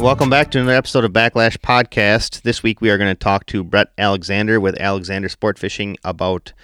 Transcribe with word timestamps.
Welcome 0.00 0.30
back 0.30 0.50
to 0.52 0.58
another 0.58 0.78
episode 0.78 1.04
of 1.04 1.12
Backlash 1.12 1.58
Podcast. 1.58 2.40
This 2.40 2.62
week 2.62 2.80
we 2.80 2.88
are 2.88 2.96
going 2.96 3.14
to 3.14 3.18
talk 3.18 3.44
to 3.46 3.62
Brett 3.62 3.88
Alexander 3.98 4.58
with 4.58 4.80
Alexander 4.80 5.28
Sport 5.28 5.58
Fishing 5.58 5.98
about 6.02 6.54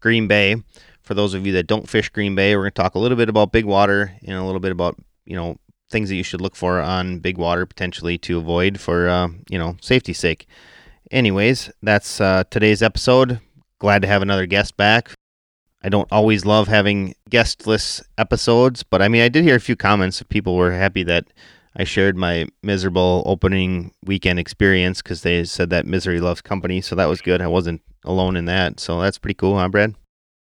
Green 0.00 0.26
Bay. 0.26 0.56
For 1.02 1.12
those 1.12 1.34
of 1.34 1.46
you 1.46 1.52
that 1.52 1.66
don't 1.66 1.90
fish 1.90 2.08
Green 2.08 2.34
Bay, 2.34 2.56
we're 2.56 2.62
going 2.62 2.72
to 2.72 2.82
talk 2.82 2.94
a 2.94 2.98
little 2.98 3.18
bit 3.18 3.28
about 3.28 3.52
big 3.52 3.66
water 3.66 4.14
and 4.26 4.38
a 4.38 4.44
little 4.44 4.60
bit 4.60 4.72
about, 4.72 4.96
you 5.26 5.36
know, 5.36 5.58
things 5.90 6.08
that 6.08 6.14
you 6.14 6.22
should 6.22 6.40
look 6.40 6.56
for 6.56 6.80
on 6.80 7.18
big 7.18 7.36
water 7.36 7.66
potentially 7.66 8.16
to 8.16 8.38
avoid 8.38 8.80
for, 8.80 9.10
uh, 9.10 9.28
you 9.50 9.58
know, 9.58 9.76
safety's 9.82 10.18
sake. 10.18 10.46
Anyways, 11.10 11.70
that's 11.82 12.18
uh, 12.18 12.44
today's 12.50 12.82
episode. 12.82 13.40
Glad 13.78 14.00
to 14.02 14.08
have 14.08 14.22
another 14.22 14.46
guest 14.46 14.74
back. 14.78 15.12
I 15.82 15.90
don't 15.90 16.10
always 16.10 16.46
love 16.46 16.66
having 16.66 17.14
guestless 17.28 18.02
episodes, 18.16 18.82
but 18.82 19.02
I 19.02 19.08
mean, 19.08 19.20
I 19.20 19.28
did 19.28 19.44
hear 19.44 19.56
a 19.56 19.60
few 19.60 19.76
comments. 19.76 20.22
People 20.30 20.56
were 20.56 20.72
happy 20.72 21.02
that 21.04 21.26
I 21.78 21.84
shared 21.84 22.16
my 22.16 22.46
miserable 22.62 23.22
opening 23.26 23.92
weekend 24.02 24.38
experience 24.38 25.02
because 25.02 25.22
they 25.22 25.44
said 25.44 25.68
that 25.70 25.86
misery 25.86 26.20
loves 26.20 26.40
company. 26.40 26.80
So 26.80 26.94
that 26.94 27.06
was 27.06 27.20
good. 27.20 27.42
I 27.42 27.48
wasn't 27.48 27.82
alone 28.04 28.36
in 28.36 28.46
that. 28.46 28.80
So 28.80 29.00
that's 29.00 29.18
pretty 29.18 29.34
cool, 29.34 29.58
huh, 29.58 29.68
Brad? 29.68 29.94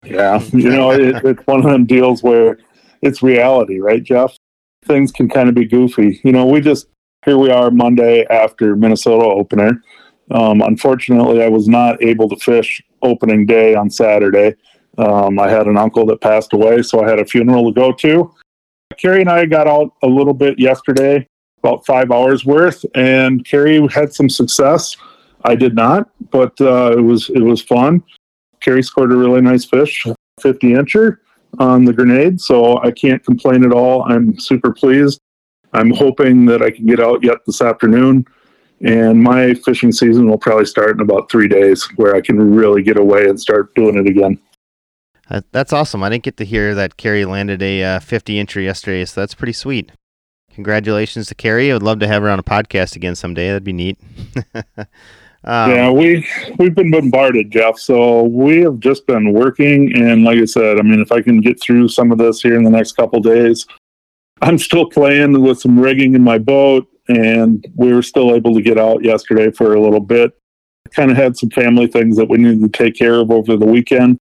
Yeah. 0.04 0.40
You 0.54 0.70
know, 0.70 0.92
it, 0.92 1.24
it's 1.26 1.48
one 1.48 1.66
of 1.66 1.72
them 1.72 1.86
deals 1.86 2.22
where 2.22 2.60
it's 3.02 3.24
reality, 3.24 3.80
right, 3.80 4.04
Jeff? 4.04 4.38
Things 4.86 5.12
can 5.12 5.28
kind 5.28 5.50
of 5.50 5.56
be 5.56 5.66
goofy. 5.66 6.22
You 6.24 6.32
know, 6.32 6.46
we 6.46 6.62
just, 6.62 6.88
here 7.26 7.40
we 7.40 7.50
are 7.50 7.72
Monday 7.72 8.26
after 8.30 8.76
Minnesota 8.76 9.26
opener. 9.26 9.82
Um, 10.30 10.62
unfortunately, 10.62 11.44
I 11.44 11.50
was 11.50 11.68
not 11.68 12.02
able 12.04 12.30
to 12.30 12.36
fish 12.36 12.84
opening 13.02 13.48
day 13.48 13.74
on 13.74 13.90
Saturday. 13.90 14.56
Um, 15.00 15.40
I 15.40 15.50
had 15.50 15.66
an 15.66 15.78
uncle 15.78 16.06
that 16.08 16.22
passed 16.22 16.54
away, 16.54 16.84
so 16.84 17.04
I 17.04 17.10
had 17.10 17.20
a 17.20 17.26
funeral 17.26 17.66
to 17.66 17.80
go 17.80 17.92
to. 17.92 18.32
Carrie 18.98 19.22
and 19.22 19.30
I 19.30 19.46
got 19.46 19.68
out 19.68 19.94
a 20.04 20.08
little 20.08 20.34
bit 20.34 20.60
yesterday, 20.60 21.28
about 21.64 21.86
five 21.86 22.12
hours 22.12 22.46
worth, 22.46 22.86
and 22.96 23.46
Carrie 23.46 23.86
had 23.88 24.14
some 24.14 24.30
success. 24.30 24.96
I 25.44 25.56
did 25.56 25.76
not, 25.76 26.10
but 26.32 26.60
uh, 26.62 26.96
it 26.98 27.02
was 27.02 27.30
it 27.30 27.42
was 27.42 27.62
fun. 27.62 28.04
Carrie 28.62 28.84
scored 28.84 29.12
a 29.12 29.16
really 29.16 29.42
nice 29.42 29.66
fish, 29.66 30.06
50 30.42 30.74
incher 30.74 31.18
on 31.60 31.86
the 31.86 31.94
grenade, 31.94 32.42
so 32.42 32.82
I 32.82 32.92
can't 32.92 33.24
complain 33.24 33.64
at 33.64 33.72
all. 33.72 34.04
I'm 34.04 34.40
super 34.40 34.74
pleased. 34.74 35.20
I'm 35.74 35.92
hoping 35.92 36.46
that 36.46 36.62
I 36.62 36.72
can 36.72 36.86
get 36.86 37.00
out 37.00 37.24
yet 37.24 37.38
this 37.46 37.62
afternoon, 37.62 38.26
and 38.82 39.22
my 39.22 39.54
fishing 39.54 39.92
season 39.92 40.30
will 40.30 40.38
probably 40.38 40.66
start 40.66 40.96
in 40.96 41.02
about 41.02 41.30
three 41.30 41.48
days, 41.48 41.88
where 41.98 42.16
I 42.16 42.22
can 42.22 42.56
really 42.56 42.82
get 42.82 42.98
away 42.98 43.26
and 43.28 43.40
start 43.40 43.76
doing 43.76 43.98
it 43.98 44.08
again. 44.08 44.40
That's 45.52 45.74
awesome. 45.74 46.04
I 46.04 46.10
didn't 46.10 46.24
get 46.24 46.38
to 46.38 46.46
hear 46.46 46.76
that 46.76 46.98
Carrie 46.98 47.26
landed 47.26 47.62
a 47.64 47.84
uh, 47.84 48.00
50 48.00 48.36
incher 48.36 48.64
yesterday, 48.64 49.06
so 49.06 49.22
that's 49.22 49.34
pretty 49.34 49.54
sweet. 49.54 49.92
Congratulations 50.54 51.28
to 51.28 51.36
Carrie. 51.36 51.72
I 51.72 51.74
would 51.74 51.84
love 51.84 52.00
to 52.00 52.08
have 52.08 52.22
her 52.24 52.30
on 52.30 52.40
a 52.40 52.44
podcast 52.44 52.96
again 52.96 53.16
someday. 53.16 53.48
That'd 53.48 53.64
be 53.64 53.74
neat. 53.74 54.00
um, 54.56 55.72
yeah, 55.72 55.92
we 55.92 56.26
we've 56.58 56.76
been 56.76 56.92
bombarded, 56.92 57.52
Jeff. 57.52 57.78
So 57.78 58.24
we 58.24 58.62
have 58.62 58.80
just 58.80 59.06
been 59.06 59.34
working, 59.34 59.92
and 59.98 60.24
like 60.24 60.38
I 60.38 60.46
said, 60.46 60.80
I 60.80 60.82
mean, 60.84 61.02
if 61.02 61.12
I 61.12 61.22
can 61.22 61.42
get 61.42 61.62
through 61.62 61.90
some 61.90 62.12
of 62.12 62.20
this 62.20 62.42
here 62.42 62.56
in 62.56 62.64
the 62.64 62.70
next 62.70 62.94
couple 62.94 63.20
days, 63.20 63.66
I'm 64.42 64.58
still 64.58 64.90
playing 64.90 65.42
with 65.42 65.60
some 65.60 65.78
rigging 65.78 66.16
in 66.16 66.22
my 66.22 66.38
boat, 66.38 66.88
and 67.10 67.66
we 67.76 67.92
were 67.92 68.04
still 68.04 68.34
able 68.34 68.54
to 68.54 68.62
get 68.62 68.78
out 68.78 69.04
yesterday 69.04 69.52
for 69.52 69.74
a 69.74 69.82
little 69.82 70.00
bit. 70.00 70.32
Kind 70.92 71.12
of 71.12 71.18
had 71.18 71.36
some 71.36 71.50
family 71.50 71.88
things 71.88 72.16
that 72.16 72.30
we 72.30 72.38
needed 72.38 72.62
to 72.62 72.70
take 72.70 72.96
care 72.96 73.16
of 73.16 73.30
over 73.30 73.58
the 73.58 73.66
weekend 73.66 74.20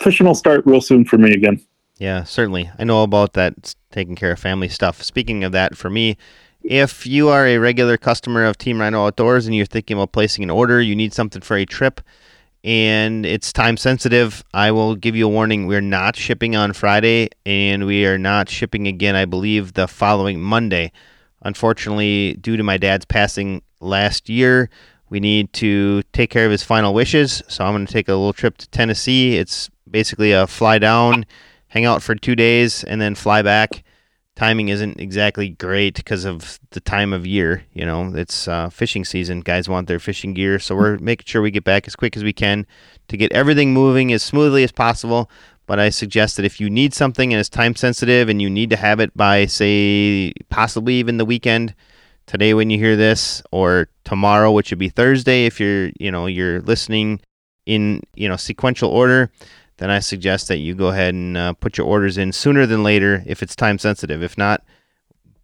fishing 0.00 0.26
will 0.26 0.34
start 0.34 0.64
real 0.66 0.80
soon 0.80 1.04
for 1.04 1.18
me 1.18 1.32
again. 1.32 1.60
Yeah, 1.98 2.24
certainly. 2.24 2.70
I 2.78 2.84
know 2.84 3.02
about 3.02 3.34
that 3.34 3.74
taking 3.90 4.16
care 4.16 4.32
of 4.32 4.38
family 4.38 4.68
stuff. 4.68 5.02
Speaking 5.02 5.44
of 5.44 5.52
that, 5.52 5.76
for 5.76 5.90
me, 5.90 6.16
if 6.62 7.06
you 7.06 7.28
are 7.28 7.46
a 7.46 7.58
regular 7.58 7.96
customer 7.96 8.44
of 8.44 8.58
Team 8.58 8.80
Rhino 8.80 9.06
Outdoors 9.06 9.46
and 9.46 9.54
you're 9.54 9.66
thinking 9.66 9.96
about 9.96 10.12
placing 10.12 10.42
an 10.42 10.50
order, 10.50 10.80
you 10.80 10.96
need 10.96 11.12
something 11.12 11.42
for 11.42 11.56
a 11.56 11.66
trip, 11.66 12.00
and 12.62 13.24
it's 13.24 13.52
time 13.52 13.76
sensitive, 13.76 14.44
I 14.52 14.70
will 14.70 14.94
give 14.94 15.16
you 15.16 15.26
a 15.26 15.30
warning. 15.30 15.66
We're 15.66 15.80
not 15.80 16.16
shipping 16.16 16.56
on 16.56 16.72
Friday, 16.74 17.30
and 17.46 17.86
we 17.86 18.04
are 18.06 18.18
not 18.18 18.48
shipping 18.48 18.86
again, 18.86 19.16
I 19.16 19.24
believe, 19.24 19.72
the 19.72 19.88
following 19.88 20.40
Monday. 20.40 20.92
Unfortunately, 21.42 22.34
due 22.34 22.58
to 22.58 22.62
my 22.62 22.76
dad's 22.76 23.06
passing 23.06 23.62
last 23.80 24.28
year, 24.28 24.68
we 25.08 25.20
need 25.20 25.52
to 25.54 26.02
take 26.12 26.30
care 26.30 26.44
of 26.44 26.52
his 26.52 26.62
final 26.62 26.92
wishes. 26.92 27.42
So 27.48 27.64
I'm 27.64 27.72
going 27.72 27.86
to 27.86 27.92
take 27.92 28.08
a 28.08 28.12
little 28.12 28.34
trip 28.34 28.58
to 28.58 28.68
Tennessee. 28.68 29.36
It's 29.38 29.70
basically 29.90 30.32
a 30.32 30.46
fly 30.46 30.78
down, 30.78 31.26
hang 31.68 31.84
out 31.84 32.02
for 32.02 32.14
two 32.14 32.36
days, 32.36 32.84
and 32.84 33.00
then 33.00 33.14
fly 33.14 33.42
back. 33.42 33.82
Timing 34.36 34.68
isn't 34.68 35.00
exactly 35.00 35.50
great 35.50 35.96
because 35.96 36.24
of 36.24 36.58
the 36.70 36.80
time 36.80 37.12
of 37.12 37.26
year. 37.26 37.64
You 37.74 37.84
know, 37.84 38.12
it's 38.14 38.48
uh, 38.48 38.70
fishing 38.70 39.04
season. 39.04 39.40
Guys 39.40 39.68
want 39.68 39.86
their 39.86 39.98
fishing 39.98 40.32
gear, 40.32 40.58
so 40.58 40.74
we're 40.74 40.98
making 40.98 41.26
sure 41.26 41.42
we 41.42 41.50
get 41.50 41.64
back 41.64 41.86
as 41.86 41.96
quick 41.96 42.16
as 42.16 42.24
we 42.24 42.32
can 42.32 42.66
to 43.08 43.16
get 43.16 43.32
everything 43.32 43.74
moving 43.74 44.12
as 44.12 44.22
smoothly 44.22 44.64
as 44.64 44.72
possible. 44.72 45.30
But 45.66 45.78
I 45.78 45.90
suggest 45.90 46.36
that 46.36 46.44
if 46.44 46.58
you 46.58 46.70
need 46.70 46.94
something 46.94 47.32
and 47.32 47.38
it's 47.38 47.48
time 47.48 47.76
sensitive 47.76 48.28
and 48.28 48.40
you 48.40 48.50
need 48.50 48.70
to 48.70 48.76
have 48.76 48.98
it 48.98 49.16
by, 49.16 49.46
say, 49.46 50.32
possibly 50.48 50.94
even 50.94 51.18
the 51.18 51.24
weekend, 51.24 51.74
today 52.26 52.54
when 52.54 52.70
you 52.70 52.78
hear 52.78 52.96
this, 52.96 53.42
or 53.52 53.88
tomorrow, 54.04 54.52
which 54.52 54.70
would 54.70 54.78
be 54.78 54.88
Thursday, 54.88 55.46
if 55.46 55.60
you're, 55.60 55.90
you 55.98 56.10
know, 56.10 56.26
you're 56.26 56.60
listening 56.62 57.20
in, 57.66 58.02
you 58.14 58.28
know, 58.28 58.36
sequential 58.36 58.90
order, 58.90 59.30
then 59.80 59.90
I 59.90 60.00
suggest 60.00 60.48
that 60.48 60.58
you 60.58 60.74
go 60.74 60.88
ahead 60.88 61.14
and 61.14 61.36
uh, 61.38 61.54
put 61.54 61.78
your 61.78 61.86
orders 61.86 62.18
in 62.18 62.32
sooner 62.32 62.66
than 62.66 62.82
later 62.82 63.22
if 63.24 63.42
it's 63.42 63.56
time 63.56 63.78
sensitive. 63.78 64.22
If 64.22 64.36
not, 64.36 64.62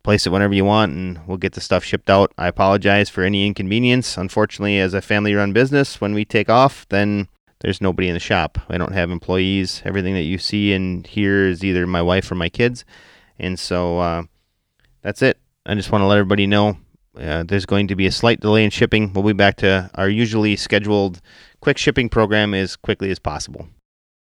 place 0.02 0.26
it 0.26 0.30
whenever 0.30 0.52
you 0.52 0.64
want 0.64 0.92
and 0.92 1.18
we'll 1.26 1.38
get 1.38 1.54
the 1.54 1.60
stuff 1.62 1.82
shipped 1.82 2.10
out. 2.10 2.32
I 2.36 2.46
apologize 2.46 3.08
for 3.08 3.22
any 3.22 3.46
inconvenience. 3.46 4.18
Unfortunately, 4.18 4.78
as 4.78 4.92
a 4.92 5.00
family 5.00 5.32
run 5.32 5.54
business, 5.54 6.02
when 6.02 6.12
we 6.12 6.26
take 6.26 6.50
off, 6.50 6.86
then 6.90 7.28
there's 7.60 7.80
nobody 7.80 8.08
in 8.08 8.14
the 8.14 8.20
shop. 8.20 8.58
I 8.68 8.76
don't 8.76 8.92
have 8.92 9.10
employees. 9.10 9.80
Everything 9.86 10.12
that 10.12 10.24
you 10.24 10.36
see 10.36 10.74
and 10.74 11.06
hear 11.06 11.46
is 11.46 11.64
either 11.64 11.86
my 11.86 12.02
wife 12.02 12.30
or 12.30 12.34
my 12.34 12.50
kids. 12.50 12.84
And 13.38 13.58
so 13.58 14.00
uh, 14.00 14.22
that's 15.00 15.22
it. 15.22 15.38
I 15.64 15.74
just 15.74 15.90
want 15.90 16.02
to 16.02 16.06
let 16.06 16.18
everybody 16.18 16.46
know 16.46 16.76
uh, 17.18 17.42
there's 17.44 17.64
going 17.64 17.88
to 17.88 17.96
be 17.96 18.06
a 18.06 18.12
slight 18.12 18.40
delay 18.40 18.64
in 18.64 18.70
shipping. 18.70 19.14
We'll 19.14 19.24
be 19.24 19.32
back 19.32 19.56
to 19.58 19.90
our 19.94 20.10
usually 20.10 20.56
scheduled 20.56 21.22
quick 21.60 21.78
shipping 21.78 22.10
program 22.10 22.52
as 22.52 22.76
quickly 22.76 23.10
as 23.10 23.18
possible 23.18 23.66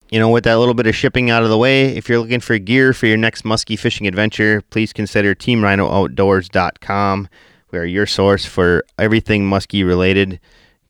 you 0.09 0.19
know, 0.19 0.29
with 0.29 0.45
that 0.45 0.57
little 0.57 0.73
bit 0.73 0.87
of 0.87 0.95
shipping 0.95 1.29
out 1.29 1.43
of 1.43 1.49
the 1.49 1.57
way, 1.57 1.95
if 1.95 2.07
you're 2.07 2.19
looking 2.19 2.39
for 2.39 2.57
gear 2.57 2.93
for 2.93 3.07
your 3.07 3.17
next 3.17 3.43
muskie 3.43 3.77
fishing 3.77 4.07
adventure, 4.07 4.61
please 4.69 4.93
consider 4.93 5.35
TeamRhinoOutdoors.com. 5.35 7.29
We 7.71 7.79
are 7.79 7.85
your 7.85 8.05
source 8.05 8.45
for 8.45 8.85
everything 8.97 9.49
muskie 9.49 9.85
related. 9.85 10.39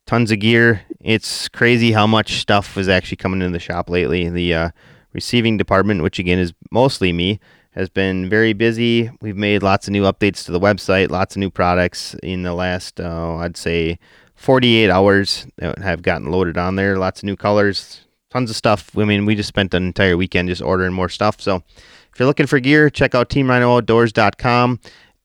Tons 0.06 0.32
of 0.32 0.40
gear. 0.40 0.84
It's 1.02 1.50
crazy 1.50 1.92
how 1.92 2.06
much 2.06 2.40
stuff 2.40 2.78
is 2.78 2.88
actually 2.88 3.18
coming 3.18 3.42
into 3.42 3.54
the 3.54 3.60
shop 3.60 3.90
lately. 3.90 4.30
The 4.30 4.54
uh, 4.54 4.70
receiving 5.14 5.58
department, 5.58 6.04
which 6.04 6.20
again 6.20 6.38
is 6.38 6.54
mostly 6.72 7.12
me, 7.12 7.40
has 7.72 7.90
been 7.90 8.30
very 8.30 8.54
busy. 8.54 9.10
We've 9.22 9.36
made 9.36 9.64
lots 9.64 9.88
of 9.88 9.92
new 9.92 10.04
updates 10.04 10.46
to 10.46 10.52
the 10.52 10.60
website, 10.60 11.10
lots 11.10 11.36
of 11.36 11.40
new 11.40 11.50
products 11.50 12.16
in 12.22 12.44
the 12.44 12.54
last, 12.54 13.00
uh, 13.00 13.38
I'd 13.38 13.58
say, 13.58 13.98
48 14.36 14.90
hours 14.90 15.48
that 15.58 15.80
have 15.80 16.04
gotten 16.04 16.30
loaded 16.32 16.58
on 16.58 16.76
there. 16.76 16.98
Lots 16.98 17.22
of 17.22 17.26
new 17.26 17.36
colors, 17.36 18.07
tons 18.30 18.50
of 18.50 18.56
stuff. 18.56 18.98
I 18.98 19.06
mean, 19.06 19.26
we 19.26 19.36
just 19.36 19.50
spent 19.50 19.74
an 19.74 19.86
entire 19.86 20.18
weekend 20.18 20.50
just 20.50 20.62
ordering 20.62 20.94
more 20.94 21.10
stuff. 21.10 21.42
So 21.42 21.64
if 22.12 22.20
you're 22.20 22.28
looking 22.28 22.48
for 22.48 22.60
gear, 22.60 22.90
check 22.90 23.16
out 23.16 23.30
teamrhinooutdoors.com. 23.30 24.80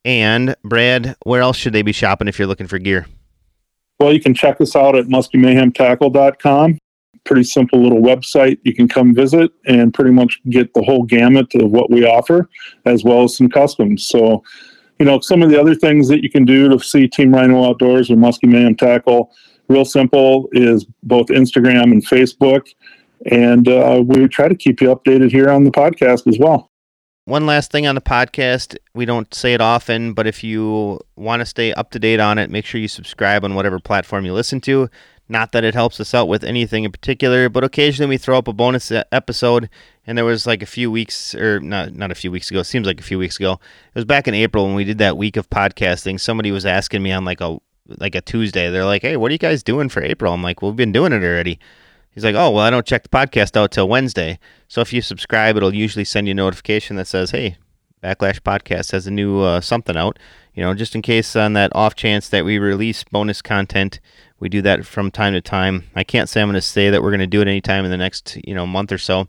And 0.04 0.56
Brad, 0.64 1.16
where 1.24 1.40
else 1.42 1.56
should 1.56 1.72
they 1.72 1.82
be 1.82 1.92
shopping 1.92 2.28
if 2.28 2.38
you're 2.38 2.48
looking 2.48 2.66
for 2.66 2.78
gear? 2.78 3.06
Well, 4.00 4.12
you 4.12 4.20
can 4.20 4.34
check 4.34 4.60
us 4.60 4.74
out 4.74 4.96
at 4.96 5.06
muskiemayhemtackle.com. 5.06 6.78
Pretty 7.24 7.44
simple 7.44 7.80
little 7.80 8.00
website 8.00 8.58
you 8.64 8.74
can 8.74 8.88
come 8.88 9.14
visit 9.14 9.52
and 9.66 9.94
pretty 9.94 10.10
much 10.10 10.40
get 10.50 10.74
the 10.74 10.82
whole 10.82 11.04
gamut 11.04 11.54
of 11.54 11.70
what 11.70 11.88
we 11.88 12.04
offer, 12.04 12.48
as 12.84 13.04
well 13.04 13.22
as 13.22 13.36
some 13.36 13.48
customs. 13.48 14.08
So, 14.08 14.42
you 14.98 15.06
know, 15.06 15.20
some 15.20 15.40
of 15.40 15.50
the 15.50 15.60
other 15.60 15.76
things 15.76 16.08
that 16.08 16.24
you 16.24 16.30
can 16.30 16.44
do 16.44 16.68
to 16.68 16.80
see 16.80 17.06
Team 17.06 17.32
Rhino 17.32 17.64
Outdoors 17.64 18.10
or 18.10 18.16
Muskie 18.16 18.48
Mayhem 18.48 18.74
Tackle 18.74 19.30
real 19.68 19.84
simple 19.84 20.48
is 20.52 20.84
both 21.04 21.28
Instagram 21.28 21.84
and 21.84 22.04
Facebook. 22.06 22.66
And 23.30 23.68
uh, 23.68 24.02
we 24.04 24.26
try 24.28 24.48
to 24.48 24.54
keep 24.54 24.80
you 24.80 24.88
updated 24.94 25.30
here 25.30 25.48
on 25.48 25.64
the 25.64 25.70
podcast 25.70 26.26
as 26.26 26.38
well. 26.38 26.70
One 27.24 27.46
last 27.46 27.70
thing 27.70 27.86
on 27.86 27.94
the 27.94 28.00
podcast. 28.00 28.76
We 28.94 29.04
don't 29.04 29.32
say 29.32 29.54
it 29.54 29.60
often, 29.60 30.12
but 30.12 30.26
if 30.26 30.42
you 30.42 30.98
want 31.14 31.40
to 31.40 31.46
stay 31.46 31.72
up 31.72 31.92
to 31.92 32.00
date 32.00 32.18
on 32.18 32.36
it, 32.36 32.50
make 32.50 32.66
sure 32.66 32.80
you 32.80 32.88
subscribe 32.88 33.44
on 33.44 33.54
whatever 33.54 33.78
platform 33.78 34.24
you 34.24 34.32
listen 34.32 34.60
to. 34.62 34.90
Not 35.28 35.52
that 35.52 35.62
it 35.62 35.74
helps 35.74 36.00
us 36.00 36.14
out 36.14 36.26
with 36.26 36.42
anything 36.42 36.82
in 36.82 36.90
particular, 36.90 37.48
but 37.48 37.62
occasionally 37.62 38.08
we 38.08 38.18
throw 38.18 38.38
up 38.38 38.48
a 38.48 38.52
bonus 38.52 38.90
episode. 39.12 39.70
And 40.04 40.18
there 40.18 40.24
was 40.24 40.48
like 40.48 40.62
a 40.62 40.66
few 40.66 40.90
weeks, 40.90 41.32
or 41.36 41.60
not 41.60 41.94
not 41.94 42.10
a 42.10 42.16
few 42.16 42.32
weeks 42.32 42.50
ago. 42.50 42.60
It 42.60 42.64
seems 42.64 42.88
like 42.88 42.98
a 42.98 43.04
few 43.04 43.20
weeks 43.20 43.38
ago. 43.38 43.52
It 43.52 43.94
was 43.94 44.04
back 44.04 44.26
in 44.26 44.34
April 44.34 44.66
when 44.66 44.74
we 44.74 44.82
did 44.82 44.98
that 44.98 45.16
week 45.16 45.36
of 45.36 45.48
podcasting. 45.48 46.18
Somebody 46.18 46.50
was 46.50 46.66
asking 46.66 47.04
me 47.04 47.12
on 47.12 47.24
like 47.24 47.40
a 47.40 47.58
like 47.86 48.16
a 48.16 48.20
Tuesday. 48.20 48.68
They're 48.68 48.84
like, 48.84 49.02
"Hey, 49.02 49.16
what 49.16 49.30
are 49.30 49.32
you 49.32 49.38
guys 49.38 49.62
doing 49.62 49.88
for 49.88 50.02
April?" 50.02 50.34
I'm 50.34 50.42
like, 50.42 50.60
well, 50.60 50.72
"We've 50.72 50.76
been 50.76 50.90
doing 50.90 51.12
it 51.12 51.22
already." 51.22 51.60
He's 52.14 52.24
like, 52.24 52.34
"Oh, 52.34 52.50
well, 52.50 52.64
I 52.64 52.70
don't 52.70 52.86
check 52.86 53.02
the 53.02 53.08
podcast 53.08 53.56
out 53.56 53.72
till 53.72 53.88
Wednesday. 53.88 54.38
So 54.68 54.80
if 54.80 54.92
you 54.92 55.02
subscribe, 55.02 55.56
it'll 55.56 55.74
usually 55.74 56.04
send 56.04 56.26
you 56.26 56.32
a 56.32 56.34
notification 56.34 56.96
that 56.96 57.06
says, 57.06 57.30
"Hey, 57.30 57.56
Backlash 58.02 58.40
Podcast 58.40 58.92
has 58.92 59.06
a 59.06 59.10
new 59.10 59.40
uh, 59.40 59.60
something 59.60 59.96
out. 59.96 60.18
You 60.54 60.62
know, 60.62 60.74
just 60.74 60.94
in 60.94 61.02
case 61.02 61.34
on 61.36 61.52
that 61.54 61.74
off 61.74 61.94
chance 61.94 62.28
that 62.28 62.44
we 62.44 62.58
release 62.58 63.04
bonus 63.04 63.40
content, 63.40 64.00
we 64.38 64.48
do 64.48 64.60
that 64.62 64.84
from 64.84 65.10
time 65.10 65.32
to 65.32 65.40
time. 65.40 65.84
I 65.94 66.04
can't 66.04 66.28
say 66.28 66.42
I'm 66.42 66.48
going 66.48 66.54
to 66.54 66.60
say 66.60 66.90
that 66.90 67.02
we're 67.02 67.10
going 67.10 67.20
to 67.20 67.26
do 67.26 67.40
it 67.40 67.48
anytime 67.48 67.84
in 67.84 67.90
the 67.90 67.96
next 67.96 68.36
you 68.44 68.54
know 68.54 68.66
month 68.66 68.92
or 68.92 68.98
so. 68.98 69.28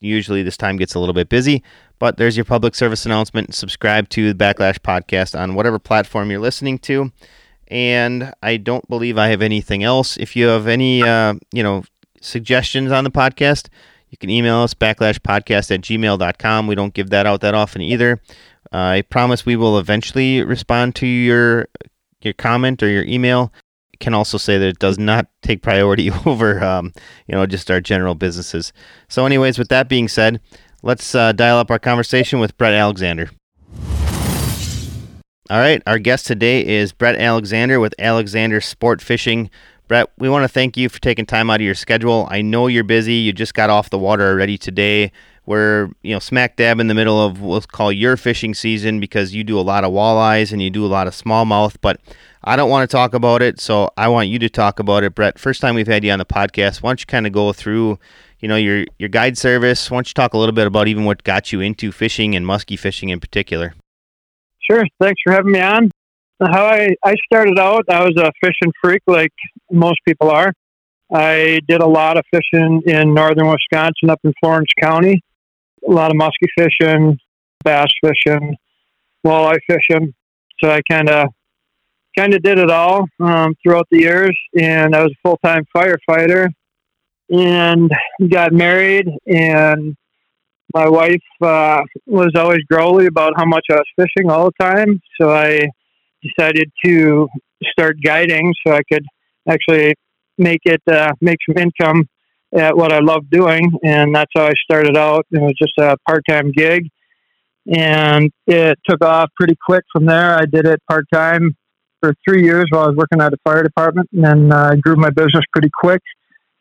Usually 0.00 0.42
this 0.42 0.56
time 0.56 0.76
gets 0.76 0.94
a 0.94 0.98
little 0.98 1.14
bit 1.14 1.28
busy, 1.28 1.62
but 1.98 2.16
there's 2.16 2.36
your 2.36 2.44
public 2.44 2.74
service 2.74 3.06
announcement. 3.06 3.54
Subscribe 3.54 4.08
to 4.10 4.32
the 4.32 4.44
Backlash 4.44 4.78
Podcast 4.78 5.38
on 5.38 5.54
whatever 5.54 5.78
platform 5.78 6.30
you're 6.30 6.40
listening 6.40 6.78
to. 6.80 7.12
And 7.68 8.32
I 8.42 8.58
don't 8.58 8.86
believe 8.88 9.18
I 9.18 9.28
have 9.28 9.42
anything 9.42 9.82
else. 9.82 10.16
If 10.16 10.36
you 10.36 10.46
have 10.46 10.68
any, 10.68 11.02
uh, 11.02 11.34
you 11.52 11.62
know, 11.62 11.82
suggestions 12.20 12.92
on 12.92 13.04
the 13.04 13.10
podcast, 13.10 13.68
you 14.08 14.18
can 14.18 14.30
email 14.30 14.58
us 14.58 14.74
backlashpodcast 14.74 15.74
at 15.74 15.80
gmail.com. 15.80 16.66
We 16.66 16.74
don't 16.74 16.94
give 16.94 17.10
that 17.10 17.26
out 17.26 17.40
that 17.40 17.54
often 17.54 17.82
either. 17.82 18.20
Uh, 18.72 18.76
I 18.76 19.02
promise 19.02 19.46
we 19.46 19.56
will 19.56 19.78
eventually 19.78 20.42
respond 20.42 20.94
to 20.96 21.06
your 21.06 21.68
your 22.22 22.34
comment 22.34 22.82
or 22.82 22.88
your 22.88 23.04
email. 23.04 23.52
can 23.98 24.12
also 24.12 24.36
say 24.36 24.58
that 24.58 24.66
it 24.66 24.78
does 24.78 24.98
not 24.98 25.26
take 25.42 25.62
priority 25.62 26.10
over, 26.26 26.62
um, 26.62 26.92
you 27.26 27.34
know, 27.34 27.46
just 27.46 27.70
our 27.70 27.80
general 27.80 28.14
businesses. 28.14 28.72
So, 29.08 29.24
anyways, 29.24 29.58
with 29.58 29.68
that 29.68 29.88
being 29.88 30.08
said, 30.08 30.40
let's 30.82 31.14
uh, 31.14 31.32
dial 31.32 31.58
up 31.58 31.70
our 31.70 31.78
conversation 31.78 32.38
with 32.38 32.56
Brett 32.58 32.74
Alexander. 32.74 33.30
All 35.48 35.60
right, 35.60 35.80
our 35.86 36.00
guest 36.00 36.26
today 36.26 36.66
is 36.66 36.92
Brett 36.92 37.14
Alexander 37.14 37.78
with 37.78 37.94
Alexander 38.00 38.60
Sport 38.60 39.00
Fishing. 39.00 39.48
Brett, 39.88 40.10
we 40.18 40.28
want 40.28 40.42
to 40.42 40.48
thank 40.48 40.76
you 40.76 40.88
for 40.88 41.00
taking 41.00 41.26
time 41.26 41.48
out 41.48 41.60
of 41.60 41.64
your 41.64 41.76
schedule. 41.76 42.26
I 42.28 42.42
know 42.42 42.66
you're 42.66 42.82
busy. 42.82 43.14
You 43.14 43.32
just 43.32 43.54
got 43.54 43.70
off 43.70 43.90
the 43.90 43.98
water 43.98 44.28
already 44.28 44.58
today. 44.58 45.12
We're, 45.46 45.90
you 46.02 46.12
know, 46.12 46.18
smack 46.18 46.56
dab 46.56 46.80
in 46.80 46.88
the 46.88 46.94
middle 46.94 47.24
of 47.24 47.40
what's 47.40 47.66
called 47.66 47.94
your 47.94 48.16
fishing 48.16 48.52
season 48.52 48.98
because 48.98 49.32
you 49.32 49.44
do 49.44 49.56
a 49.56 49.62
lot 49.62 49.84
of 49.84 49.92
walleyes 49.92 50.50
and 50.50 50.60
you 50.60 50.70
do 50.70 50.84
a 50.84 50.88
lot 50.88 51.06
of 51.06 51.14
smallmouth, 51.14 51.76
but 51.80 52.00
I 52.42 52.56
don't 52.56 52.68
want 52.68 52.90
to 52.90 52.92
talk 52.92 53.14
about 53.14 53.42
it, 53.42 53.60
so 53.60 53.90
I 53.96 54.08
want 54.08 54.28
you 54.28 54.40
to 54.40 54.48
talk 54.48 54.80
about 54.80 55.04
it. 55.04 55.14
Brett, 55.14 55.38
first 55.38 55.60
time 55.60 55.76
we've 55.76 55.86
had 55.86 56.02
you 56.02 56.10
on 56.10 56.18
the 56.18 56.26
podcast, 56.26 56.82
why 56.82 56.90
don't 56.90 57.00
you 57.00 57.06
kind 57.06 57.28
of 57.28 57.32
go 57.32 57.52
through, 57.52 58.00
you 58.40 58.48
know, 58.48 58.56
your 58.56 58.86
your 58.98 59.08
guide 59.08 59.38
service? 59.38 59.88
Why 59.88 59.98
don't 59.98 60.08
you 60.08 60.14
talk 60.14 60.34
a 60.34 60.38
little 60.38 60.52
bit 60.52 60.66
about 60.66 60.88
even 60.88 61.04
what 61.04 61.22
got 61.22 61.52
you 61.52 61.60
into 61.60 61.92
fishing 61.92 62.34
and 62.34 62.44
muskie 62.44 62.78
fishing 62.78 63.10
in 63.10 63.20
particular? 63.20 63.74
Sure. 64.68 64.84
Thanks 65.00 65.20
for 65.24 65.32
having 65.32 65.52
me 65.52 65.60
on. 65.60 65.92
How 66.42 66.66
I, 66.66 66.94
I 67.04 67.14
started 67.24 67.58
out, 67.58 67.84
I 67.88 68.04
was 68.04 68.14
a 68.16 68.30
fishing 68.44 68.72
freak 68.82 69.02
like 69.06 69.32
most 69.70 69.98
people 70.06 70.30
are. 70.30 70.52
I 71.12 71.60
did 71.68 71.80
a 71.80 71.86
lot 71.86 72.16
of 72.16 72.24
fishing 72.32 72.82
in 72.86 73.14
northern 73.14 73.48
Wisconsin 73.48 74.10
up 74.10 74.20
in 74.24 74.32
Florence 74.40 74.70
County. 74.80 75.22
A 75.88 75.92
lot 75.92 76.10
of 76.10 76.16
musky 76.16 76.46
fishing, 76.58 77.18
bass 77.64 77.88
fishing, 78.04 78.56
walleye 79.24 79.58
fishing. 79.68 80.12
So 80.62 80.70
I 80.70 80.80
kind 80.88 81.08
of 81.08 81.28
kind 82.18 82.34
of 82.34 82.42
did 82.42 82.58
it 82.58 82.70
all 82.70 83.06
um, 83.20 83.54
throughout 83.62 83.86
the 83.90 84.00
years, 84.00 84.36
and 84.58 84.96
I 84.96 85.02
was 85.02 85.12
a 85.12 85.28
full 85.28 85.38
time 85.44 85.64
firefighter, 85.76 86.48
and 87.30 87.90
got 88.30 88.52
married, 88.52 89.06
and 89.26 89.94
my 90.74 90.88
wife 90.88 91.22
uh, 91.42 91.82
was 92.06 92.32
always 92.34 92.60
growly 92.70 93.06
about 93.06 93.34
how 93.36 93.44
much 93.44 93.66
I 93.70 93.74
was 93.74 93.86
fishing 93.96 94.30
all 94.30 94.46
the 94.46 94.64
time. 94.64 95.00
So 95.20 95.30
I 95.30 95.68
decided 96.22 96.70
to 96.84 97.28
start 97.70 97.96
guiding 98.02 98.52
so 98.66 98.74
I 98.74 98.80
could 98.90 99.04
actually 99.48 99.94
make 100.38 100.60
it 100.64 100.82
uh, 100.90 101.12
make 101.20 101.38
some 101.48 101.56
income 101.58 102.08
at 102.56 102.76
what 102.76 102.92
I 102.92 103.00
love 103.00 103.28
doing, 103.30 103.70
and 103.82 104.14
that's 104.14 104.30
how 104.34 104.46
I 104.46 104.52
started 104.64 104.96
out. 104.96 105.26
It 105.30 105.40
was 105.40 105.54
just 105.58 105.72
a 105.78 105.96
part 106.06 106.22
time 106.28 106.52
gig, 106.52 106.88
and 107.72 108.30
it 108.46 108.78
took 108.88 109.04
off 109.04 109.30
pretty 109.36 109.56
quick 109.64 109.84
from 109.92 110.06
there. 110.06 110.36
I 110.36 110.44
did 110.46 110.66
it 110.66 110.80
part 110.88 111.06
time 111.12 111.56
for 112.00 112.14
three 112.28 112.44
years 112.44 112.66
while 112.70 112.84
I 112.84 112.88
was 112.88 112.96
working 112.96 113.20
at 113.20 113.32
a 113.32 113.38
fire 113.44 113.62
department, 113.62 114.08
and 114.12 114.24
then 114.24 114.52
uh, 114.52 114.70
I 114.72 114.76
grew 114.76 114.96
my 114.96 115.10
business 115.10 115.44
pretty 115.52 115.70
quick 115.72 116.02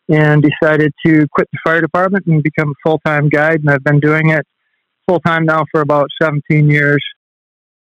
and 0.10 0.44
decided 0.44 0.94
to 1.06 1.26
quit 1.32 1.48
the 1.52 1.60
fire 1.64 1.82
department 1.82 2.26
and 2.28 2.44
become 2.44 2.70
a 2.70 2.90
full 2.90 3.00
time 3.06 3.30
guide. 3.30 3.62
And 3.62 3.70
I've 3.70 3.84
been 3.84 4.00
doing 4.00 4.30
it 4.30 4.46
full 5.08 5.20
time 5.20 5.46
now 5.46 5.66
for 5.72 5.82
about 5.82 6.10
17 6.22 6.70
years. 6.70 7.04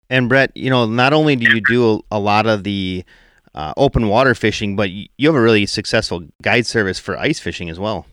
And 0.08 0.28
Brett, 0.28 0.50
you 0.56 0.70
know, 0.70 0.86
not 0.86 1.12
only 1.12 1.36
do 1.36 1.46
you 1.54 1.60
do 1.60 2.02
a, 2.10 2.18
lot 2.18 2.46
of 2.46 2.64
the 2.64 3.04
uh, 3.54 3.72
open 3.76 4.08
water 4.08 4.34
fishing, 4.34 4.76
but 4.76 4.90
you 4.90 5.08
have 5.22 5.34
a 5.34 5.40
really 5.40 5.66
successful 5.66 6.24
guide 6.42 6.66
service 6.66 6.98
for 6.98 7.18
ice 7.18 7.40
fishing 7.40 7.68
as 7.68 7.78
well. 7.78 8.06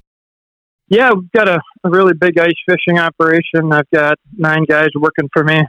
Yeah, 0.89 1.11
we've 1.11 1.31
got 1.31 1.49
a, 1.49 1.59
a 1.83 1.89
really 1.89 2.13
big 2.13 2.39
ice 2.39 2.55
fishing 2.67 2.97
operation. 2.97 3.71
I've 3.71 3.89
got 3.93 4.17
nine 4.35 4.63
guys 4.67 4.87
working 4.95 5.29
for 5.33 5.43
me. 5.43 5.61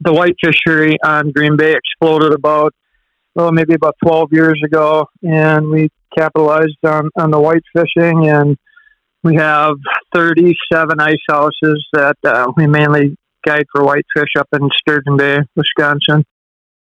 The 0.00 0.12
white 0.12 0.36
fishery 0.42 0.98
on 1.02 1.30
Green 1.32 1.56
Bay 1.56 1.74
exploded 1.74 2.32
about, 2.32 2.74
well, 3.34 3.50
maybe 3.50 3.74
about 3.74 3.96
12 4.04 4.28
years 4.32 4.60
ago, 4.64 5.06
and 5.22 5.70
we 5.70 5.88
capitalized 6.16 6.76
on, 6.84 7.08
on 7.16 7.30
the 7.30 7.40
white 7.40 7.62
fishing, 7.74 8.28
and 8.28 8.58
we 9.24 9.36
have 9.36 9.76
37 10.14 11.00
ice 11.00 11.16
houses 11.30 11.86
that 11.92 12.16
uh, 12.24 12.52
we 12.56 12.66
mainly 12.66 13.16
guide 13.46 13.64
for 13.72 13.84
whitefish 13.84 14.36
up 14.36 14.48
in 14.52 14.68
Sturgeon 14.80 15.16
Bay, 15.16 15.38
Wisconsin. 15.56 16.24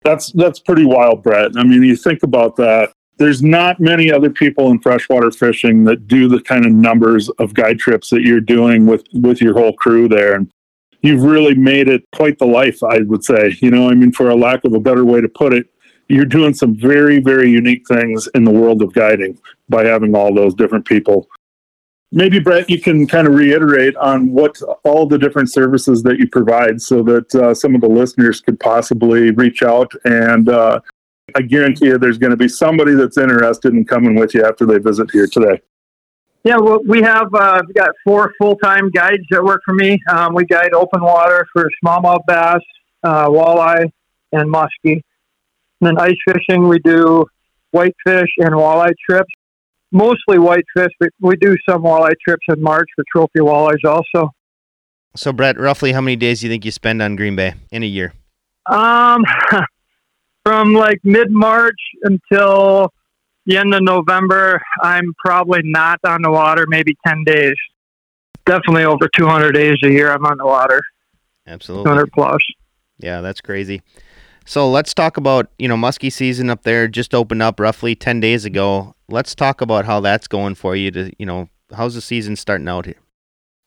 That's 0.03 0.31
that's 0.33 0.59
pretty 0.59 0.86
wild, 0.86 1.24
Brett. 1.24 1.51
I 1.57 1.63
mean, 1.63 1.83
you 1.83 1.95
think 1.95 2.24
about 2.24 2.56
that. 2.57 2.94
There's 3.18 3.42
not 3.42 3.80
many 3.80 4.12
other 4.12 4.30
people 4.30 4.69
in 4.71 4.80
freshwater 4.80 5.31
fishing 5.31 5.83
that 5.86 6.07
do 6.07 6.27
the 6.27 6.42
kind 6.42 6.65
of 6.65 6.71
numbers 6.74 7.30
of 7.39 7.53
guide 7.53 7.80
trips 7.80 8.09
that 8.09 8.21
you're 8.21 8.42
doing 8.42 8.86
with 8.86 9.03
with 9.13 9.42
your 9.42 9.53
whole 9.53 9.74
crew 9.74 10.07
there, 10.07 10.36
and 10.36 10.51
you've 11.01 11.24
really 11.24 11.56
made 11.56 11.88
it 11.88 12.03
quite 12.13 12.38
the 12.38 12.45
life. 12.45 12.83
I 12.83 13.00
would 13.00 13.24
say, 13.24 13.56
you 13.62 13.71
know, 13.71 13.89
I 13.89 13.95
mean, 13.95 14.12
for 14.12 14.30
a 14.30 14.36
lack 14.36 14.63
of 14.65 14.74
a 14.74 14.80
better 14.80 15.06
way 15.06 15.21
to 15.21 15.30
put 15.30 15.53
it, 15.53 15.68
you're 16.09 16.25
doing 16.25 16.53
some 16.53 16.75
very 16.75 17.19
very 17.19 17.50
unique 17.50 17.88
things 17.88 18.27
in 18.36 18.44
the 18.44 18.51
world 18.51 18.81
of 18.81 18.94
guiding 18.94 19.39
by 19.69 19.86
having 19.86 20.15
all 20.15 20.33
those 20.33 20.53
different 20.53 20.86
people 20.86 21.27
maybe 22.16 22.40
brett 22.40 22.68
you 22.68 22.82
can 22.82 23.06
kind 23.06 23.28
of 23.28 23.36
reiterate 23.36 23.96
on 23.98 24.32
what 24.32 24.60
all 24.84 25.06
the 25.06 25.18
different 25.18 25.52
services 25.52 26.02
that 26.02 26.18
you 26.18 26.28
provide 26.28 26.82
so 26.82 27.04
that 27.04 27.36
uh, 27.36 27.54
some 27.54 27.76
of 27.76 27.82
the 27.82 27.88
listeners 27.88 28.42
could 28.42 28.60
possibly 28.60 29.30
reach 29.32 29.62
out 29.62 29.92
and 30.06 30.50
uh, 30.50 30.80
i 31.36 31.42
guarantee 31.42 31.86
you 31.86 32.00
there's 32.00 32.18
going 32.18 32.32
to 32.32 32.38
be 32.38 32.48
somebody 32.48 32.94
that's 32.96 33.18
interested 33.18 33.74
in 33.74 33.86
coming 33.86 34.16
with 34.16 34.34
you 34.34 34.44
after 34.44 34.66
they 34.66 34.80
visit 34.80 35.12
here 35.12 35.28
today 35.28 35.62
yeah, 36.46 36.58
well, 36.58 36.80
we 36.86 37.02
have 37.02 37.34
uh, 37.34 37.64
we 37.66 37.74
got 37.74 37.90
four 38.04 38.32
full 38.38 38.56
time 38.58 38.92
guides 38.92 39.24
that 39.32 39.44
work 39.44 39.62
for 39.66 39.74
me. 39.74 39.98
Um, 40.07 40.36
we 40.36 40.45
guide 40.45 40.76
open 40.76 41.02
water 41.02 41.44
for 41.52 41.68
smallmouth 41.84 42.19
bass, 42.28 42.62
uh, 43.04 43.28
walleye, 43.28 43.92
and 44.31 44.54
muskie. 44.54 44.69
And 44.84 45.02
then 45.81 45.98
ice 45.98 46.14
fishing, 46.28 46.68
we 46.68 46.78
do 46.86 47.26
whitefish 47.72 48.30
and 48.38 48.54
walleye 48.54 48.94
trips 49.10 49.34
mostly 49.95 50.37
whitefish, 50.37 50.92
but 50.99 51.09
we 51.21 51.35
do 51.37 51.56
some 51.68 51.83
walleye 51.83 52.14
trips 52.23 52.45
in 52.49 52.61
March 52.61 52.87
for 52.95 53.04
trophy 53.11 53.40
walleyes 53.40 53.83
also. 53.85 54.30
So, 55.16 55.31
Brett, 55.31 55.57
roughly 55.57 55.94
how 55.94 56.02
many 56.02 56.18
days 56.18 56.42
do 56.42 56.47
you 56.47 56.52
think 56.52 56.66
you 56.66 56.71
spend 56.71 57.02
on 57.02 57.16
Green 57.16 57.35
Bay 57.35 57.54
in 57.71 57.83
a 57.83 57.85
year? 57.85 58.14
Um, 58.66 59.23
from 60.45 60.73
like 60.73 60.99
mid 61.04 61.31
March 61.31 61.80
until 62.04 62.92
the 63.45 63.57
end 63.57 63.73
of 63.73 63.81
November, 63.83 64.61
I'm 64.81 65.14
probably 65.23 65.61
not 65.64 65.99
on 66.06 66.21
the 66.21 66.31
water. 66.31 66.66
Maybe 66.68 66.95
ten 67.07 67.23
days. 67.25 67.56
Definitely 68.45 68.83
over 68.83 69.09
200 69.16 69.54
days 69.54 69.78
a 69.83 69.90
year. 69.90 70.11
I'm 70.11 70.23
on 70.23 70.37
the 70.37 70.45
water. 70.45 70.80
Absolutely, 71.47 71.85
200 71.85 72.11
plus. 72.11 72.37
Yeah, 72.99 73.21
that's 73.21 73.42
crazy. 73.42 73.81
So 74.45 74.69
let's 74.69 74.94
talk 74.94 75.18
about 75.18 75.49
you 75.57 75.68
know 75.68 75.75
muskie 75.75 76.14
season 76.14 76.52
up 76.52 76.64
there 76.64 76.87
just 76.87 77.16
opened 77.16 77.42
up 77.42 77.59
roughly 77.59 77.95
ten 77.95 78.19
days 78.19 78.45
ago. 78.45 78.95
Let's 79.09 79.33
talk 79.33 79.59
about 79.59 79.85
how 79.85 79.99
that's 79.99 80.28
going 80.28 80.56
for 80.56 80.75
you. 80.75 80.92
To 80.92 81.11
you 81.18 81.25
know 81.25 81.49
how's 81.75 81.95
the 81.95 82.02
season 82.02 82.35
starting 82.35 82.68
out 82.68 82.85
here? 82.85 82.99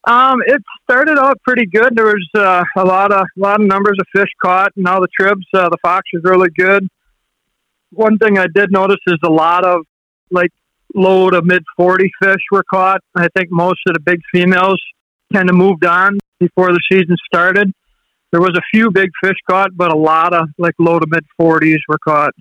Um, 0.04 0.40
it 0.46 0.62
started 0.84 1.18
out 1.18 1.36
pretty 1.42 1.66
good. 1.66 1.96
There 1.96 2.06
was 2.06 2.28
uh, 2.36 2.62
a 2.76 2.84
lot 2.84 3.12
of 3.12 3.22
a 3.22 3.40
lot 3.40 3.60
of 3.60 3.66
numbers 3.66 3.96
of 3.98 4.06
fish 4.14 4.30
caught, 4.40 4.70
and 4.76 4.86
all 4.86 5.00
the 5.00 5.08
trips. 5.08 5.44
Uh, 5.52 5.68
the 5.68 5.78
fox 5.82 6.08
is 6.12 6.22
really 6.22 6.50
good. 6.56 6.86
One 7.90 8.16
thing 8.16 8.38
I 8.38 8.46
did 8.54 8.70
notice 8.70 9.00
is 9.08 9.18
a 9.24 9.30
lot 9.30 9.64
of 9.64 9.82
like 10.30 10.50
low 10.94 11.28
to 11.28 11.42
mid 11.42 11.64
forty 11.76 12.08
fish 12.22 12.40
were 12.52 12.64
caught. 12.70 13.00
I 13.16 13.26
think 13.36 13.50
most 13.50 13.80
of 13.88 13.94
the 13.94 14.00
big 14.00 14.20
females 14.32 14.80
kind 15.32 15.50
of 15.50 15.56
moved 15.56 15.84
on 15.84 16.18
before 16.38 16.68
the 16.68 16.80
season 16.88 17.16
started 17.26 17.72
there 18.32 18.40
was 18.40 18.56
a 18.56 18.62
few 18.70 18.90
big 18.90 19.10
fish 19.22 19.36
caught, 19.48 19.70
but 19.76 19.90
a 19.90 19.96
lot 19.96 20.34
of 20.34 20.48
like 20.58 20.74
low 20.78 20.98
to 20.98 21.06
mid 21.08 21.24
40s 21.40 21.78
were 21.88 21.98
caught. 21.98 22.34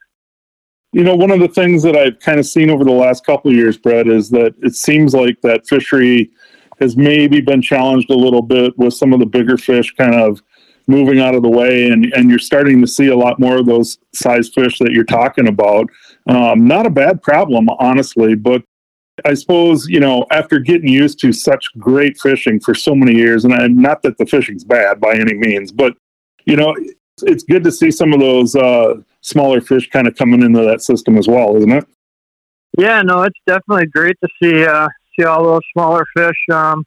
You 0.93 1.03
know, 1.03 1.15
one 1.15 1.31
of 1.31 1.39
the 1.39 1.47
things 1.47 1.83
that 1.83 1.95
I've 1.95 2.19
kind 2.19 2.39
of 2.39 2.45
seen 2.45 2.69
over 2.69 2.83
the 2.83 2.91
last 2.91 3.25
couple 3.25 3.51
of 3.51 3.57
years, 3.57 3.77
Brett, 3.77 4.07
is 4.07 4.29
that 4.31 4.55
it 4.61 4.75
seems 4.75 5.13
like 5.13 5.39
that 5.41 5.67
fishery 5.67 6.31
has 6.79 6.95
maybe 6.95 7.41
been 7.41 7.61
challenged 7.61 8.09
a 8.09 8.15
little 8.15 8.41
bit 8.41 8.77
with 8.77 8.93
some 8.93 9.13
of 9.13 9.19
the 9.19 9.25
bigger 9.25 9.57
fish 9.57 9.93
kind 9.95 10.15
of 10.15 10.41
moving 10.87 11.19
out 11.19 11.35
of 11.35 11.43
the 11.43 11.49
way, 11.49 11.89
and, 11.89 12.05
and 12.13 12.29
you're 12.29 12.39
starting 12.39 12.79
to 12.79 12.87
see 12.87 13.07
a 13.07 13.15
lot 13.15 13.39
more 13.39 13.57
of 13.57 13.65
those 13.65 13.97
size 14.13 14.49
fish 14.49 14.79
that 14.79 14.91
you're 14.91 15.03
talking 15.03 15.47
about. 15.47 15.89
Um, 16.27 16.65
not 16.65 16.85
a 16.85 16.89
bad 16.89 17.21
problem, 17.21 17.67
honestly, 17.79 18.35
but 18.35 18.61
I 19.25 19.33
suppose, 19.33 19.87
you 19.87 19.99
know, 19.99 20.25
after 20.31 20.59
getting 20.59 20.89
used 20.89 21.19
to 21.19 21.33
such 21.33 21.65
great 21.77 22.19
fishing 22.19 22.59
for 22.59 22.75
so 22.75 22.93
many 22.93 23.15
years, 23.15 23.45
and 23.45 23.53
I, 23.53 23.67
not 23.67 24.01
that 24.03 24.17
the 24.17 24.25
fishing's 24.25 24.63
bad 24.63 24.99
by 24.99 25.15
any 25.15 25.33
means, 25.33 25.71
but 25.71 25.95
you 26.45 26.55
know, 26.55 26.75
it's 27.23 27.43
good 27.43 27.63
to 27.63 27.71
see 27.71 27.91
some 27.91 28.13
of 28.13 28.19
those 28.19 28.55
uh, 28.55 28.95
smaller 29.21 29.59
fish 29.61 29.89
kind 29.89 30.07
of 30.07 30.15
coming 30.15 30.43
into 30.43 30.61
that 30.61 30.81
system 30.81 31.17
as 31.17 31.27
well, 31.27 31.55
isn't 31.57 31.71
it? 31.71 31.85
Yeah, 32.77 33.01
no, 33.01 33.23
it's 33.23 33.39
definitely 33.45 33.87
great 33.87 34.15
to 34.23 34.29
see 34.41 34.63
uh, 34.63 34.87
see 35.17 35.25
all 35.25 35.43
those 35.43 35.61
smaller 35.73 36.05
fish. 36.15 36.37
Um, 36.51 36.85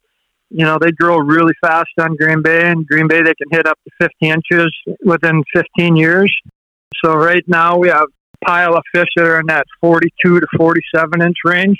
you 0.49 0.65
know, 0.65 0.77
they 0.79 0.91
grow 0.91 1.17
really 1.17 1.53
fast 1.61 1.91
on 1.99 2.15
Green 2.15 2.41
Bay, 2.41 2.69
and 2.69 2.85
Green 2.87 3.07
Bay 3.07 3.21
they 3.21 3.33
can 3.35 3.49
hit 3.51 3.65
up 3.65 3.77
to 3.85 4.09
50 4.21 4.29
inches 4.29 4.71
within 5.03 5.43
15 5.53 5.95
years. 5.95 6.33
So 7.03 7.13
right 7.13 7.43
now 7.47 7.77
we 7.77 7.89
have 7.89 8.03
a 8.03 8.45
pile 8.45 8.75
of 8.75 8.83
fish 8.93 9.07
that 9.15 9.25
are 9.25 9.39
in 9.39 9.47
that 9.47 9.65
42 9.79 10.39
to 10.39 10.47
47 10.57 11.21
inch 11.21 11.37
range. 11.45 11.77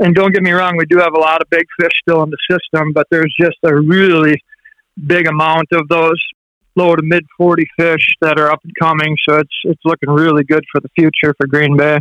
And 0.00 0.14
don't 0.14 0.32
get 0.32 0.42
me 0.42 0.50
wrong, 0.50 0.76
we 0.76 0.84
do 0.86 0.98
have 0.98 1.14
a 1.14 1.18
lot 1.18 1.40
of 1.40 1.48
big 1.50 1.64
fish 1.80 1.92
still 2.02 2.22
in 2.22 2.30
the 2.30 2.36
system, 2.50 2.92
but 2.92 3.06
there's 3.10 3.34
just 3.40 3.56
a 3.64 3.74
really 3.74 4.40
big 5.06 5.26
amount 5.26 5.68
of 5.72 5.88
those 5.88 6.20
low 6.76 6.94
to 6.94 7.02
mid 7.02 7.24
40 7.36 7.66
fish 7.78 8.14
that 8.20 8.38
are 8.38 8.50
up 8.50 8.60
and 8.64 8.72
coming. 8.80 9.16
So 9.28 9.36
it's 9.36 9.54
it's 9.64 9.80
looking 9.84 10.10
really 10.10 10.44
good 10.44 10.64
for 10.70 10.80
the 10.80 10.88
future 10.96 11.34
for 11.38 11.46
Green 11.46 11.76
Bay. 11.76 11.98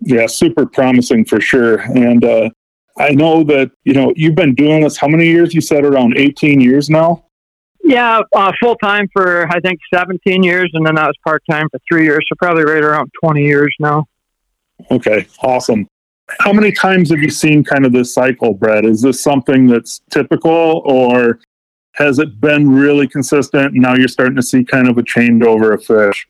Yeah, 0.00 0.26
super 0.26 0.66
promising 0.66 1.24
for 1.24 1.40
sure. 1.40 1.80
And 1.80 2.24
uh, 2.24 2.50
I 2.98 3.10
know 3.10 3.44
that 3.44 3.70
you 3.84 3.94
know 3.94 4.12
you've 4.16 4.34
been 4.34 4.54
doing 4.54 4.82
this. 4.82 4.96
How 4.96 5.08
many 5.08 5.26
years? 5.26 5.54
You 5.54 5.60
said 5.60 5.84
around 5.84 6.16
18 6.16 6.60
years 6.60 6.90
now. 6.90 7.24
Yeah, 7.82 8.22
uh, 8.34 8.52
full 8.62 8.76
time 8.76 9.08
for 9.12 9.46
I 9.48 9.60
think 9.60 9.78
17 9.92 10.42
years, 10.42 10.70
and 10.72 10.86
then 10.86 10.96
I 10.98 11.06
was 11.06 11.16
part 11.26 11.42
time 11.50 11.68
for 11.70 11.78
three 11.88 12.04
years. 12.04 12.24
So 12.28 12.34
probably 12.38 12.64
right 12.64 12.82
around 12.82 13.10
20 13.22 13.44
years 13.44 13.74
now. 13.78 14.06
Okay, 14.90 15.26
awesome. 15.42 15.86
How 16.40 16.52
many 16.52 16.72
times 16.72 17.10
have 17.10 17.20
you 17.20 17.30
seen 17.30 17.62
kind 17.64 17.84
of 17.84 17.92
this 17.92 18.14
cycle, 18.14 18.54
Brett? 18.54 18.84
Is 18.84 19.02
this 19.02 19.22
something 19.22 19.66
that's 19.66 20.00
typical, 20.10 20.82
or 20.84 21.40
has 21.92 22.18
it 22.18 22.40
been 22.40 22.70
really 22.70 23.06
consistent? 23.06 23.74
Now 23.74 23.94
you're 23.94 24.08
starting 24.08 24.36
to 24.36 24.42
see 24.42 24.64
kind 24.64 24.88
of 24.88 24.98
a 24.98 25.02
changeover 25.02 25.74
of 25.74 25.84
fish. 25.84 26.26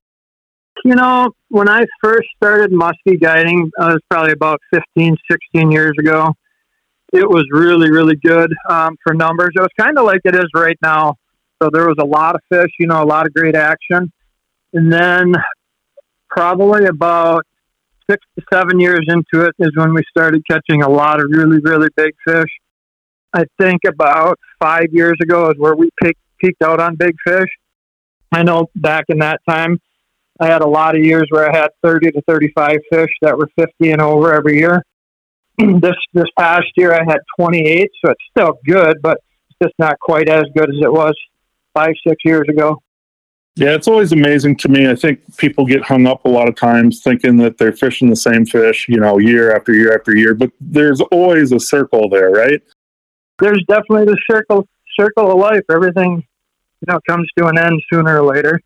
You 0.85 0.97
know, 0.97 1.31
when 1.49 1.69
I 1.69 1.85
first 2.03 2.29
started 2.37 2.73
muskie 2.73 3.21
guiding, 3.21 3.71
I 3.81 3.93
was 3.93 4.01
probably 4.11 4.33
about 4.33 4.61
15, 4.75 5.17
16 5.31 5.71
years 5.71 5.93
ago. 5.99 6.35
It 7.13 7.29
was 7.29 7.47
really, 7.53 7.91
really 7.91 8.17
good 8.17 8.53
um, 8.69 8.97
for 9.03 9.15
numbers. 9.15 9.51
It 9.55 9.61
was 9.61 9.71
kind 9.79 9.97
of 9.97 10.05
like 10.05 10.21
it 10.25 10.35
is 10.35 10.49
right 10.55 10.77
now. 10.83 11.15
So 11.63 11.71
there 11.73 11.87
was 11.87 11.97
a 12.01 12.05
lot 12.05 12.35
of 12.35 12.41
fish, 12.51 12.71
you 12.79 12.89
know, 12.89 13.03
a 13.03 13.07
lot 13.07 13.27
of 13.27 13.33
great 13.33 13.55
action. 13.55 14.13
And 14.73 14.93
then 14.93 15.35
probably 16.29 16.87
about 16.87 17.47
six 18.11 18.25
to 18.39 18.45
seven 18.53 18.81
years 18.81 19.05
into 19.09 19.47
it 19.47 19.55
is 19.59 19.71
when 19.75 19.95
we 19.95 20.03
started 20.09 20.43
catching 20.49 20.83
a 20.83 20.89
lot 20.89 21.21
of 21.21 21.27
really, 21.31 21.59
really 21.63 21.89
big 21.97 22.13
fish. 22.27 22.51
I 23.33 23.45
think 23.61 23.81
about 23.87 24.39
five 24.61 24.87
years 24.93 25.17
ago 25.21 25.51
is 25.51 25.57
where 25.59 25.75
we 25.75 25.91
peaked, 26.03 26.21
peaked 26.41 26.63
out 26.63 26.81
on 26.81 26.97
big 26.97 27.15
fish. 27.27 27.49
I 28.33 28.43
know 28.43 28.69
back 28.77 29.05
in 29.09 29.19
that 29.19 29.41
time, 29.49 29.79
I 30.41 30.47
had 30.47 30.63
a 30.63 30.67
lot 30.67 30.97
of 30.97 31.05
years 31.05 31.27
where 31.31 31.49
I 31.49 31.57
had 31.57 31.69
30 31.83 32.13
to 32.13 32.23
35 32.27 32.79
fish 32.93 33.11
that 33.23 33.37
were 33.37 33.49
50 33.57 33.91
and 33.91 34.01
over 34.01 34.35
every 34.35 34.59
year. 34.59 34.83
this 35.59 35.95
this 36.13 36.27
past 36.37 36.67
year, 36.77 36.93
I 36.93 37.05
had 37.07 37.19
28, 37.39 37.89
so 38.05 38.11
it's 38.11 38.25
still 38.37 38.59
good, 38.67 39.01
but 39.01 39.19
it's 39.49 39.59
just 39.63 39.75
not 39.79 39.99
quite 40.01 40.29
as 40.29 40.45
good 40.57 40.69
as 40.69 40.77
it 40.83 40.93
was 40.93 41.15
five, 41.75 41.93
six 42.07 42.17
years 42.25 42.47
ago. 42.49 42.81
Yeah, 43.57 43.75
it's 43.75 43.87
always 43.87 44.13
amazing 44.13 44.57
to 44.57 44.69
me. 44.69 44.89
I 44.89 44.97
think 44.97 45.21
people 45.37 45.65
get 45.65 45.83
hung 45.83 46.07
up 46.07 46.25
a 46.25 46.29
lot 46.29 46.49
of 46.49 46.57
times 46.57 47.03
thinking 47.03 47.37
that 47.37 47.57
they're 47.57 47.73
fishing 47.73 48.11
the 48.11 48.17
same 48.17 48.45
fish, 48.45 48.87
you 48.89 48.99
know, 48.99 49.19
year 49.19 49.55
after 49.55 49.73
year 49.73 49.95
after 49.95 50.17
year, 50.17 50.35
but 50.35 50.51
there's 50.61 51.01
always 51.01 51.53
a 51.53 51.61
circle 51.61 52.09
there, 52.09 52.31
right? 52.31 52.61
there's 53.39 53.63
definitely 53.69 54.07
the 54.07 54.19
circle 54.31 54.67
circle 54.99 55.31
of 55.31 55.39
life. 55.39 55.63
Everything, 55.71 56.23
you 56.81 56.87
know, 56.93 57.01
comes 57.09 57.29
to 57.39 57.47
an 57.47 57.59
end 57.59 57.83
sooner 57.93 58.23
or 58.23 58.35
later. 58.35 58.61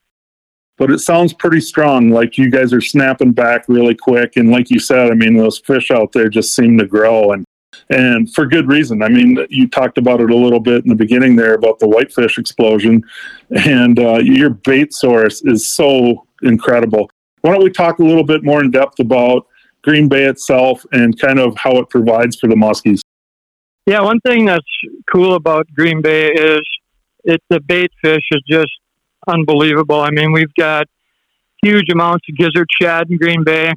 But 0.76 0.90
it 0.92 1.00
sounds 1.00 1.32
pretty 1.32 1.60
strong. 1.60 2.10
Like 2.10 2.38
you 2.38 2.50
guys 2.50 2.72
are 2.72 2.80
snapping 2.80 3.32
back 3.32 3.64
really 3.68 3.94
quick, 3.94 4.36
and 4.36 4.50
like 4.50 4.70
you 4.70 4.78
said, 4.78 5.10
I 5.10 5.14
mean, 5.14 5.36
those 5.36 5.58
fish 5.58 5.90
out 5.90 6.12
there 6.12 6.28
just 6.28 6.54
seem 6.54 6.78
to 6.78 6.86
grow, 6.86 7.32
and 7.32 7.44
and 7.90 8.32
for 8.34 8.46
good 8.46 8.68
reason. 8.68 9.02
I 9.02 9.08
mean, 9.08 9.38
you 9.50 9.68
talked 9.68 9.98
about 9.98 10.20
it 10.20 10.30
a 10.30 10.36
little 10.36 10.60
bit 10.60 10.84
in 10.84 10.88
the 10.88 10.94
beginning 10.94 11.36
there 11.36 11.54
about 11.54 11.78
the 11.78 11.88
whitefish 11.88 12.38
explosion, 12.38 13.02
and 13.50 13.98
uh, 13.98 14.18
your 14.18 14.50
bait 14.50 14.92
source 14.92 15.42
is 15.42 15.66
so 15.66 16.26
incredible. 16.42 17.10
Why 17.42 17.52
don't 17.52 17.62
we 17.62 17.70
talk 17.70 17.98
a 17.98 18.04
little 18.04 18.24
bit 18.24 18.44
more 18.44 18.62
in 18.62 18.70
depth 18.70 18.98
about 18.98 19.46
Green 19.82 20.08
Bay 20.08 20.24
itself 20.24 20.84
and 20.92 21.18
kind 21.18 21.38
of 21.38 21.56
how 21.56 21.78
it 21.78 21.88
provides 21.88 22.36
for 22.36 22.48
the 22.48 22.54
muskies? 22.54 23.00
Yeah, 23.86 24.02
one 24.02 24.20
thing 24.20 24.44
that's 24.44 24.66
cool 25.10 25.34
about 25.34 25.66
Green 25.74 26.02
Bay 26.02 26.28
is 26.28 26.60
it 27.24 27.42
the 27.48 27.60
bait 27.60 27.90
fish 28.02 28.24
is 28.32 28.42
just 28.48 28.72
unbelievable. 29.26 30.00
I 30.00 30.10
mean, 30.10 30.32
we've 30.32 30.52
got 30.58 30.86
huge 31.62 31.90
amounts 31.90 32.26
of 32.28 32.36
gizzard 32.36 32.68
shad 32.80 33.10
in 33.10 33.16
Green 33.16 33.44
Bay. 33.44 33.72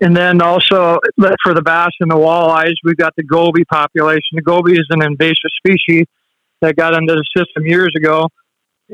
And 0.00 0.16
then 0.16 0.40
also 0.40 0.98
for 1.42 1.52
the 1.52 1.62
bass 1.62 1.90
and 2.00 2.10
the 2.10 2.16
walleyes, 2.16 2.74
we've 2.84 2.96
got 2.96 3.14
the 3.16 3.22
goby 3.22 3.64
population. 3.66 4.32
The 4.32 4.42
goby 4.42 4.72
is 4.72 4.86
an 4.90 5.02
invasive 5.02 5.50
species 5.58 6.06
that 6.62 6.76
got 6.76 6.94
into 6.94 7.14
the 7.14 7.24
system 7.36 7.66
years 7.66 7.92
ago. 7.96 8.28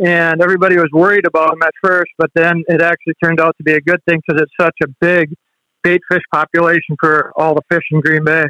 And 0.05 0.43
everybody 0.43 0.77
was 0.77 0.91
worried 0.93 1.27
about 1.27 1.51
them 1.51 1.63
at 1.63 1.73
first, 1.83 2.11
but 2.19 2.31
then 2.35 2.65
it 2.69 2.83
actually 2.83 3.15
turned 3.23 3.41
out 3.41 3.57
to 3.57 3.63
be 3.63 3.73
a 3.73 3.81
good 3.81 4.01
thing 4.07 4.21
because 4.27 4.43
it's 4.43 4.53
such 4.61 4.77
a 4.83 4.89
big 5.01 5.33
bait 5.83 6.03
fish 6.11 6.23
population 6.35 6.97
for 7.01 7.33
all 7.37 7.55
the 7.55 7.63
fish 7.71 7.85
in 7.91 8.01
Green 8.01 8.25
Bay. 8.25 8.45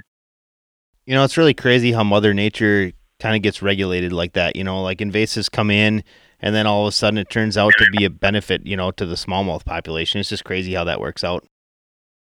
You 1.05 1.15
know, 1.15 1.23
it's 1.23 1.37
really 1.37 1.55
crazy 1.55 1.93
how 1.93 2.03
Mother 2.03 2.35
Nature 2.35 2.93
kind 3.21 3.37
of 3.37 3.43
gets 3.43 3.63
regulated 3.63 4.13
like 4.13 4.33
that. 4.33 4.57
You 4.57 4.65
know, 4.65 4.83
like 4.83 4.99
invasives 4.99 5.49
come 5.49 5.71
in, 5.71 6.03
and 6.41 6.53
then 6.53 6.67
all 6.67 6.87
of 6.87 6.89
a 6.89 6.93
sudden 6.93 7.19
it 7.19 7.31
turns 7.31 7.57
out 7.57 7.75
to 7.79 7.87
be 7.97 8.05
a 8.05 8.11
benefit, 8.11 8.67
you 8.67 8.77
know, 8.77 8.91
to 8.93 9.07
the 9.07 9.15
smallmouth 9.15 9.65
population. 9.65 10.19
It's 10.19 10.31
just 10.31 10.45
crazy 10.45 10.75
how 10.75 10.83
that 10.85 11.01
works 11.01 11.23
out. 11.23 11.47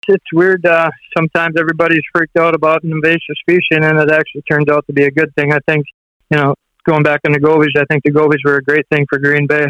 It's 0.07 0.25
weird. 0.33 0.65
Uh, 0.65 0.89
sometimes 1.17 1.55
everybody's 1.59 2.03
freaked 2.13 2.37
out 2.37 2.55
about 2.55 2.83
an 2.83 2.91
invasive 2.91 3.35
species, 3.39 3.67
and 3.71 3.99
it 3.99 4.11
actually 4.11 4.43
turns 4.49 4.69
out 4.69 4.85
to 4.87 4.93
be 4.93 5.03
a 5.03 5.11
good 5.11 5.33
thing. 5.35 5.53
I 5.53 5.59
think, 5.67 5.85
you 6.31 6.37
know, 6.37 6.55
going 6.85 7.03
back 7.03 7.21
in 7.25 7.33
the 7.33 7.39
gobies, 7.39 7.73
I 7.77 7.83
think 7.89 8.03
the 8.03 8.11
gobies 8.11 8.39
were 8.45 8.57
a 8.57 8.63
great 8.63 8.87
thing 8.89 9.05
for 9.09 9.19
Green 9.19 9.47
Bay. 9.47 9.67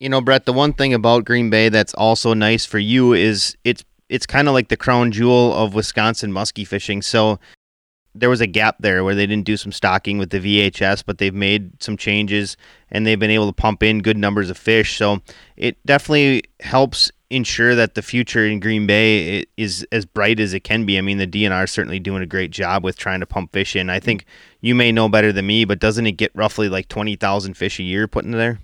You 0.00 0.08
know, 0.08 0.20
Brett, 0.20 0.44
the 0.44 0.52
one 0.52 0.72
thing 0.72 0.92
about 0.92 1.24
Green 1.24 1.50
Bay 1.50 1.68
that's 1.68 1.94
also 1.94 2.34
nice 2.34 2.66
for 2.66 2.78
you 2.78 3.12
is 3.12 3.56
it's 3.64 3.84
it's 4.08 4.26
kind 4.26 4.46
of 4.46 4.54
like 4.54 4.68
the 4.68 4.76
crown 4.76 5.10
jewel 5.10 5.52
of 5.52 5.74
Wisconsin 5.74 6.30
muskie 6.32 6.66
fishing. 6.66 7.02
So 7.02 7.40
there 8.14 8.30
was 8.30 8.40
a 8.40 8.46
gap 8.46 8.76
there 8.80 9.04
where 9.04 9.14
they 9.14 9.26
didn't 9.26 9.44
do 9.44 9.56
some 9.56 9.72
stocking 9.72 10.18
with 10.18 10.30
the 10.30 10.38
VHS, 10.38 11.02
but 11.04 11.18
they've 11.18 11.34
made 11.34 11.82
some 11.82 11.96
changes 11.96 12.56
and 12.90 13.06
they've 13.06 13.18
been 13.18 13.30
able 13.30 13.46
to 13.46 13.52
pump 13.52 13.82
in 13.82 14.00
good 14.00 14.16
numbers 14.16 14.48
of 14.48 14.56
fish. 14.56 14.96
So 14.96 15.20
it 15.56 15.76
definitely 15.84 16.44
helps 16.60 17.10
ensure 17.30 17.74
that 17.74 17.94
the 17.94 18.02
future 18.02 18.46
in 18.46 18.60
Green 18.60 18.86
Bay 18.86 19.44
is 19.56 19.86
as 19.90 20.04
bright 20.04 20.38
as 20.38 20.54
it 20.54 20.60
can 20.60 20.86
be. 20.86 20.98
I 20.98 21.00
mean, 21.00 21.18
the 21.18 21.26
DNR 21.26 21.64
is 21.64 21.70
certainly 21.70 21.98
doing 21.98 22.22
a 22.22 22.26
great 22.26 22.50
job 22.50 22.84
with 22.84 22.96
trying 22.96 23.20
to 23.20 23.26
pump 23.26 23.52
fish 23.52 23.74
in. 23.74 23.90
I 23.90 24.00
think 24.00 24.24
you 24.60 24.74
may 24.74 24.92
know 24.92 25.08
better 25.08 25.32
than 25.32 25.46
me, 25.46 25.64
but 25.64 25.78
doesn't 25.78 26.06
it 26.06 26.12
get 26.12 26.30
roughly 26.34 26.68
like 26.68 26.88
20,000 26.88 27.54
fish 27.54 27.78
a 27.78 27.82
year 27.82 28.06
put 28.06 28.24
in 28.24 28.30
there? 28.30 28.60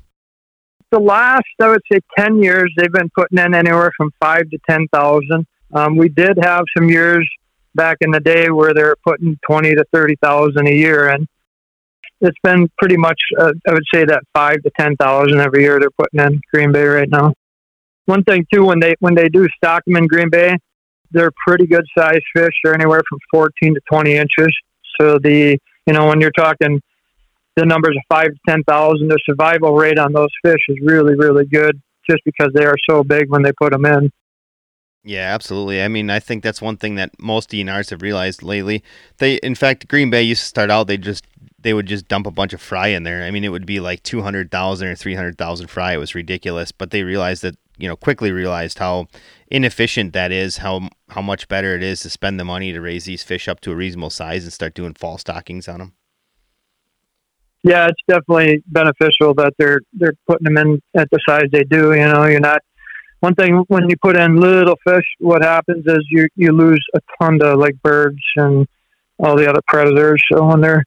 The 0.91 1.01
last, 1.01 1.45
I 1.61 1.69
would 1.69 1.83
say, 1.91 2.01
10 2.19 2.43
years, 2.43 2.73
they've 2.77 2.93
been 2.93 3.11
putting 3.17 3.39
in 3.39 3.55
anywhere 3.55 3.91
from 3.97 4.11
five 4.21 4.49
to 4.51 4.59
10,000. 4.69 5.47
Um, 5.75 5.97
we 5.97 6.09
did 6.09 6.39
have 6.43 6.65
some 6.77 6.89
years 6.89 7.27
back 7.75 7.99
in 8.01 8.11
the 8.11 8.21
day 8.21 8.51
where 8.51 8.75
they're 8.75 8.97
putting 9.05 9.39
twenty 9.47 9.75
to 9.75 9.85
thirty 9.93 10.17
thousand 10.23 10.67
a 10.69 10.75
year, 10.75 11.09
and 11.09 11.27
it's 12.21 12.39
been 12.43 12.69
pretty 12.79 12.97
much 12.97 13.19
uh, 13.39 13.53
I 13.67 13.73
would 13.73 13.85
say 13.93 14.05
that 14.05 14.23
five 14.35 14.63
to 14.63 14.71
ten 14.79 14.97
thousand 14.97 15.41
every 15.41 15.63
year 15.63 15.79
they're 15.81 15.91
putting 15.91 16.21
in 16.21 16.41
Green 16.53 16.73
Bay 16.73 16.85
right 16.85 17.09
now. 17.09 17.33
One 18.07 18.25
thing 18.25 18.47
too, 18.53 18.65
when 18.65 18.81
they 18.81 18.95
when 19.01 19.15
they 19.15 19.29
do 19.29 19.49
stock 19.57 19.85
them 19.87 19.97
in 19.97 20.07
Green 20.07 20.31
Bay, 20.31 20.57
they're 21.11 21.33
pretty 21.47 21.67
good 21.67 21.85
sized 21.97 22.25
fish. 22.35 22.55
They're 22.63 22.75
anywhere 22.75 23.03
from 23.09 23.19
fourteen 23.31 23.75
to 23.75 23.81
twenty 23.89 24.15
inches. 24.15 24.55
So 25.01 25.19
the 25.19 25.59
you 25.87 25.93
know 25.93 26.07
when 26.07 26.21
you're 26.21 26.33
talking 26.33 26.81
the 27.57 27.67
numbers 27.67 27.97
of 27.97 28.03
five 28.09 28.29
to 28.29 28.39
ten 28.49 28.63
thousand, 28.65 29.09
the 29.09 29.19
survival 29.25 29.75
rate 29.75 29.99
on 29.99 30.13
those 30.13 30.31
fish 30.45 30.61
is 30.69 30.79
really 30.83 31.15
really 31.15 31.47
good, 31.47 31.81
just 32.09 32.23
because 32.25 32.51
they 32.55 32.65
are 32.65 32.77
so 32.89 33.05
big 33.05 33.31
when 33.31 33.43
they 33.43 33.53
put 33.53 33.73
them 33.73 33.85
in. 33.85 34.11
Yeah, 35.05 35.35
absolutely. 35.35 35.83
I 35.83 35.89
mean, 35.89 36.11
I 36.11 36.21
think 36.21 36.45
that's 36.45 36.63
one 36.63 36.77
thing 36.77 36.95
that 36.95 37.11
most 37.19 37.51
DNRs 37.51 37.91
have 37.91 38.03
realized 38.03 38.43
lately. 38.43 38.85
They, 39.19 39.35
in 39.37 39.57
fact, 39.57 39.89
Green 39.89 40.11
Bay 40.11 40.23
used 40.23 40.43
to 40.43 40.47
start 40.47 40.71
out. 40.71 40.87
They 40.87 40.97
just 40.97 41.25
they 41.63 41.75
would 41.75 41.87
just 41.87 42.09
dump 42.09 42.27
a 42.27 42.31
bunch 42.31 42.53
of 42.53 42.61
fry 42.61 42.89
in 42.89 43.03
there. 43.03 43.23
I 43.23 43.31
mean, 43.31 43.45
it 43.45 43.51
would 43.51 43.67
be 43.67 43.81
like 43.81 44.03
two 44.03 44.23
hundred 44.23 44.51
thousand 44.51 44.89
or 44.89 44.95
three 44.95 45.15
hundred 45.15 45.39
thousand 45.39 45.69
fry. 45.69 45.95
It 45.95 45.99
was 45.99 46.15
ridiculous. 46.15 46.73
But 46.73 46.91
they 46.91 47.03
realized 47.03 47.43
that 47.43 47.57
you 47.79 47.89
know 47.89 47.97
quickly 47.97 48.33
realized 48.33 48.79
how 48.79 49.07
inefficient 49.49 50.13
that 50.13 50.33
is. 50.33 50.59
How 50.59 50.89
how 51.09 51.23
much 51.23 51.49
better 51.49 51.75
it 51.75 51.83
is 51.83 52.01
to 52.01 52.11
spend 52.11 52.39
the 52.39 52.45
money 52.45 52.73
to 52.73 52.81
raise 52.81 53.05
these 53.05 53.23
fish 53.23 53.49
up 53.49 53.61
to 53.61 53.73
a 53.73 53.77
reasonable 53.77 54.11
size 54.11 54.45
and 54.45 54.53
start 54.53 54.75
doing 54.75 54.95
fall 54.95 55.19
stockings 55.19 55.69
on 55.69 55.79
them. 55.79 55.93
Yeah, 57.65 57.87
it's 57.87 58.03
definitely 58.09 58.63
beneficial 58.67 59.35
that 59.35 59.55
they're 59.59 59.81
they're 59.93 60.15
putting 60.27 60.53
them 60.53 60.59
in 60.59 60.83
at 60.95 61.09
the 61.11 61.21
size 61.29 61.45
they 61.53 61.65
do. 61.65 61.95
You 61.95 62.07
know, 62.07 62.27
you're 62.27 62.41
not 62.41 62.61
one 63.21 63.37
thing 63.37 63.65
when 63.69 63.89
you 63.89 63.97
put 64.03 64.17
in 64.17 64.37
little 64.37 64.77
fish, 64.85 65.05
what 65.21 65.45
happens 65.45 65.85
is 65.87 66.01
you 66.11 66.27
you 66.35 66.51
lose 66.51 66.85
a 66.95 67.01
ton 67.21 67.41
of 67.41 67.57
like 67.57 67.81
birds 67.81 68.19
and 68.35 68.67
all 69.19 69.37
the 69.37 69.49
other 69.49 69.61
predators. 69.69 70.21
So 70.33 70.45
when 70.45 70.61
they're 70.61 70.85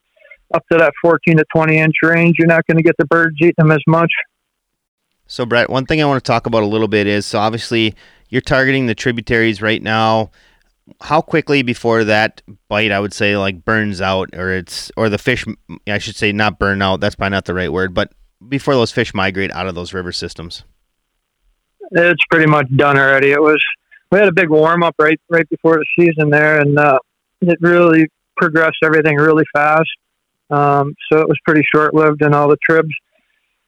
up 0.53 0.63
to 0.71 0.77
that 0.77 0.93
14 1.01 1.37
to 1.37 1.43
20 1.53 1.77
inch 1.77 1.95
range, 2.03 2.35
you're 2.37 2.47
not 2.47 2.65
going 2.67 2.77
to 2.77 2.83
get 2.83 2.95
the 2.97 3.05
birds 3.05 3.35
eating 3.39 3.53
them 3.57 3.71
as 3.71 3.81
much. 3.87 4.11
So, 5.27 5.45
Brett, 5.45 5.69
one 5.69 5.85
thing 5.85 6.01
I 6.01 6.05
want 6.05 6.23
to 6.23 6.27
talk 6.27 6.45
about 6.45 6.63
a 6.63 6.67
little 6.67 6.87
bit 6.87 7.07
is 7.07 7.25
so 7.25 7.39
obviously 7.39 7.95
you're 8.29 8.41
targeting 8.41 8.85
the 8.85 8.95
tributaries 8.95 9.61
right 9.61 9.81
now. 9.81 10.31
How 11.01 11.19
quickly 11.19 11.63
before 11.63 12.03
that 12.03 12.43
bite, 12.67 12.91
I 12.91 12.99
would 12.99 13.13
say, 13.13 13.35
like 13.37 13.65
burns 13.65 14.01
out, 14.01 14.29
or 14.35 14.51
it's, 14.51 14.91
or 14.95 15.09
the 15.09 15.17
fish, 15.17 15.43
I 15.87 15.97
should 15.97 16.15
say, 16.15 16.31
not 16.31 16.59
burn 16.59 16.81
out. 16.83 16.99
That's 16.99 17.15
probably 17.15 17.31
not 17.31 17.45
the 17.45 17.55
right 17.55 17.73
word, 17.73 17.95
but 17.95 18.13
before 18.47 18.75
those 18.75 18.91
fish 18.91 19.13
migrate 19.13 19.51
out 19.51 19.67
of 19.67 19.73
those 19.73 19.93
river 19.93 20.11
systems. 20.11 20.63
It's 21.91 22.23
pretty 22.29 22.45
much 22.45 22.67
done 22.75 22.97
already. 22.97 23.31
It 23.31 23.41
was 23.41 23.63
we 24.11 24.19
had 24.19 24.27
a 24.27 24.33
big 24.33 24.49
warm 24.49 24.83
up 24.83 24.95
right 24.99 25.19
right 25.29 25.47
before 25.49 25.77
the 25.77 25.85
season 25.99 26.29
there, 26.29 26.59
and 26.59 26.77
uh, 26.77 26.99
it 27.41 27.57
really 27.61 28.07
progressed 28.37 28.77
everything 28.83 29.17
really 29.17 29.43
fast. 29.53 29.89
Um, 30.49 30.93
so 31.11 31.19
it 31.19 31.27
was 31.27 31.37
pretty 31.45 31.63
short 31.73 31.93
lived 31.93 32.21
in 32.21 32.33
all 32.33 32.47
the 32.47 32.57
tribs. 32.63 32.93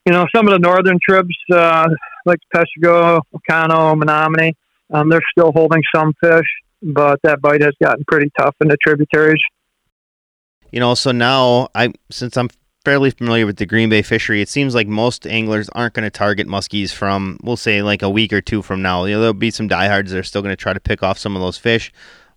You 0.06 0.12
know, 0.12 0.26
some 0.34 0.46
of 0.46 0.52
the 0.52 0.58
northern 0.58 0.98
tribs, 1.06 1.34
uh, 1.52 1.88
like 2.24 2.38
Peshtigo, 2.54 3.20
Oconto, 3.34 3.94
Menominee, 3.94 4.54
um, 4.90 5.08
they're 5.08 5.20
still 5.32 5.52
holding 5.52 5.82
some 5.94 6.14
fish, 6.22 6.46
but 6.82 7.18
that 7.24 7.40
bite 7.40 7.62
has 7.62 7.74
gotten 7.82 8.04
pretty 8.08 8.30
tough 8.38 8.54
in 8.60 8.68
the 8.68 8.76
tributaries. 8.82 9.42
You 10.72 10.80
know, 10.80 10.94
so 10.94 11.12
now 11.12 11.68
I 11.74 11.92
since 12.10 12.36
I'm 12.36 12.48
fairly 12.84 13.10
familiar 13.10 13.44
with 13.44 13.56
the 13.56 13.66
Green 13.66 13.90
Bay 13.90 14.02
fishery, 14.02 14.40
it 14.40 14.48
seems 14.48 14.74
like 14.74 14.86
most 14.86 15.26
anglers 15.26 15.68
aren't 15.70 15.94
going 15.94 16.04
to 16.04 16.10
target 16.10 16.46
muskies 16.46 16.90
from, 16.90 17.38
we'll 17.42 17.56
say, 17.56 17.82
like 17.82 18.02
a 18.02 18.08
week 18.08 18.32
or 18.32 18.40
two 18.40 18.62
from 18.62 18.80
now. 18.80 19.04
You 19.04 19.14
know, 19.14 19.20
there'll 19.20 19.34
be 19.34 19.50
some 19.50 19.68
diehards 19.68 20.10
that 20.10 20.18
are 20.18 20.22
still 20.22 20.40
going 20.42 20.52
to 20.52 20.56
try 20.56 20.72
to 20.72 20.80
pick 20.80 21.02
off 21.02 21.18
some 21.18 21.36
of 21.36 21.42
those 21.42 21.58
fish, 21.58 21.92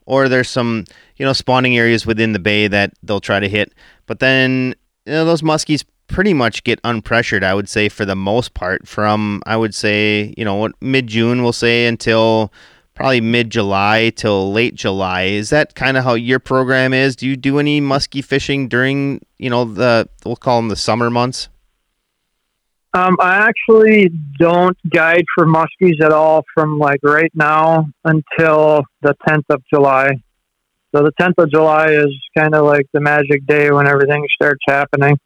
or 0.05 0.27
there's 0.27 0.49
some, 0.49 0.85
you 1.15 1.25
know, 1.25 1.31
spawning 1.33 1.77
areas 1.77 2.05
within 2.05 2.33
the 2.33 2.39
bay 2.39 2.67
that 2.67 2.93
they'll 3.03 3.21
try 3.21 3.39
to 3.39 3.47
hit. 3.47 3.73
But 4.11 4.19
then, 4.19 4.75
you 5.05 5.13
know, 5.13 5.23
those 5.23 5.41
muskies 5.41 5.85
pretty 6.07 6.33
much 6.33 6.65
get 6.65 6.81
unpressured, 6.81 7.45
I 7.45 7.53
would 7.53 7.69
say, 7.69 7.87
for 7.87 8.03
the 8.03 8.13
most 8.13 8.53
part, 8.53 8.85
from, 8.85 9.41
I 9.45 9.55
would 9.55 9.73
say, 9.73 10.33
you 10.37 10.43
know, 10.43 10.55
what 10.55 10.73
mid 10.81 11.07
June, 11.07 11.43
we'll 11.43 11.53
say, 11.53 11.87
until 11.87 12.51
probably 12.93 13.21
mid 13.21 13.49
July 13.49 14.11
till 14.13 14.51
late 14.51 14.75
July. 14.75 15.21
Is 15.21 15.49
that 15.51 15.75
kind 15.75 15.95
of 15.95 16.03
how 16.03 16.15
your 16.15 16.39
program 16.39 16.91
is? 16.91 17.15
Do 17.15 17.25
you 17.25 17.37
do 17.37 17.57
any 17.57 17.79
muskie 17.79 18.21
fishing 18.21 18.67
during, 18.67 19.25
you 19.37 19.49
know, 19.49 19.63
the, 19.63 20.09
we'll 20.25 20.35
call 20.35 20.57
them 20.57 20.67
the 20.67 20.75
summer 20.75 21.09
months? 21.09 21.47
Um, 22.93 23.15
I 23.21 23.47
actually 23.47 24.09
don't 24.37 24.77
guide 24.89 25.23
for 25.33 25.45
muskies 25.45 26.03
at 26.03 26.11
all 26.11 26.43
from 26.53 26.79
like 26.79 26.99
right 27.01 27.31
now 27.33 27.87
until 28.03 28.83
the 29.03 29.15
10th 29.25 29.45
of 29.49 29.63
July. 29.73 30.21
So 30.93 31.03
the 31.03 31.13
10th 31.19 31.43
of 31.43 31.51
July 31.51 31.91
is 31.91 32.13
kind 32.37 32.53
of 32.53 32.65
like 32.65 32.85
the 32.93 32.99
magic 32.99 33.45
day 33.45 33.71
when 33.71 33.87
everything 33.87 34.25
starts 34.35 34.61
happening. 34.67 35.17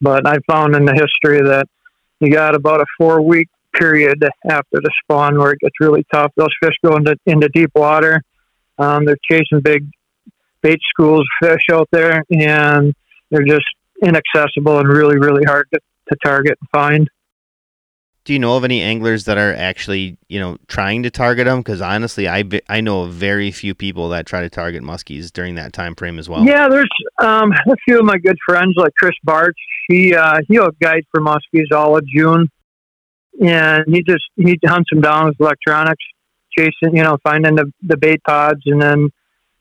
But 0.00 0.26
I 0.26 0.38
found 0.50 0.74
in 0.76 0.84
the 0.84 0.92
history 0.92 1.40
that 1.48 1.66
you 2.20 2.30
got 2.30 2.54
about 2.54 2.80
a 2.80 2.86
four 2.98 3.22
week 3.22 3.48
period 3.74 4.22
after 4.48 4.64
the 4.72 4.90
spawn 5.02 5.38
where 5.38 5.52
it 5.52 5.60
gets 5.60 5.74
really 5.80 6.04
tough. 6.12 6.32
Those 6.36 6.48
fish 6.62 6.74
go 6.84 6.96
into, 6.96 7.16
into 7.26 7.48
deep 7.48 7.70
water. 7.74 8.22
Um, 8.78 9.04
they're 9.04 9.16
chasing 9.30 9.60
big 9.62 9.86
bait 10.62 10.80
schools 10.90 11.20
of 11.42 11.48
fish 11.48 11.62
out 11.72 11.88
there, 11.92 12.24
and 12.30 12.94
they're 13.30 13.44
just 13.44 13.66
inaccessible 14.02 14.78
and 14.78 14.88
really, 14.88 15.18
really 15.18 15.44
hard 15.44 15.68
to, 15.72 15.80
to 16.10 16.18
target 16.24 16.58
and 16.60 16.68
find. 16.70 17.10
Do 18.30 18.34
you 18.34 18.38
know 18.38 18.56
of 18.56 18.62
any 18.62 18.80
anglers 18.80 19.24
that 19.24 19.38
are 19.38 19.52
actually, 19.56 20.16
you 20.28 20.38
know, 20.38 20.56
trying 20.68 21.02
to 21.02 21.10
target 21.10 21.46
them? 21.46 21.58
Because 21.58 21.80
honestly, 21.80 22.28
I, 22.28 22.44
I 22.68 22.80
know 22.80 23.06
very 23.06 23.50
few 23.50 23.74
people 23.74 24.10
that 24.10 24.24
try 24.24 24.40
to 24.40 24.48
target 24.48 24.84
muskies 24.84 25.32
during 25.32 25.56
that 25.56 25.72
time 25.72 25.96
frame 25.96 26.16
as 26.16 26.28
well. 26.28 26.44
Yeah, 26.44 26.68
there's 26.68 26.88
um, 27.18 27.50
a 27.50 27.74
few 27.84 27.98
of 27.98 28.04
my 28.04 28.18
good 28.18 28.36
friends 28.46 28.74
like 28.76 28.92
Chris 28.96 29.16
Bartsch. 29.26 29.58
He 29.88 30.14
uh, 30.14 30.42
he'll 30.46 30.70
guide 30.80 31.02
for 31.10 31.20
muskies 31.20 31.72
all 31.74 31.98
of 31.98 32.06
June, 32.06 32.48
and 33.44 33.84
he 33.88 34.04
just 34.04 34.22
he 34.36 34.56
hunts 34.64 34.90
them 34.92 35.00
down 35.00 35.26
with 35.26 35.40
electronics, 35.40 36.04
chasing, 36.56 36.96
you 36.96 37.02
know, 37.02 37.18
finding 37.24 37.56
the 37.56 37.72
the 37.82 37.96
bait 37.96 38.22
pods, 38.22 38.60
and 38.66 38.80
then 38.80 39.08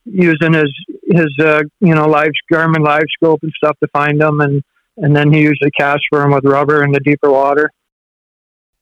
using 0.06 0.54
his 0.54 0.72
his 1.08 1.34
uh, 1.44 1.64
you 1.80 1.96
know 1.96 2.08
live 2.08 2.30
Garmin 2.54 2.86
live 2.86 3.06
scope 3.16 3.40
and 3.42 3.52
stuff 3.58 3.80
to 3.80 3.88
find 3.88 4.22
them, 4.22 4.42
and 4.42 4.62
and 4.98 5.16
then 5.16 5.34
he 5.34 5.40
usually 5.40 5.72
casts 5.72 6.06
for 6.08 6.20
them 6.20 6.34
with 6.34 6.46
rubber 6.46 6.84
in 6.84 6.92
the 6.92 7.00
deeper 7.00 7.32
water 7.32 7.72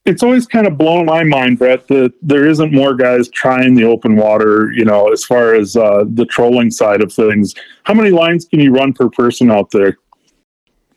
it's 0.08 0.24
always 0.24 0.48
kind 0.48 0.66
of 0.66 0.78
blown 0.78 1.06
my 1.06 1.24
mind, 1.24 1.60
Brett, 1.60 1.86
that 1.90 2.14
there 2.22 2.48
isn't 2.48 2.74
more 2.74 2.96
guys 2.96 3.28
trying 3.28 3.76
the 3.76 3.84
open 3.84 4.16
water, 4.16 4.72
you 4.72 4.86
know, 4.86 5.12
as 5.12 5.26
far 5.26 5.54
as 5.54 5.76
uh, 5.76 6.06
the 6.08 6.26
trolling 6.26 6.72
side 6.72 7.02
of 7.02 7.12
things. 7.12 7.54
How 7.84 7.94
many 7.94 8.12
lines 8.12 8.46
can 8.46 8.62
you 8.62 8.72
run 8.72 8.94
per 8.94 9.10
person 9.10 9.52
out 9.52 9.70
there? 9.70 9.98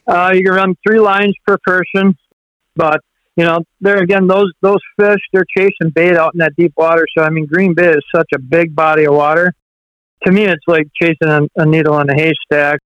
Uh, 0.07 0.31
you 0.33 0.44
can 0.44 0.55
run 0.55 0.77
three 0.87 1.01
lines 1.01 1.35
per 1.44 1.59
person, 1.64 2.16
but 2.77 3.01
you 3.37 3.44
know, 3.44 3.64
there 3.81 3.99
again, 3.99 4.29
those 4.29 4.53
those 4.61 4.81
fish 4.99 5.20
they're 5.33 5.44
chasing 5.57 5.90
bait 5.92 6.16
out 6.16 6.35
in 6.35 6.38
that 6.38 6.55
deep 6.57 6.73
water. 6.77 7.07
So 7.16 7.25
I 7.25 7.31
mean, 7.31 7.46
Green 7.46 7.75
Bay 7.75 7.90
is 7.90 8.05
such 8.14 8.29
a 8.35 8.38
big 8.38 8.77
body 8.77 9.05
of 9.05 9.14
water. 9.14 9.53
To 10.25 10.33
me, 10.33 10.44
it's 10.44 10.64
like 10.68 10.87
chasing 11.01 11.29
a, 11.29 11.40
a 11.57 11.66
needle 11.66 11.99
in 12.01 12.11
a 12.11 12.14
haystack, 12.14 12.79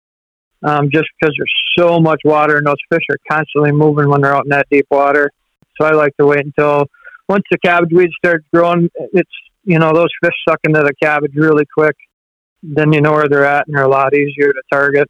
um, 0.63 0.89
just 0.93 1.07
because 1.19 1.35
there's 1.37 1.53
so 1.77 1.99
much 1.99 2.21
water 2.25 2.59
and 2.59 2.67
those 2.67 2.77
fish 2.93 3.03
are 3.11 3.19
constantly 3.29 3.73
moving 3.73 4.09
when 4.09 4.21
they're 4.21 4.35
out 4.35 4.45
in 4.45 4.51
that 4.51 4.67
deep 4.71 4.87
water. 4.91 5.31
So 5.81 5.87
I 5.87 5.93
like 5.93 6.17
to 6.19 6.27
wait 6.27 6.45
until 6.45 6.87
once 7.29 7.45
the 7.51 7.59
cabbage 7.59 7.93
weeds 7.93 8.15
start 8.17 8.45
growing, 8.53 8.91
it's 9.13 9.31
you 9.65 9.79
know 9.79 9.93
those 9.93 10.09
fish 10.23 10.35
suck 10.49 10.61
into 10.65 10.81
the 10.81 10.93
cabbage 11.03 11.33
really 11.35 11.65
quick. 11.73 11.97
Then 12.63 12.93
you 12.93 13.01
know 13.01 13.13
where 13.13 13.29
they're 13.29 13.45
at, 13.45 13.67
and 13.67 13.77
they're 13.77 13.85
a 13.85 13.89
lot 13.89 14.15
easier 14.15 14.53
to 14.53 14.63
target. 14.73 15.09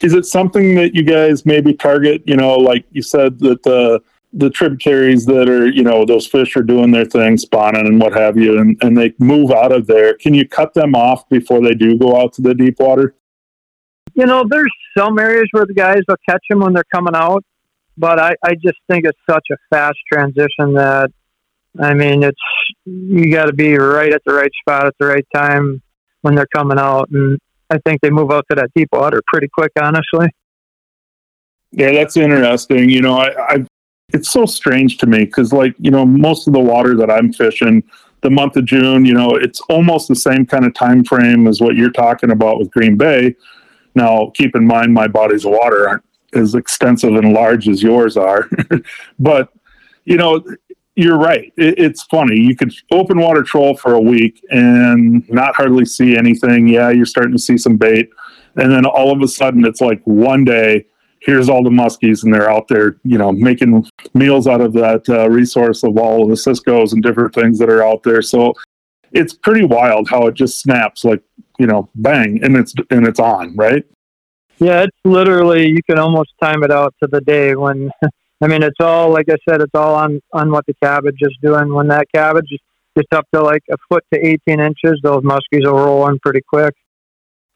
Is 0.00 0.14
it 0.14 0.24
something 0.24 0.74
that 0.76 0.94
you 0.94 1.02
guys 1.02 1.44
maybe 1.44 1.74
target? 1.74 2.22
You 2.26 2.36
know, 2.36 2.54
like 2.54 2.84
you 2.90 3.02
said 3.02 3.38
that 3.40 3.62
the 3.62 4.00
the 4.32 4.50
tributaries 4.50 5.26
that 5.26 5.48
are 5.48 5.68
you 5.68 5.82
know 5.82 6.04
those 6.04 6.26
fish 6.26 6.56
are 6.56 6.62
doing 6.62 6.90
their 6.90 7.04
thing, 7.04 7.36
spawning 7.36 7.86
and 7.86 8.00
what 8.00 8.12
have 8.12 8.36
you, 8.36 8.58
and 8.58 8.76
and 8.82 8.96
they 8.96 9.14
move 9.18 9.50
out 9.50 9.72
of 9.72 9.86
there. 9.86 10.14
Can 10.14 10.34
you 10.34 10.48
cut 10.48 10.74
them 10.74 10.94
off 10.94 11.28
before 11.28 11.60
they 11.60 11.74
do 11.74 11.98
go 11.98 12.20
out 12.20 12.32
to 12.34 12.42
the 12.42 12.54
deep 12.54 12.78
water? 12.80 13.14
You 14.14 14.26
know, 14.26 14.44
there's 14.48 14.72
some 14.96 15.18
areas 15.18 15.48
where 15.52 15.66
the 15.66 15.74
guys 15.74 16.00
will 16.08 16.16
catch 16.28 16.42
them 16.48 16.60
when 16.60 16.72
they're 16.72 16.84
coming 16.92 17.14
out, 17.14 17.44
but 18.00 18.18
I, 18.18 18.34
I 18.42 18.54
just 18.54 18.78
think 18.90 19.04
it's 19.04 19.18
such 19.28 19.46
a 19.52 19.56
fast 19.68 19.98
transition 20.10 20.72
that 20.74 21.10
I 21.78 21.94
mean 21.94 22.22
it's 22.22 22.40
you 22.84 23.30
got 23.30 23.46
to 23.46 23.52
be 23.52 23.76
right 23.76 24.12
at 24.12 24.22
the 24.24 24.32
right 24.32 24.50
spot 24.60 24.86
at 24.86 24.94
the 24.98 25.06
right 25.06 25.26
time 25.34 25.82
when 26.22 26.34
they're 26.34 26.48
coming 26.54 26.78
out, 26.78 27.10
and 27.10 27.38
I 27.70 27.78
think 27.78 28.00
they 28.00 28.10
move 28.10 28.30
out 28.30 28.44
to 28.50 28.56
that 28.56 28.70
deep 28.74 28.88
water 28.92 29.22
pretty 29.26 29.48
quick, 29.48 29.72
honestly. 29.80 30.28
Yeah, 31.72 31.92
that's 31.92 32.16
interesting. 32.16 32.88
You 32.90 33.02
know, 33.02 33.16
I, 33.16 33.54
I 33.54 33.66
it's 34.12 34.30
so 34.30 34.44
strange 34.44 34.98
to 34.98 35.06
me 35.06 35.24
because, 35.24 35.52
like, 35.52 35.74
you 35.78 35.90
know, 35.90 36.04
most 36.04 36.46
of 36.46 36.52
the 36.52 36.60
water 36.60 36.96
that 36.96 37.10
I'm 37.10 37.32
fishing, 37.32 37.82
the 38.22 38.30
month 38.30 38.56
of 38.56 38.64
June, 38.64 39.04
you 39.04 39.14
know, 39.14 39.30
it's 39.30 39.60
almost 39.68 40.08
the 40.08 40.16
same 40.16 40.44
kind 40.46 40.64
of 40.64 40.74
time 40.74 41.04
frame 41.04 41.46
as 41.46 41.60
what 41.60 41.76
you're 41.76 41.92
talking 41.92 42.30
about 42.32 42.58
with 42.58 42.70
Green 42.70 42.96
Bay. 42.96 43.36
Now, 43.94 44.32
keep 44.34 44.56
in 44.56 44.66
mind, 44.66 44.92
my 44.92 45.06
bodies 45.06 45.44
of 45.44 45.52
water 45.52 45.88
aren't 45.88 46.04
as 46.34 46.54
extensive 46.54 47.14
and 47.14 47.32
large 47.32 47.68
as 47.68 47.82
yours 47.82 48.16
are. 48.16 48.48
but 49.18 49.52
you 50.04 50.16
know, 50.16 50.42
you're 50.96 51.18
right. 51.18 51.52
It, 51.56 51.78
it's 51.78 52.02
funny. 52.04 52.38
You 52.38 52.56
could 52.56 52.72
open 52.90 53.18
water 53.18 53.42
troll 53.42 53.76
for 53.76 53.94
a 53.94 54.00
week 54.00 54.44
and 54.50 55.28
not 55.30 55.54
hardly 55.54 55.84
see 55.84 56.16
anything. 56.16 56.68
Yeah, 56.68 56.90
you're 56.90 57.06
starting 57.06 57.32
to 57.32 57.38
see 57.38 57.56
some 57.56 57.76
bait, 57.76 58.10
and 58.56 58.70
then 58.70 58.84
all 58.84 59.12
of 59.12 59.22
a 59.22 59.28
sudden, 59.28 59.64
it's 59.64 59.80
like 59.80 60.02
one 60.04 60.44
day. 60.44 60.86
Here's 61.22 61.50
all 61.50 61.62
the 61.62 61.68
muskies, 61.68 62.24
and 62.24 62.32
they're 62.32 62.50
out 62.50 62.66
there, 62.66 62.96
you 63.04 63.18
know, 63.18 63.30
making 63.30 63.86
meals 64.14 64.46
out 64.46 64.62
of 64.62 64.72
that 64.72 65.06
uh, 65.06 65.28
resource 65.28 65.82
of 65.82 65.98
all 65.98 66.22
of 66.22 66.30
the 66.30 66.36
Cisco's 66.36 66.94
and 66.94 67.02
different 67.02 67.34
things 67.34 67.58
that 67.58 67.68
are 67.68 67.84
out 67.84 68.02
there. 68.02 68.22
So 68.22 68.54
it's 69.12 69.34
pretty 69.34 69.66
wild 69.66 70.08
how 70.08 70.26
it 70.28 70.34
just 70.34 70.60
snaps, 70.60 71.04
like 71.04 71.22
you 71.58 71.66
know, 71.66 71.90
bang, 71.94 72.42
and 72.42 72.56
it's 72.56 72.74
and 72.90 73.06
it's 73.06 73.20
on, 73.20 73.54
right? 73.54 73.84
Yeah, 74.60 74.82
it's 74.82 74.96
literally 75.04 75.68
you 75.68 75.82
can 75.88 75.98
almost 75.98 76.30
time 76.42 76.62
it 76.62 76.70
out 76.70 76.94
to 77.02 77.08
the 77.10 77.20
day 77.22 77.54
when. 77.56 77.90
I 78.42 78.46
mean, 78.46 78.62
it's 78.62 78.80
all 78.80 79.12
like 79.12 79.26
I 79.28 79.36
said, 79.46 79.60
it's 79.60 79.74
all 79.74 79.94
on 79.94 80.20
on 80.32 80.50
what 80.50 80.64
the 80.66 80.74
cabbage 80.82 81.18
is 81.20 81.36
doing. 81.42 81.74
When 81.74 81.88
that 81.88 82.06
cabbage 82.14 82.48
gets 82.96 83.08
up 83.12 83.26
to 83.34 83.42
like 83.42 83.62
a 83.70 83.76
foot 83.88 84.04
to 84.14 84.26
eighteen 84.26 84.60
inches, 84.60 84.98
those 85.02 85.22
muskies 85.22 85.64
will 85.64 85.74
roll 85.74 86.08
in 86.08 86.18
pretty 86.20 86.40
quick. 86.46 86.74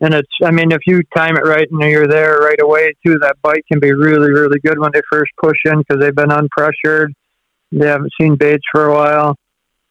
And 0.01 0.13
it's, 0.13 0.29
I 0.43 0.51
mean, 0.51 0.73
if 0.73 0.81
you 0.87 1.03
time 1.17 1.37
it 1.37 1.45
right 1.47 1.67
and 1.71 1.81
you're 1.81 2.09
there 2.09 2.39
right 2.39 2.61
away 2.61 2.93
too, 3.07 3.19
that 3.21 3.37
bite 3.43 3.65
can 3.71 3.81
be 3.81 3.93
really, 3.93 4.31
really 4.31 4.59
good 4.61 4.79
when 4.79 4.91
they 4.93 5.01
first 5.11 5.31
push 5.41 5.57
in 5.65 5.79
because 5.79 6.01
they've 6.01 6.15
been 6.15 6.31
unpressured. 6.31 7.13
They 7.71 7.87
haven't 7.87 8.13
seen 8.21 8.37
baits 8.37 8.65
for 8.73 8.87
a 8.87 8.93
while, 8.93 9.37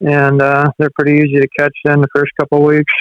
and 0.02 0.42
uh, 0.42 0.72
they're 0.78 0.92
pretty 0.94 1.14
easy 1.14 1.40
to 1.40 1.48
catch 1.58 1.74
in 1.86 2.02
the 2.02 2.08
first 2.14 2.32
couple 2.40 2.60
of 2.60 2.66
weeks 2.66 2.94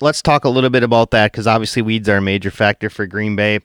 let's 0.00 0.22
talk 0.22 0.44
a 0.44 0.48
little 0.48 0.70
bit 0.70 0.82
about 0.82 1.10
that 1.10 1.32
because 1.32 1.46
obviously 1.46 1.82
weeds 1.82 2.08
are 2.08 2.16
a 2.16 2.22
major 2.22 2.50
factor 2.50 2.90
for 2.90 3.06
Green 3.06 3.36
Bay. 3.36 3.60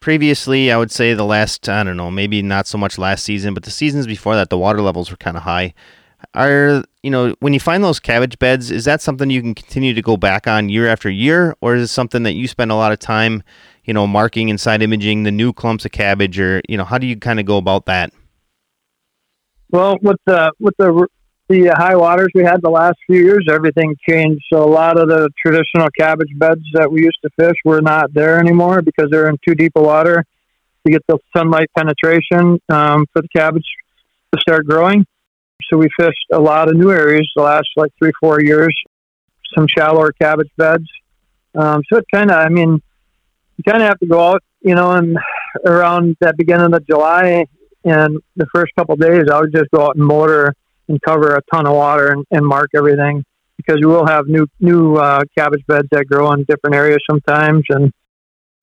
Previously, 0.00 0.70
I 0.70 0.76
would 0.76 0.90
say 0.90 1.14
the 1.14 1.24
last, 1.24 1.68
I 1.68 1.82
don't 1.82 1.96
know, 1.96 2.10
maybe 2.10 2.42
not 2.42 2.66
so 2.66 2.76
much 2.76 2.98
last 2.98 3.24
season, 3.24 3.54
but 3.54 3.62
the 3.62 3.70
seasons 3.70 4.06
before 4.06 4.34
that, 4.34 4.50
the 4.50 4.58
water 4.58 4.82
levels 4.82 5.10
were 5.10 5.16
kind 5.16 5.36
of 5.36 5.44
high. 5.44 5.72
are 6.34 6.84
you 7.02 7.10
know 7.10 7.34
when 7.40 7.54
you 7.54 7.60
find 7.60 7.82
those 7.82 8.00
cabbage 8.00 8.38
beds, 8.38 8.70
is 8.70 8.84
that 8.84 9.00
something 9.00 9.30
you 9.30 9.40
can 9.40 9.54
continue 9.54 9.94
to 9.94 10.02
go 10.02 10.16
back 10.16 10.46
on 10.46 10.68
year 10.68 10.88
after 10.88 11.08
year, 11.08 11.56
or 11.62 11.74
is 11.74 11.82
it 11.84 11.92
something 11.92 12.22
that 12.24 12.34
you 12.34 12.46
spend 12.46 12.70
a 12.70 12.74
lot 12.74 12.92
of 12.92 12.98
time, 12.98 13.42
you 13.84 13.94
know, 13.94 14.06
marking 14.06 14.50
inside 14.50 14.82
imaging 14.82 15.22
the 15.22 15.30
new 15.30 15.52
clumps 15.52 15.86
of 15.86 15.92
cabbage, 15.92 16.38
or 16.38 16.60
you 16.68 16.76
know, 16.76 16.84
how 16.84 16.98
do 16.98 17.06
you 17.06 17.16
kind 17.16 17.40
of 17.40 17.46
go 17.46 17.56
about 17.56 17.86
that? 17.86 18.12
Well, 19.70 19.96
with 20.02 20.18
the 20.26 20.52
with 20.60 20.76
the 20.76 21.08
the 21.48 21.74
high 21.76 21.96
waters 21.96 22.28
we 22.34 22.42
had 22.42 22.62
the 22.62 22.70
last 22.70 22.96
few 23.06 23.20
years, 23.20 23.46
everything 23.50 23.94
changed. 24.08 24.42
So 24.52 24.64
a 24.64 24.70
lot 24.70 24.98
of 24.98 25.08
the 25.08 25.28
traditional 25.44 25.88
cabbage 25.98 26.30
beds 26.36 26.62
that 26.72 26.90
we 26.90 27.02
used 27.02 27.18
to 27.22 27.30
fish 27.38 27.56
were 27.64 27.82
not 27.82 28.14
there 28.14 28.38
anymore 28.38 28.82
because 28.82 29.08
they're 29.10 29.28
in 29.28 29.36
too 29.46 29.54
deep 29.54 29.72
a 29.76 29.82
water 29.82 30.24
to 30.86 30.92
get 30.92 31.02
the 31.06 31.18
sunlight 31.36 31.70
penetration 31.76 32.60
um, 32.68 33.06
for 33.12 33.22
the 33.22 33.28
cabbage 33.34 33.66
to 34.32 34.40
start 34.40 34.66
growing. 34.66 35.06
So 35.70 35.78
we 35.78 35.88
fished 35.98 36.26
a 36.32 36.40
lot 36.40 36.68
of 36.68 36.76
new 36.76 36.90
areas 36.90 37.30
the 37.36 37.42
last 37.42 37.68
like 37.76 37.92
three, 37.98 38.12
four 38.20 38.40
years, 38.40 38.74
some 39.54 39.66
shallower 39.68 40.12
cabbage 40.12 40.50
beds. 40.56 40.86
Um, 41.54 41.82
so 41.90 41.98
it 41.98 42.06
kind 42.12 42.30
of, 42.30 42.38
I 42.38 42.48
mean, 42.48 42.82
you 43.56 43.64
kind 43.64 43.82
of 43.82 43.88
have 43.88 43.98
to 44.00 44.06
go 44.06 44.32
out, 44.32 44.42
you 44.60 44.74
know, 44.74 44.92
and 44.92 45.16
around 45.64 46.16
that 46.20 46.36
beginning 46.36 46.74
of 46.74 46.86
July 46.86 47.46
and 47.84 48.18
the 48.36 48.46
first 48.54 48.72
couple 48.76 48.96
days, 48.96 49.24
I 49.30 49.40
would 49.40 49.52
just 49.52 49.70
go 49.70 49.86
out 49.86 49.96
and 49.96 50.04
motor 50.04 50.54
and 50.88 51.00
cover 51.02 51.34
a 51.34 51.40
ton 51.52 51.66
of 51.66 51.74
water 51.74 52.12
and, 52.12 52.24
and 52.30 52.46
mark 52.46 52.70
everything 52.74 53.24
because 53.56 53.78
we 53.80 53.86
will 53.86 54.06
have 54.06 54.26
new 54.26 54.46
new 54.60 54.96
uh, 54.96 55.20
cabbage 55.36 55.62
beds 55.66 55.88
that 55.90 56.06
grow 56.06 56.32
in 56.32 56.44
different 56.44 56.74
areas 56.76 56.98
sometimes. 57.08 57.62
And 57.68 57.92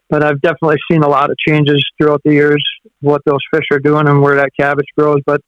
but 0.10 0.24
I've 0.24 0.42
definitely 0.42 0.78
seen 0.92 1.04
a 1.04 1.10
lot 1.10 1.32
of 1.32 1.38
changes 1.38 1.84
throughout 1.98 2.22
the 2.26 2.34
years 2.34 2.64
what 3.00 3.22
those 3.26 3.40
fish 3.54 3.66
are 3.72 3.80
doing 3.80 4.08
and 4.08 4.22
where 4.22 4.36
that 4.36 4.50
cabbage 4.60 4.88
grows. 4.98 5.22
But 5.26 5.42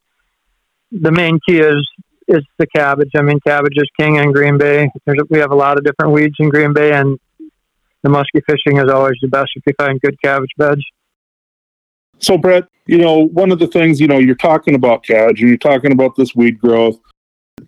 the 0.91 1.12
main 1.12 1.39
key 1.47 1.59
is 1.59 1.88
is 2.27 2.43
the 2.57 2.67
cabbage. 2.67 3.12
I 3.15 3.21
mean, 3.21 3.39
cabbage 3.45 3.75
is 3.75 3.89
king 3.99 4.15
in 4.15 4.31
Green 4.31 4.57
Bay. 4.57 4.89
There's, 5.05 5.19
we 5.29 5.39
have 5.39 5.51
a 5.51 5.55
lot 5.55 5.77
of 5.77 5.83
different 5.83 6.13
weeds 6.13 6.36
in 6.39 6.49
Green 6.49 6.73
Bay, 6.73 6.93
and 6.93 7.19
the 8.01 8.09
muskie 8.09 8.41
fishing 8.47 8.77
is 8.77 8.89
always 8.89 9.15
the 9.21 9.27
best 9.27 9.51
if 9.55 9.63
you 9.67 9.73
find 9.77 9.99
good 9.99 10.15
cabbage 10.23 10.51
beds. 10.57 10.81
So, 12.23 12.38
Brett, 12.38 12.63
you 12.88 12.97
know, 12.97 13.27
one 13.27 13.51
of 13.51 13.59
the 13.59 13.67
things, 13.67 13.99
you 13.99 14.07
know, 14.07 14.17
you're 14.17 14.36
talking 14.36 14.75
about 14.75 15.07
and 15.09 15.38
you're 15.38 15.57
talking 15.57 15.91
about 15.91 16.15
this 16.15 16.33
weed 16.33 16.57
growth. 16.59 16.97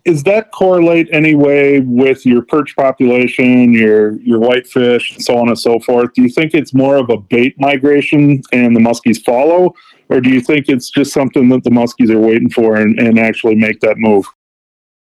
Is 0.05 0.23
that 0.23 0.51
correlate 0.51 1.09
anyway 1.11 1.79
with 1.79 2.25
your 2.25 2.41
perch 2.43 2.75
population, 2.75 3.73
your 3.73 4.19
your 4.21 4.39
whitefish, 4.39 5.15
and 5.15 5.23
so 5.23 5.37
on 5.37 5.49
and 5.49 5.59
so 5.59 5.79
forth? 5.79 6.13
Do 6.13 6.21
you 6.21 6.29
think 6.29 6.53
it's 6.53 6.73
more 6.73 6.95
of 6.95 7.09
a 7.09 7.17
bait 7.17 7.55
migration 7.59 8.41
and 8.51 8.75
the 8.75 8.79
muskies 8.79 9.23
follow, 9.23 9.73
or 10.09 10.21
do 10.21 10.29
you 10.29 10.41
think 10.41 10.69
it's 10.69 10.89
just 10.89 11.13
something 11.13 11.49
that 11.49 11.63
the 11.63 11.69
muskies 11.69 12.09
are 12.09 12.19
waiting 12.19 12.49
for 12.49 12.77
and, 12.77 12.99
and 12.99 13.19
actually 13.19 13.55
make 13.55 13.79
that 13.81 13.97
move? 13.97 14.25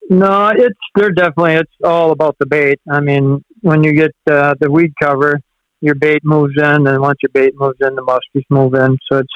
No, 0.10 0.50
it's 0.50 0.80
they're 0.96 1.12
definitely 1.12 1.56
it's 1.56 1.74
all 1.84 2.12
about 2.12 2.38
the 2.40 2.46
bait. 2.46 2.80
I 2.90 3.00
mean, 3.00 3.44
when 3.62 3.84
you 3.84 3.94
get 3.94 4.12
uh, 4.30 4.56
the 4.60 4.70
weed 4.72 4.94
cover, 5.02 5.40
your 5.82 5.96
bait 5.96 6.22
moves 6.24 6.56
in, 6.58 6.88
and 6.88 7.02
once 7.02 7.20
your 7.22 7.30
bait 7.34 7.54
moves 7.56 7.78
in, 7.82 7.96
the 7.96 8.02
muskies 8.02 8.46
move 8.50 8.74
in. 8.74 8.98
So 9.12 9.20
it's, 9.20 9.34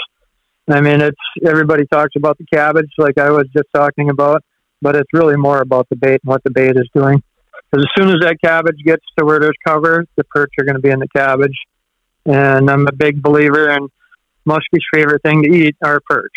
I 0.69 0.81
mean, 0.81 1.01
it's 1.01 1.17
everybody 1.45 1.85
talks 1.91 2.15
about 2.15 2.37
the 2.37 2.45
cabbage, 2.53 2.89
like 2.97 3.17
I 3.17 3.29
was 3.29 3.47
just 3.55 3.67
talking 3.73 4.09
about, 4.09 4.43
but 4.81 4.95
it's 4.95 5.09
really 5.13 5.37
more 5.37 5.61
about 5.61 5.87
the 5.89 5.95
bait 5.95 6.21
and 6.23 6.29
what 6.29 6.43
the 6.43 6.51
bait 6.51 6.75
is 6.75 6.89
doing. 6.95 7.21
Because 7.71 7.85
as 7.85 8.01
soon 8.01 8.13
as 8.13 8.21
that 8.21 8.37
cabbage 8.43 8.77
gets 8.83 9.05
to 9.17 9.25
where 9.25 9.39
there's 9.39 9.57
cover, 9.65 10.05
the 10.17 10.23
perch 10.25 10.51
are 10.59 10.65
going 10.65 10.75
to 10.75 10.81
be 10.81 10.89
in 10.89 10.99
the 10.99 11.07
cabbage. 11.15 11.57
And 12.25 12.69
I'm 12.69 12.87
a 12.87 12.91
big 12.91 13.21
believer 13.21 13.69
in 13.71 13.87
muskie's 14.45 14.85
favorite 14.93 15.21
thing 15.23 15.43
to 15.43 15.49
eat 15.49 15.75
are 15.83 15.99
perch. 16.07 16.33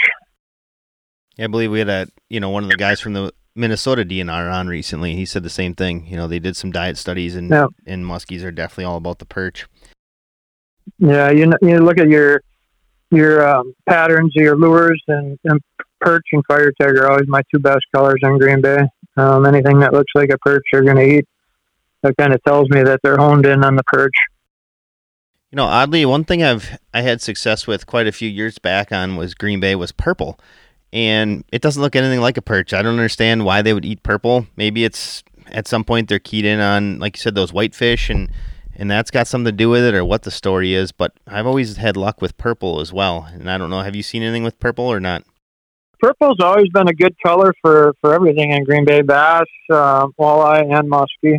I 1.38 1.46
believe 1.48 1.70
we 1.70 1.80
had 1.80 1.88
a 1.88 2.08
you 2.28 2.40
know 2.40 2.50
one 2.50 2.64
of 2.64 2.70
the 2.70 2.76
guys 2.76 3.00
from 3.00 3.12
the 3.14 3.32
Minnesota 3.56 4.04
DNR 4.04 4.52
on 4.52 4.68
recently. 4.68 5.14
He 5.14 5.24
said 5.24 5.42
the 5.42 5.50
same 5.50 5.74
thing. 5.74 6.06
You 6.06 6.16
know, 6.16 6.26
they 6.26 6.38
did 6.38 6.56
some 6.56 6.72
diet 6.72 6.96
studies, 6.96 7.34
and 7.34 7.50
yeah. 7.50 7.66
and 7.86 8.04
muskies 8.04 8.42
are 8.44 8.50
definitely 8.52 8.84
all 8.84 8.96
about 8.96 9.18
the 9.18 9.26
perch. 9.26 9.66
Yeah, 10.98 11.30
you 11.30 11.46
know, 11.46 11.56
you 11.62 11.78
look 11.78 11.98
at 11.98 12.08
your 12.08 12.42
your 13.10 13.46
um, 13.46 13.74
patterns, 13.88 14.32
your 14.34 14.56
lures, 14.56 15.02
and, 15.08 15.38
and 15.44 15.60
perch 16.00 16.26
and 16.32 16.46
firetiger 16.46 17.02
are 17.02 17.10
always 17.10 17.28
my 17.28 17.42
two 17.52 17.60
best 17.60 17.84
colors 17.94 18.20
in 18.22 18.38
Green 18.38 18.60
Bay. 18.60 18.80
Um, 19.16 19.46
anything 19.46 19.78
that 19.80 19.92
looks 19.92 20.12
like 20.14 20.30
a 20.30 20.38
perch, 20.38 20.62
they're 20.72 20.82
going 20.82 20.96
to 20.96 21.18
eat. 21.18 21.28
That 22.02 22.16
kind 22.16 22.34
of 22.34 22.42
tells 22.44 22.68
me 22.68 22.82
that 22.82 23.00
they're 23.02 23.16
honed 23.16 23.46
in 23.46 23.64
on 23.64 23.76
the 23.76 23.84
perch. 23.84 24.14
You 25.50 25.56
know, 25.56 25.64
oddly, 25.64 26.04
one 26.04 26.24
thing 26.24 26.42
I've 26.42 26.78
I 26.92 27.02
had 27.02 27.22
success 27.22 27.66
with 27.66 27.86
quite 27.86 28.06
a 28.06 28.12
few 28.12 28.28
years 28.28 28.58
back 28.58 28.90
on 28.90 29.16
was 29.16 29.34
Green 29.34 29.60
Bay 29.60 29.76
was 29.76 29.92
purple, 29.92 30.38
and 30.92 31.44
it 31.52 31.62
doesn't 31.62 31.80
look 31.80 31.94
anything 31.94 32.20
like 32.20 32.36
a 32.36 32.42
perch. 32.42 32.74
I 32.74 32.82
don't 32.82 32.94
understand 32.94 33.44
why 33.44 33.62
they 33.62 33.72
would 33.72 33.84
eat 33.84 34.02
purple. 34.02 34.48
Maybe 34.56 34.84
it's 34.84 35.22
at 35.46 35.68
some 35.68 35.84
point 35.84 36.08
they're 36.08 36.18
keyed 36.18 36.44
in 36.44 36.58
on, 36.58 36.98
like 36.98 37.16
you 37.16 37.20
said, 37.20 37.36
those 37.36 37.52
whitefish 37.52 38.10
and 38.10 38.30
and 38.76 38.90
that's 38.90 39.10
got 39.10 39.26
something 39.26 39.46
to 39.46 39.52
do 39.52 39.68
with 39.70 39.84
it 39.84 39.94
or 39.94 40.04
what 40.04 40.22
the 40.22 40.30
story 40.30 40.74
is. 40.74 40.92
But 40.92 41.12
I've 41.26 41.46
always 41.46 41.76
had 41.76 41.96
luck 41.96 42.20
with 42.20 42.36
purple 42.36 42.80
as 42.80 42.92
well, 42.92 43.28
and 43.32 43.50
I 43.50 43.58
don't 43.58 43.70
know. 43.70 43.80
Have 43.80 43.96
you 43.96 44.02
seen 44.02 44.22
anything 44.22 44.44
with 44.44 44.58
purple 44.58 44.84
or 44.84 45.00
not? 45.00 45.24
Purple's 46.00 46.38
always 46.40 46.68
been 46.68 46.88
a 46.88 46.92
good 46.92 47.14
color 47.24 47.54
for 47.62 47.94
for 48.00 48.14
everything 48.14 48.50
in 48.50 48.64
Green 48.64 48.84
Bay 48.84 49.02
bass, 49.02 49.46
uh, 49.70 50.06
walleye, 50.18 50.76
and 50.76 50.90
muskie. 50.90 51.38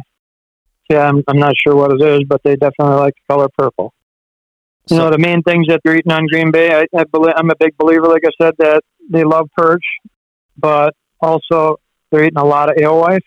Yeah, 0.90 1.08
I'm, 1.08 1.24
I'm 1.28 1.38
not 1.38 1.54
sure 1.56 1.76
what 1.76 1.92
it 1.92 2.02
is, 2.02 2.22
but 2.28 2.42
they 2.44 2.56
definitely 2.56 2.96
like 2.96 3.14
the 3.16 3.34
color 3.34 3.48
purple. 3.58 3.94
You 4.90 4.98
know, 4.98 5.10
the 5.10 5.18
main 5.18 5.42
things 5.42 5.66
that 5.68 5.82
they're 5.84 5.96
eating 5.96 6.12
on 6.12 6.28
Green 6.28 6.52
Bay, 6.52 6.72
I, 6.72 6.86
I 6.96 7.06
believe, 7.06 7.34
I'm 7.36 7.50
a 7.50 7.56
big 7.60 7.76
believer, 7.76 8.08
like 8.08 8.22
I 8.24 8.30
said, 8.40 8.54
that 8.60 8.84
they 9.10 9.24
love 9.24 9.50
perch, 9.58 9.84
but 10.58 10.94
also 11.20 11.80
they're 12.12 12.24
eating 12.24 12.38
a 12.38 12.46
lot 12.46 12.70
of 12.70 12.78
alewife, 12.78 13.24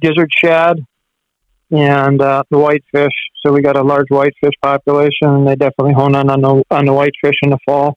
gizzard 0.00 0.30
shad, 0.42 0.78
and 1.70 2.20
uh, 2.20 2.42
the 2.50 2.58
whitefish. 2.58 3.12
So 3.42 3.52
we 3.52 3.62
got 3.62 3.76
a 3.76 3.82
large 3.82 4.08
whitefish 4.08 4.54
population, 4.62 5.28
and 5.28 5.46
they 5.46 5.56
definitely 5.56 5.94
hone 5.94 6.14
in 6.14 6.30
on 6.30 6.40
the 6.40 6.62
on 6.70 6.86
the 6.86 6.92
whitefish 6.92 7.36
in 7.42 7.50
the 7.50 7.58
fall. 7.66 7.96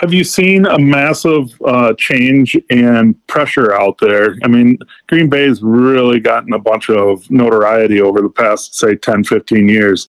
Have 0.00 0.14
you 0.14 0.24
seen 0.24 0.64
a 0.64 0.78
massive 0.78 1.52
uh, 1.62 1.92
change 1.92 2.54
in 2.70 3.12
pressure 3.26 3.74
out 3.74 3.98
there? 3.98 4.36
I 4.42 4.48
mean, 4.48 4.78
Green 5.08 5.28
Bay's 5.28 5.60
really 5.62 6.20
gotten 6.20 6.54
a 6.54 6.58
bunch 6.58 6.88
of 6.88 7.30
notoriety 7.30 8.00
over 8.00 8.22
the 8.22 8.30
past, 8.30 8.74
say, 8.74 8.96
10, 8.96 9.24
15 9.24 9.68
years. 9.68 10.08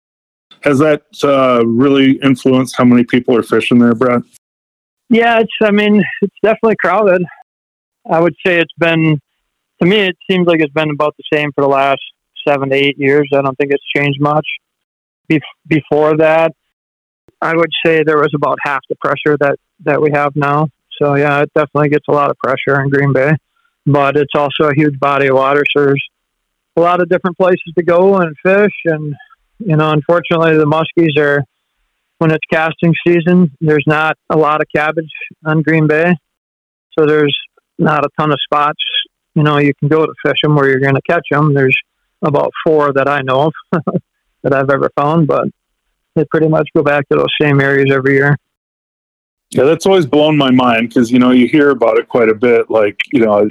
Has 0.64 0.80
that 0.80 1.04
uh, 1.24 1.66
really 1.66 2.20
influenced 2.22 2.76
how 2.76 2.84
many 2.84 3.06
people 3.06 3.34
are 3.38 3.44
fishing 3.44 3.80
there, 3.80 3.96
Brett? 3.96 4.24
Yeah, 5.10 5.40
it's. 5.40 5.54
I 5.62 5.72
mean, 5.72 6.04
it's 6.22 6.36
definitely 6.44 6.76
crowded. 6.82 7.24
I 8.12 8.20
would 8.20 8.36
say 8.46 8.60
it's 8.60 8.74
been 8.78 9.22
to 9.82 9.88
me, 9.88 9.98
it 9.98 10.18
seems 10.30 10.48
like 10.48 10.60
it's 10.60 10.74
been 10.74 10.90
about 10.90 11.16
the 11.18 11.24
same 11.38 11.52
for 11.54 11.62
the 11.62 11.70
last 11.70 12.02
seven 12.48 12.70
to 12.70 12.76
eight 12.76 12.98
years. 12.98 13.30
I 13.34 13.42
don't 13.42 13.56
think 13.58 13.72
it's 13.72 13.84
changed 13.96 14.20
much. 14.20 14.48
Be- 15.28 15.42
before 15.68 16.18
that, 16.18 16.54
I 17.42 17.56
would 17.56 17.70
say 17.86 18.04
there 18.04 18.18
was 18.18 18.32
about 18.36 18.58
half 18.64 18.82
the 18.90 18.96
pressure 18.96 19.38
that, 19.40 19.58
that 19.84 20.02
we 20.02 20.12
have 20.12 20.36
now. 20.36 20.70
So, 21.00 21.16
yeah, 21.16 21.42
it 21.42 21.52
definitely 21.54 21.90
gets 21.90 22.06
a 22.10 22.12
lot 22.12 22.32
of 22.32 22.38
pressure 22.38 22.82
in 22.82 22.90
Green 22.90 23.14
Bay, 23.14 23.32
but 23.86 24.18
it's 24.18 24.34
also 24.34 24.64
a 24.64 24.74
huge 24.76 25.00
body 25.00 25.28
of 25.28 25.36
water. 25.36 25.64
So, 25.76 25.86
there's 25.86 26.04
a 26.76 26.82
lot 26.82 27.02
of 27.02 27.10
different 27.10 27.38
places 27.38 27.74
to 27.78 27.84
go 27.84 28.16
and 28.18 28.36
fish. 28.44 28.74
And, 28.86 29.14
you 29.60 29.76
know, 29.76 29.92
unfortunately, 29.92 30.58
the 30.58 30.66
muskies 30.66 31.20
are, 31.22 31.44
when 32.18 32.32
it's 32.32 32.46
casting 32.52 32.96
season, 33.06 33.52
there's 33.62 33.84
not 33.86 34.18
a 34.32 34.38
lot 34.38 34.62
of 34.62 34.68
cabbage 34.76 35.12
on 35.46 35.62
Green 35.62 35.86
Bay. 35.86 36.16
So, 36.98 37.06
there's 37.06 37.38
not 37.78 38.04
a 38.04 38.10
ton 38.18 38.32
of 38.32 38.40
spots 38.44 38.82
you 39.38 39.44
know, 39.44 39.60
you 39.60 39.72
can 39.76 39.88
go 39.88 40.04
to 40.04 40.14
fish 40.26 40.40
them 40.42 40.56
where 40.56 40.68
you're 40.68 40.80
going 40.80 40.96
to 40.96 41.02
catch 41.08 41.28
them. 41.30 41.54
There's 41.54 41.78
about 42.24 42.52
four 42.66 42.92
that 42.94 43.08
I 43.08 43.22
know 43.22 43.52
of 43.72 43.84
that 44.42 44.52
I've 44.52 44.72
ever 44.72 44.90
found, 45.00 45.28
but 45.28 45.48
they 46.16 46.26
pretty 46.26 46.48
much 46.48 46.68
go 46.76 46.82
back 46.82 47.08
to 47.10 47.18
those 47.18 47.34
same 47.40 47.62
areas 47.62 47.92
every 47.94 48.16
year. 48.16 48.36
Yeah, 49.52 49.66
that's 49.66 49.86
always 49.86 50.08
blown 50.08 50.36
my 50.36 50.50
mind 50.50 50.90
because 50.90 51.12
you 51.12 51.20
know 51.20 51.30
you 51.30 51.48
hear 51.48 51.70
about 51.70 52.00
it 52.00 52.10
quite 52.10 52.30
a 52.30 52.36
bit. 52.36 52.72
Like 52.72 53.00
you 53.14 53.24
know, 53.24 53.48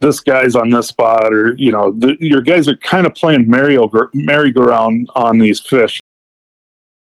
this 0.00 0.20
guy's 0.20 0.56
on 0.56 0.70
this 0.70 0.88
spot, 0.88 1.32
or 1.32 1.54
you 1.58 1.72
know, 1.72 1.92
the, 1.92 2.16
your 2.18 2.40
guys 2.40 2.66
are 2.66 2.76
kind 2.78 3.06
of 3.06 3.14
playing 3.14 3.48
merry-go-round 3.48 5.08
on 5.14 5.38
these 5.38 5.60
fish. 5.60 6.00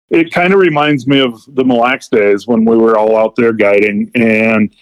It 0.09 0.31
kind 0.31 0.53
of 0.53 0.59
reminds 0.61 1.05
me 1.05 1.19
of 1.19 1.43
the 1.55 1.65
Mille 1.65 1.81
Lacs 1.81 2.07
days 2.07 2.47
when 2.47 2.63
we 2.63 2.77
were 2.77 2.97
all 2.97 3.17
out 3.17 3.35
there 3.35 3.51
guiding, 3.51 4.09
and 4.15 4.73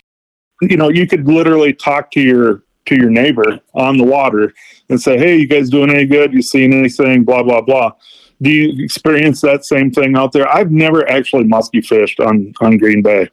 you 0.61 0.77
know, 0.77 0.89
you 0.89 1.07
could 1.07 1.27
literally 1.27 1.73
talk 1.73 2.11
to 2.11 2.21
your 2.21 2.61
to 2.85 2.95
your 2.95 3.09
neighbor 3.09 3.59
on 3.73 3.97
the 3.97 4.03
water 4.03 4.53
and 4.89 5.01
say, 5.01 5.17
"Hey, 5.17 5.37
you 5.37 5.47
guys 5.47 5.69
doing 5.69 5.89
any 5.89 6.05
good? 6.05 6.33
You 6.33 6.41
seeing 6.41 6.73
anything? 6.73 7.23
Blah 7.23 7.43
blah 7.43 7.61
blah." 7.61 7.91
Do 8.41 8.49
you 8.49 8.83
experience 8.83 9.41
that 9.41 9.63
same 9.65 9.91
thing 9.91 10.17
out 10.17 10.33
there? 10.33 10.47
I've 10.47 10.71
never 10.71 11.09
actually 11.09 11.45
musky 11.45 11.81
fished 11.81 12.19
on 12.19 12.53
on 12.61 12.77
Green 12.77 13.01
Bay. 13.01 13.29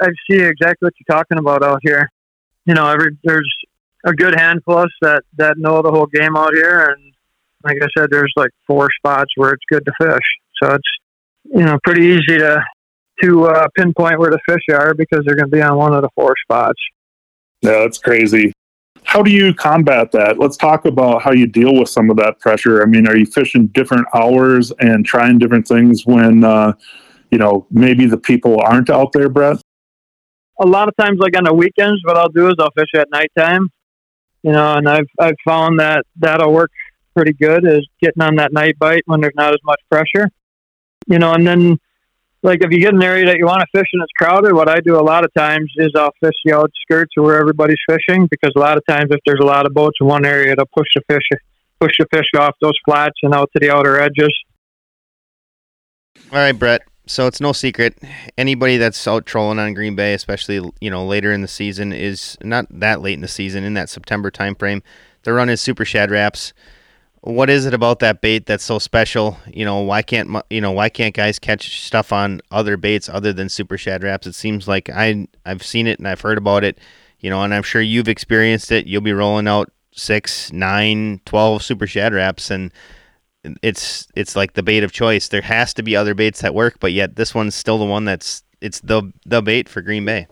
I 0.00 0.08
see 0.28 0.40
exactly 0.40 0.86
what 0.86 0.94
you're 0.98 1.16
talking 1.16 1.38
about 1.38 1.62
out 1.62 1.80
here. 1.82 2.10
You 2.66 2.74
know, 2.74 2.88
every 2.88 3.16
there's 3.24 3.52
a 4.04 4.12
good 4.12 4.34
handful 4.34 4.78
of 4.78 4.84
us 4.84 4.90
that 5.00 5.22
that 5.36 5.58
know 5.58 5.82
the 5.82 5.90
whole 5.90 6.06
game 6.06 6.36
out 6.36 6.54
here, 6.54 6.90
and 6.90 7.12
like 7.62 7.78
I 7.82 7.86
said, 7.96 8.08
there's 8.10 8.32
like 8.36 8.50
four 8.66 8.88
spots 8.98 9.32
where 9.36 9.52
it's 9.52 9.64
good 9.70 9.84
to 9.84 9.92
fish. 10.00 10.26
So 10.62 10.74
it's 10.74 10.88
you 11.44 11.64
know 11.64 11.78
pretty 11.84 12.06
easy 12.06 12.38
to 12.38 12.62
to 13.22 13.46
uh, 13.46 13.68
pinpoint 13.76 14.18
where 14.18 14.30
the 14.30 14.40
fish 14.48 14.62
are 14.72 14.92
because 14.92 15.20
they're 15.24 15.36
going 15.36 15.50
to 15.50 15.56
be 15.56 15.62
on 15.62 15.76
one 15.76 15.94
of 15.94 16.02
the 16.02 16.08
four 16.16 16.34
spots 16.44 16.80
Yeah, 17.64 17.78
that's 17.78 17.96
crazy. 17.96 18.52
How 19.04 19.22
do 19.22 19.30
you 19.30 19.54
combat 19.54 20.12
that? 20.12 20.38
Let's 20.38 20.58
talk 20.58 20.84
about 20.84 21.22
how 21.22 21.32
you 21.32 21.46
deal 21.46 21.74
with 21.74 21.88
some 21.88 22.10
of 22.10 22.16
that 22.18 22.38
pressure. 22.40 22.82
I 22.82 22.84
mean, 22.84 23.08
are 23.08 23.16
you 23.16 23.24
fishing 23.24 23.68
different 23.68 24.06
hours 24.14 24.70
and 24.80 25.04
trying 25.04 25.38
different 25.38 25.66
things 25.66 26.04
when, 26.04 26.44
uh, 26.44 26.74
you 27.30 27.38
know, 27.38 27.66
maybe 27.70 28.04
the 28.04 28.18
people 28.18 28.60
aren't 28.60 28.90
out 28.90 29.12
there, 29.12 29.30
Brett? 29.30 29.62
A 30.60 30.66
lot 30.66 30.88
of 30.88 30.96
times, 30.96 31.18
like 31.20 31.36
on 31.38 31.44
the 31.44 31.54
weekends, 31.54 32.02
what 32.04 32.18
I'll 32.18 32.28
do 32.28 32.48
is 32.48 32.54
I'll 32.58 32.70
fish 32.76 32.90
at 32.94 33.08
nighttime. 33.10 33.70
You 34.42 34.52
know, 34.52 34.74
and 34.74 34.86
I've 34.86 35.08
I've 35.18 35.36
found 35.42 35.80
that 35.80 36.04
that'll 36.16 36.52
work 36.52 36.70
pretty 37.16 37.32
good 37.32 37.64
is 37.66 37.88
getting 38.02 38.22
on 38.22 38.36
that 38.36 38.52
night 38.52 38.78
bite 38.78 39.02
when 39.06 39.22
there's 39.22 39.34
not 39.36 39.54
as 39.54 39.60
much 39.64 39.80
pressure. 39.90 40.28
You 41.06 41.18
know, 41.18 41.32
and 41.32 41.46
then 41.46 41.78
like 42.44 42.62
if 42.62 42.70
you 42.70 42.78
get 42.78 42.92
an 42.92 43.02
area 43.02 43.24
that 43.24 43.38
you 43.38 43.46
want 43.46 43.60
to 43.60 43.66
fish 43.76 43.88
and 43.94 44.02
it's 44.02 44.12
crowded, 44.12 44.52
what 44.52 44.68
I 44.68 44.78
do 44.80 44.96
a 44.96 45.02
lot 45.02 45.24
of 45.24 45.32
times 45.32 45.72
is 45.76 45.90
I'll 45.96 46.12
fish 46.20 46.34
the 46.44 46.54
outskirts 46.54 47.14
of 47.16 47.24
where 47.24 47.40
everybody's 47.40 47.78
fishing 47.88 48.28
because 48.30 48.52
a 48.54 48.60
lot 48.60 48.76
of 48.76 48.84
times 48.86 49.06
if 49.10 49.20
there's 49.24 49.40
a 49.40 49.46
lot 49.46 49.66
of 49.66 49.72
boats 49.72 49.96
in 49.98 50.06
one 50.06 50.26
area, 50.26 50.54
to 50.54 50.66
push 50.66 50.86
the 50.94 51.00
fish 51.08 51.22
push 51.80 51.92
the 51.98 52.06
fish 52.12 52.26
off 52.38 52.54
those 52.60 52.78
flats 52.84 53.16
and 53.22 53.34
out 53.34 53.50
to 53.52 53.60
the 53.60 53.74
outer 53.74 54.00
edges. 54.00 54.32
All 56.30 56.38
right, 56.38 56.52
Brett. 56.52 56.82
So 57.06 57.26
it's 57.26 57.40
no 57.40 57.52
secret 57.52 57.98
anybody 58.38 58.78
that's 58.78 59.06
out 59.06 59.26
trolling 59.26 59.58
on 59.58 59.74
Green 59.74 59.96
Bay, 59.96 60.14
especially 60.14 60.60
you 60.80 60.90
know 60.90 61.04
later 61.04 61.32
in 61.32 61.40
the 61.40 61.48
season, 61.48 61.92
is 61.92 62.36
not 62.42 62.66
that 62.70 63.00
late 63.00 63.14
in 63.14 63.20
the 63.20 63.28
season 63.28 63.64
in 63.64 63.74
that 63.74 63.88
September 63.88 64.30
timeframe. 64.30 64.82
They're 65.22 65.34
running 65.34 65.56
super 65.56 65.86
shad 65.86 66.10
raps 66.10 66.52
what 67.26 67.48
is 67.48 67.64
it 67.64 67.72
about 67.72 68.00
that 68.00 68.20
bait 68.20 68.44
that's 68.44 68.64
so 68.64 68.78
special? 68.78 69.38
You 69.50 69.64
know, 69.64 69.80
why 69.80 70.02
can't 70.02 70.42
you 70.50 70.60
know 70.60 70.72
why 70.72 70.90
can't 70.90 71.14
guys 71.14 71.38
catch 71.38 71.82
stuff 71.82 72.12
on 72.12 72.42
other 72.50 72.76
baits 72.76 73.08
other 73.08 73.32
than 73.32 73.48
super 73.48 73.78
shad 73.78 74.02
raps? 74.02 74.26
It 74.26 74.34
seems 74.34 74.68
like 74.68 74.90
I 74.90 75.26
I've 75.46 75.62
seen 75.62 75.86
it 75.86 75.98
and 75.98 76.06
I've 76.06 76.20
heard 76.20 76.36
about 76.36 76.64
it, 76.64 76.78
you 77.20 77.30
know, 77.30 77.42
and 77.42 77.54
I'm 77.54 77.62
sure 77.62 77.80
you've 77.80 78.08
experienced 78.08 78.70
it. 78.70 78.86
You'll 78.86 79.00
be 79.00 79.14
rolling 79.14 79.48
out 79.48 79.72
six, 79.92 80.52
nine, 80.52 81.22
twelve 81.24 81.62
super 81.62 81.86
shad 81.86 82.12
raps, 82.12 82.50
and 82.50 82.70
it's 83.62 84.06
it's 84.14 84.36
like 84.36 84.52
the 84.52 84.62
bait 84.62 84.84
of 84.84 84.92
choice. 84.92 85.28
There 85.28 85.42
has 85.42 85.72
to 85.74 85.82
be 85.82 85.96
other 85.96 86.14
baits 86.14 86.42
that 86.42 86.54
work, 86.54 86.76
but 86.78 86.92
yet 86.92 87.16
this 87.16 87.34
one's 87.34 87.54
still 87.54 87.78
the 87.78 87.86
one 87.86 88.04
that's 88.04 88.42
it's 88.60 88.80
the 88.80 89.10
the 89.24 89.40
bait 89.40 89.70
for 89.70 89.80
Green 89.80 90.04
Bay. 90.04 90.26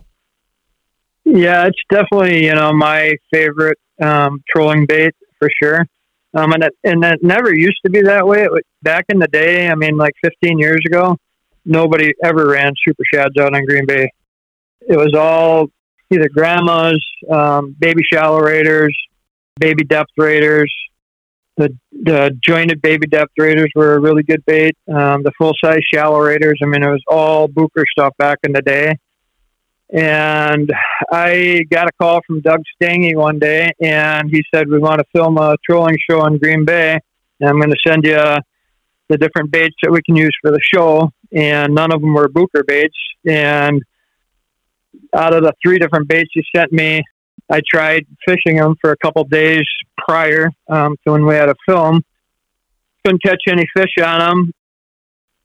Yeah, 1.25 1.65
it's 1.65 1.81
definitely 1.89 2.45
you 2.45 2.53
know 2.53 2.71
my 2.71 3.13
favorite 3.33 3.79
um, 3.99 4.43
trolling 4.47 4.85
bait 4.85 5.15
for 5.39 5.49
sure. 5.59 5.87
Um, 6.35 6.53
and 6.53 6.63
it, 6.63 6.73
and 6.83 7.03
it 7.03 7.19
never 7.21 7.53
used 7.53 7.79
to 7.85 7.91
be 7.91 8.01
that 8.01 8.25
way. 8.25 8.43
It, 8.43 8.51
was, 8.51 8.61
back 8.81 9.05
in 9.09 9.19
the 9.19 9.27
day, 9.27 9.69
I 9.69 9.75
mean, 9.75 9.97
like 9.97 10.13
15 10.23 10.57
years 10.57 10.81
ago, 10.85 11.15
nobody 11.65 12.11
ever 12.23 12.47
ran 12.47 12.73
super 12.85 13.03
shads 13.13 13.37
out 13.39 13.55
on 13.55 13.65
Green 13.65 13.85
Bay. 13.85 14.09
It 14.81 14.97
was 14.97 15.13
all 15.15 15.67
either 16.11 16.29
grandmas, 16.29 17.03
um, 17.31 17.75
baby 17.79 18.03
shallow 18.11 18.39
raiders, 18.39 18.95
baby 19.59 19.83
depth 19.83 20.11
raiders. 20.17 20.73
The, 21.55 21.69
the 21.91 22.35
jointed 22.43 22.81
baby 22.81 23.05
depth 23.05 23.33
raiders 23.37 23.71
were 23.75 23.93
a 23.93 23.99
really 23.99 24.23
good 24.23 24.43
bait. 24.45 24.75
Um, 24.87 25.21
the 25.21 25.31
full 25.37 25.53
size 25.63 25.81
shallow 25.93 26.19
raiders. 26.19 26.59
I 26.63 26.65
mean, 26.65 26.83
it 26.83 26.89
was 26.89 27.03
all 27.07 27.47
Bucher 27.47 27.85
stuff 27.91 28.13
back 28.17 28.39
in 28.43 28.53
the 28.53 28.61
day. 28.61 28.97
And 29.93 30.71
I 31.11 31.65
got 31.69 31.87
a 31.87 31.91
call 32.01 32.21
from 32.25 32.41
Doug 32.41 32.61
Stange 32.81 33.15
one 33.15 33.37
day, 33.37 33.69
and 33.79 34.27
he 34.31 34.43
said, 34.53 34.67
We 34.67 34.79
want 34.79 34.99
to 34.99 35.05
film 35.15 35.37
a 35.37 35.55
trolling 35.63 35.97
show 36.09 36.25
in 36.25 36.39
Green 36.39 36.65
Bay. 36.65 36.99
And 37.39 37.49
I'm 37.49 37.59
going 37.59 37.69
to 37.69 37.77
send 37.87 38.03
you 38.03 38.17
the 39.09 39.17
different 39.17 39.51
baits 39.51 39.75
that 39.83 39.91
we 39.91 40.01
can 40.01 40.15
use 40.15 40.35
for 40.41 40.49
the 40.49 40.59
show. 40.61 41.11
And 41.31 41.75
none 41.75 41.93
of 41.93 42.01
them 42.01 42.13
were 42.13 42.27
Bucher 42.27 42.63
baits. 42.65 42.97
And 43.27 43.83
out 45.15 45.35
of 45.35 45.43
the 45.43 45.53
three 45.63 45.77
different 45.77 46.07
baits 46.07 46.31
he 46.33 46.43
sent 46.55 46.71
me, 46.71 47.03
I 47.51 47.61
tried 47.69 48.07
fishing 48.27 48.57
them 48.57 48.75
for 48.81 48.91
a 48.91 48.97
couple 48.97 49.23
days 49.25 49.65
prior 49.97 50.49
um, 50.69 50.95
to 51.05 51.11
when 51.11 51.25
we 51.27 51.35
had 51.35 51.49
a 51.49 51.55
film. 51.67 52.01
Couldn't 53.05 53.21
catch 53.21 53.41
any 53.47 53.65
fish 53.77 53.93
on 54.03 54.19
them. 54.19 54.51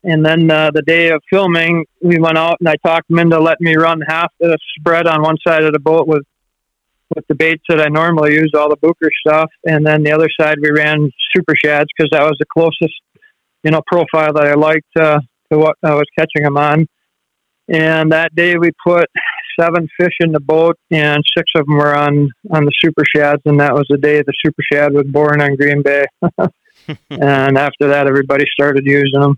And 0.05 0.25
then 0.25 0.51
uh, 0.51 0.71
the 0.73 0.83
day 0.83 1.11
of 1.11 1.23
filming, 1.29 1.85
we 2.01 2.19
went 2.19 2.39
out 2.39 2.57
and 2.61 2.69
I 2.69 2.77
talked 2.87 3.11
him 3.11 3.19
into 3.19 3.41
letting 3.41 3.65
me 3.65 3.77
run 3.77 4.01
half 4.01 4.33
the 4.39 4.57
spread 4.79 5.07
on 5.07 5.23
one 5.23 5.37
side 5.47 5.65
of 5.65 5.73
the 5.73 5.81
boat 5.81 6.07
with 6.07 6.23
with 7.15 7.27
the 7.27 7.35
baits 7.35 7.63
that 7.71 7.81
I 7.81 7.89
normally 7.89 8.35
use, 8.35 8.53
all 8.55 8.69
the 8.69 8.77
Bucher 8.77 9.11
stuff, 9.27 9.51
and 9.65 9.87
then 9.87 10.03
the 10.03 10.13
other 10.13 10.29
side 10.39 10.59
we 10.61 10.71
ran 10.71 11.11
super 11.35 11.55
shads 11.57 11.89
because 11.97 12.11
that 12.13 12.23
was 12.23 12.37
the 12.39 12.45
closest, 12.53 13.01
you 13.63 13.71
know, 13.71 13.81
profile 13.87 14.35
that 14.35 14.47
I 14.47 14.53
liked 14.53 14.95
uh, 15.01 15.19
to 15.51 15.59
what 15.59 15.77
I 15.83 15.95
was 15.95 16.05
catching 16.19 16.43
them 16.43 16.59
on. 16.59 16.87
And 17.67 18.13
that 18.13 18.35
day 18.35 18.59
we 18.59 18.73
put 18.87 19.07
seven 19.59 19.89
fish 19.99 20.13
in 20.21 20.33
the 20.33 20.41
boat, 20.41 20.77
and 20.91 21.25
six 21.37 21.51
of 21.57 21.65
them 21.65 21.77
were 21.77 21.97
on 21.97 22.31
on 22.51 22.67
the 22.67 22.73
super 22.79 23.05
shads, 23.17 23.43
and 23.47 23.59
that 23.59 23.75
was 23.75 23.87
the 23.89 23.99
day 23.99 24.21
the 24.21 24.35
super 24.45 24.63
shad 24.71 24.93
was 24.93 25.07
born 25.07 25.41
on 25.41 25.57
Green 25.57 25.83
Bay. 25.83 26.05
and 27.11 27.59
after 27.59 27.89
that, 27.89 28.07
everybody 28.07 28.45
started 28.51 28.87
using 28.87 29.21
them 29.21 29.37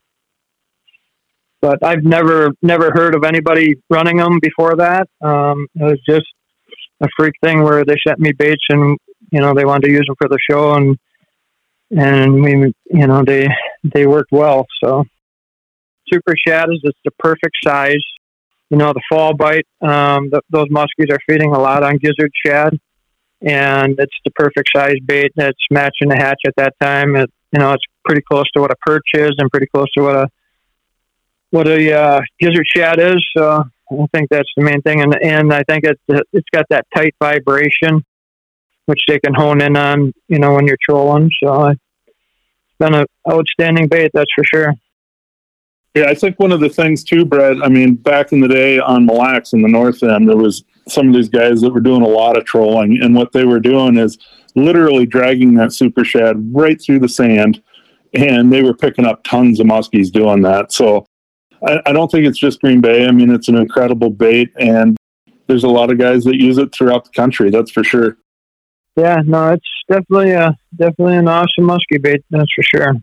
but 1.60 1.84
I've 1.84 2.04
never 2.04 2.50
never 2.62 2.90
heard 2.92 3.14
of 3.14 3.24
anybody 3.24 3.74
running 3.88 4.16
them 4.16 4.38
before 4.40 4.76
that. 4.76 5.08
Um, 5.20 5.66
it 5.74 5.82
was 5.82 6.00
just 6.08 6.26
a 7.00 7.08
freak 7.16 7.34
thing 7.42 7.62
where 7.62 7.84
they 7.84 7.96
sent 8.06 8.18
me 8.18 8.32
baits 8.32 8.64
and 8.68 8.98
you 9.30 9.40
know 9.40 9.54
they 9.54 9.64
wanted 9.64 9.88
to 9.88 9.92
use 9.92 10.04
them 10.06 10.16
for 10.18 10.28
the 10.28 10.38
show 10.50 10.74
and 10.74 10.98
and 11.90 12.42
we 12.42 12.72
you 12.90 13.06
know 13.06 13.22
they 13.24 13.48
they 13.94 14.06
worked 14.06 14.32
well. 14.32 14.66
So 14.82 15.04
super 16.12 16.34
shad 16.46 16.68
is 16.70 16.80
it's 16.82 16.98
the 17.04 17.12
perfect 17.18 17.56
size. 17.64 18.04
You 18.70 18.78
know 18.78 18.92
the 18.92 19.02
fall 19.10 19.34
bite. 19.34 19.66
Um, 19.80 20.30
the, 20.30 20.42
those 20.50 20.68
muskies 20.68 21.10
are 21.10 21.18
feeding 21.28 21.52
a 21.52 21.58
lot 21.58 21.82
on 21.82 21.98
gizzard 21.98 22.30
shad, 22.44 22.78
and 23.42 23.96
it's 23.98 24.16
the 24.24 24.30
perfect 24.32 24.70
size 24.74 24.96
bait. 25.04 25.32
That's 25.36 25.58
matching 25.70 26.08
the 26.08 26.16
hatch 26.16 26.40
at 26.46 26.54
that 26.56 26.74
time. 26.80 27.16
It, 27.16 27.30
you 27.52 27.58
know 27.58 27.72
it's 27.72 27.84
pretty 28.04 28.22
close 28.22 28.48
to 28.52 28.60
what 28.60 28.70
a 28.70 28.76
perch 28.86 29.06
is 29.14 29.32
and 29.38 29.50
pretty 29.50 29.66
close 29.74 29.90
to 29.96 30.02
what 30.02 30.16
a 30.16 30.28
what 31.50 31.66
a 31.68 31.92
uh, 31.92 32.20
gizzard 32.38 32.66
shad 32.66 32.98
is. 33.00 33.24
I 33.92 34.06
think 34.14 34.28
that's 34.30 34.48
the 34.56 34.62
main 34.62 34.82
thing, 34.82 35.00
and 35.00 35.16
and 35.22 35.52
I 35.52 35.62
think 35.64 35.84
it's 35.84 36.00
it's 36.32 36.48
got 36.52 36.66
that 36.70 36.86
tight 36.94 37.14
vibration, 37.20 38.04
which 38.86 39.00
they 39.08 39.18
can 39.18 39.34
hone 39.34 39.60
in 39.60 39.76
on, 39.76 40.12
you 40.28 40.38
know, 40.38 40.54
when 40.54 40.66
you're 40.66 40.78
trolling. 40.80 41.30
So 41.42 41.66
it's 41.66 41.80
been 42.78 42.94
an 42.94 43.06
outstanding 43.28 43.88
bait, 43.88 44.10
that's 44.14 44.30
for 44.34 44.44
sure. 44.44 44.74
Yeah, 45.94 46.04
I 46.04 46.14
think 46.14 46.38
one 46.38 46.52
of 46.52 46.60
the 46.60 46.68
things 46.68 47.02
too, 47.02 47.24
Brett. 47.24 47.56
I 47.64 47.68
mean, 47.68 47.94
back 47.94 48.32
in 48.32 48.38
the 48.38 48.46
day 48.46 48.78
on 48.78 49.06
Mille 49.06 49.16
Lacs 49.16 49.54
in 49.54 49.62
the 49.62 49.68
North 49.68 50.04
End, 50.04 50.28
there 50.28 50.36
was 50.36 50.62
some 50.88 51.08
of 51.08 51.14
these 51.14 51.28
guys 51.28 51.60
that 51.60 51.72
were 51.72 51.80
doing 51.80 52.02
a 52.02 52.08
lot 52.08 52.36
of 52.36 52.44
trolling, 52.44 53.02
and 53.02 53.14
what 53.14 53.32
they 53.32 53.44
were 53.44 53.60
doing 53.60 53.96
is 53.96 54.18
literally 54.54 55.04
dragging 55.04 55.54
that 55.54 55.72
super 55.72 56.04
shad 56.04 56.36
right 56.54 56.80
through 56.80 57.00
the 57.00 57.08
sand, 57.08 57.60
and 58.14 58.52
they 58.52 58.62
were 58.62 58.74
picking 58.74 59.04
up 59.04 59.24
tons 59.24 59.58
of 59.58 59.66
muskies 59.66 60.12
doing 60.12 60.42
that. 60.42 60.72
So 60.72 61.06
I, 61.66 61.80
I 61.86 61.92
don't 61.92 62.10
think 62.10 62.26
it's 62.26 62.38
just 62.38 62.60
Green 62.60 62.80
Bay. 62.80 63.06
I 63.06 63.10
mean, 63.10 63.30
it's 63.30 63.48
an 63.48 63.56
incredible 63.56 64.10
bait, 64.10 64.50
and 64.58 64.96
there's 65.46 65.64
a 65.64 65.68
lot 65.68 65.90
of 65.90 65.98
guys 65.98 66.24
that 66.24 66.36
use 66.36 66.58
it 66.58 66.74
throughout 66.74 67.04
the 67.04 67.10
country. 67.10 67.50
That's 67.50 67.70
for 67.70 67.84
sure. 67.84 68.16
Yeah, 68.96 69.22
no, 69.24 69.52
it's 69.52 69.66
definitely 69.88 70.32
a 70.32 70.56
definitely 70.76 71.16
an 71.16 71.28
awesome 71.28 71.64
muskie 71.64 72.02
bait. 72.02 72.24
That's 72.30 72.52
for 72.54 72.62
sure. 72.62 72.94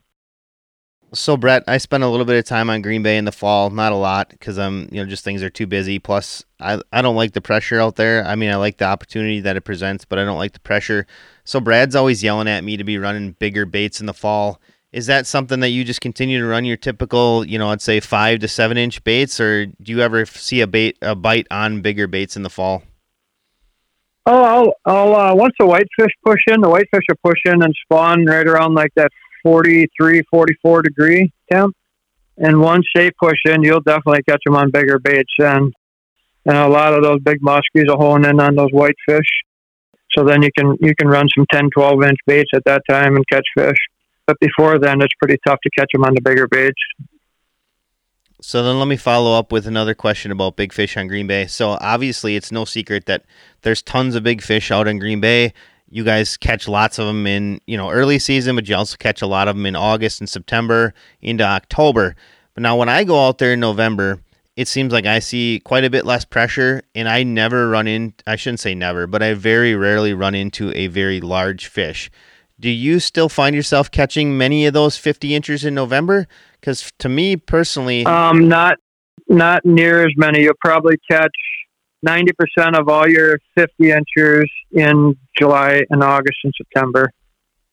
So 1.13 1.37
Brett, 1.37 1.63
I 1.67 1.77
spent 1.77 2.03
a 2.03 2.07
little 2.07 2.25
bit 2.25 2.37
of 2.37 2.43
time 2.43 2.69
on 2.69 2.81
Green 2.81 3.01
Bay 3.01 3.17
in 3.17 3.23
the 3.23 3.31
fall, 3.31 3.69
not 3.69 3.93
a 3.93 3.95
lot 3.95 4.29
because 4.29 4.59
I'm, 4.59 4.81
um, 4.81 4.89
you 4.91 5.01
know, 5.01 5.09
just 5.09 5.23
things 5.23 5.41
are 5.41 5.49
too 5.49 5.65
busy. 5.65 5.99
Plus, 5.99 6.43
I 6.59 6.81
I 6.91 7.01
don't 7.01 7.15
like 7.15 7.31
the 7.31 7.41
pressure 7.41 7.79
out 7.79 7.95
there. 7.95 8.25
I 8.25 8.35
mean, 8.35 8.49
I 8.49 8.57
like 8.57 8.77
the 8.77 8.85
opportunity 8.85 9.39
that 9.39 9.55
it 9.55 9.61
presents, 9.61 10.03
but 10.03 10.19
I 10.19 10.25
don't 10.25 10.37
like 10.37 10.51
the 10.51 10.59
pressure. 10.59 11.07
So 11.45 11.61
Brad's 11.61 11.95
always 11.95 12.23
yelling 12.23 12.49
at 12.49 12.63
me 12.63 12.75
to 12.75 12.83
be 12.83 12.97
running 12.97 13.31
bigger 13.33 13.65
baits 13.65 14.01
in 14.01 14.05
the 14.05 14.13
fall. 14.13 14.59
Is 14.93 15.07
that 15.07 15.27
something 15.27 15.59
that 15.59 15.69
you 15.69 15.83
just 15.83 15.99
continue 15.99 16.39
to 16.39 16.45
run 16.45 16.63
your 16.63 16.77
typical, 16.77 17.45
you 17.45 17.59
know, 17.59 17.69
I'd 17.69 17.81
say 17.81 17.99
five 17.99 18.39
to 18.39 18.47
seven 18.47 18.77
inch 18.77 19.03
baits, 19.03 19.39
or 19.39 19.65
do 19.65 19.91
you 19.91 20.01
ever 20.01 20.25
see 20.25 20.61
a 20.61 20.67
bait 20.67 20.97
a 21.01 21.13
bite 21.13 21.47
on 21.51 21.81
bigger 21.81 22.07
baits 22.07 22.37
in 22.37 22.43
the 22.43 22.49
fall? 22.49 22.83
Oh, 24.25 24.43
I'll, 24.43 24.73
I'll 24.85 25.15
uh, 25.15 25.35
once 25.35 25.53
the 25.59 25.65
whitefish 25.65 26.13
push 26.25 26.41
in, 26.47 26.61
the 26.61 26.69
whitefish 26.69 27.03
will 27.09 27.31
push 27.31 27.39
in 27.45 27.61
and 27.63 27.73
spawn 27.83 28.25
right 28.25 28.47
around 28.47 28.75
like 28.75 28.91
that 28.95 29.11
43, 29.43 30.21
44 30.29 30.81
degree 30.81 31.31
temp. 31.51 31.75
And 32.37 32.61
once 32.61 32.85
they 32.93 33.09
push 33.19 33.39
in, 33.45 33.63
you'll 33.63 33.81
definitely 33.81 34.23
catch 34.23 34.41
them 34.45 34.55
on 34.55 34.69
bigger 34.71 34.99
baits. 34.99 35.31
And, 35.39 35.73
and 36.45 36.57
a 36.57 36.67
lot 36.67 36.93
of 36.93 37.03
those 37.03 37.19
big 37.21 37.39
muskies 37.41 37.89
are 37.89 37.97
hone 37.97 38.25
in 38.25 38.39
on 38.39 38.55
those 38.55 38.69
whitefish. 38.71 39.27
So 40.11 40.23
then 40.23 40.41
you 40.41 40.49
can 40.57 40.75
you 40.79 40.93
can 40.95 41.07
run 41.07 41.27
some 41.35 41.45
10, 41.51 41.69
12 41.73 42.03
inch 42.03 42.17
baits 42.25 42.49
at 42.53 42.63
that 42.65 42.81
time 42.89 43.15
and 43.15 43.25
catch 43.29 43.45
fish. 43.57 43.77
But 44.27 44.37
before 44.41 44.77
then, 44.77 45.01
it's 45.01 45.15
pretty 45.19 45.37
tough 45.47 45.59
to 45.63 45.69
catch 45.71 45.89
them 45.93 46.03
on 46.03 46.13
the 46.13 46.21
bigger 46.21 46.47
baits. 46.47 46.81
So 48.41 48.61
then 48.61 48.77
let 48.77 48.87
me 48.87 48.97
follow 48.97 49.37
up 49.37 49.51
with 49.51 49.65
another 49.65 49.95
question 49.95 50.31
about 50.31 50.57
big 50.57 50.71
fish 50.71 50.95
on 50.95 51.07
Green 51.07 51.25
Bay. 51.25 51.47
So 51.47 51.77
obviously, 51.81 52.35
it's 52.35 52.51
no 52.51 52.65
secret 52.65 53.07
that 53.07 53.23
there's 53.63 53.81
tons 53.81 54.13
of 54.13 54.23
big 54.23 54.43
fish 54.43 54.69
out 54.69 54.87
in 54.87 54.99
Green 54.99 55.19
Bay. 55.19 55.53
You 55.89 56.03
guys 56.03 56.37
catch 56.37 56.67
lots 56.67 56.99
of 56.99 57.07
them 57.07 57.25
in 57.25 57.61
you 57.65 57.77
know 57.77 57.89
early 57.89 58.19
season, 58.19 58.55
but 58.55 58.67
you 58.67 58.75
also 58.75 58.97
catch 58.97 59.21
a 59.21 59.27
lot 59.27 59.47
of 59.47 59.55
them 59.55 59.65
in 59.65 59.75
August 59.75 60.19
and 60.19 60.29
September 60.29 60.93
into 61.21 61.43
October. 61.43 62.15
But 62.53 62.61
now 62.61 62.77
when 62.77 62.89
I 62.89 63.05
go 63.05 63.27
out 63.27 63.39
there 63.39 63.53
in 63.53 63.59
November, 63.59 64.19
it 64.55 64.67
seems 64.67 64.91
like 64.91 65.05
I 65.05 65.19
see 65.19 65.61
quite 65.63 65.85
a 65.85 65.89
bit 65.89 66.05
less 66.05 66.25
pressure, 66.25 66.83
and 66.93 67.07
I 67.07 67.23
never 67.23 67.69
run 67.69 67.87
in. 67.87 68.13
I 68.27 68.35
shouldn't 68.35 68.59
say 68.59 68.75
never, 68.75 69.07
but 69.07 69.23
I 69.23 69.33
very 69.33 69.73
rarely 69.75 70.13
run 70.13 70.35
into 70.35 70.71
a 70.75 70.87
very 70.87 71.21
large 71.21 71.67
fish. 71.67 72.11
Do 72.59 72.69
you 72.69 72.99
still 72.99 73.29
find 73.29 73.55
yourself 73.55 73.91
catching 73.91 74.37
many 74.37 74.65
of 74.65 74.73
those 74.73 74.97
50 74.97 75.35
inches 75.35 75.63
in 75.63 75.75
November? 75.75 76.27
Because 76.59 76.91
to 76.99 77.09
me 77.09 77.35
personally, 77.35 78.05
um, 78.05 78.47
not 78.47 78.77
not 79.27 79.63
near 79.65 80.05
as 80.05 80.13
many. 80.17 80.41
You'll 80.41 80.53
probably 80.59 80.97
catch 81.09 81.35
90% 82.05 82.31
of 82.79 82.89
all 82.89 83.07
your 83.07 83.39
50 83.55 83.91
inches 83.91 84.49
in 84.71 85.15
July 85.37 85.83
and 85.89 86.03
August 86.03 86.37
and 86.43 86.53
September. 86.57 87.11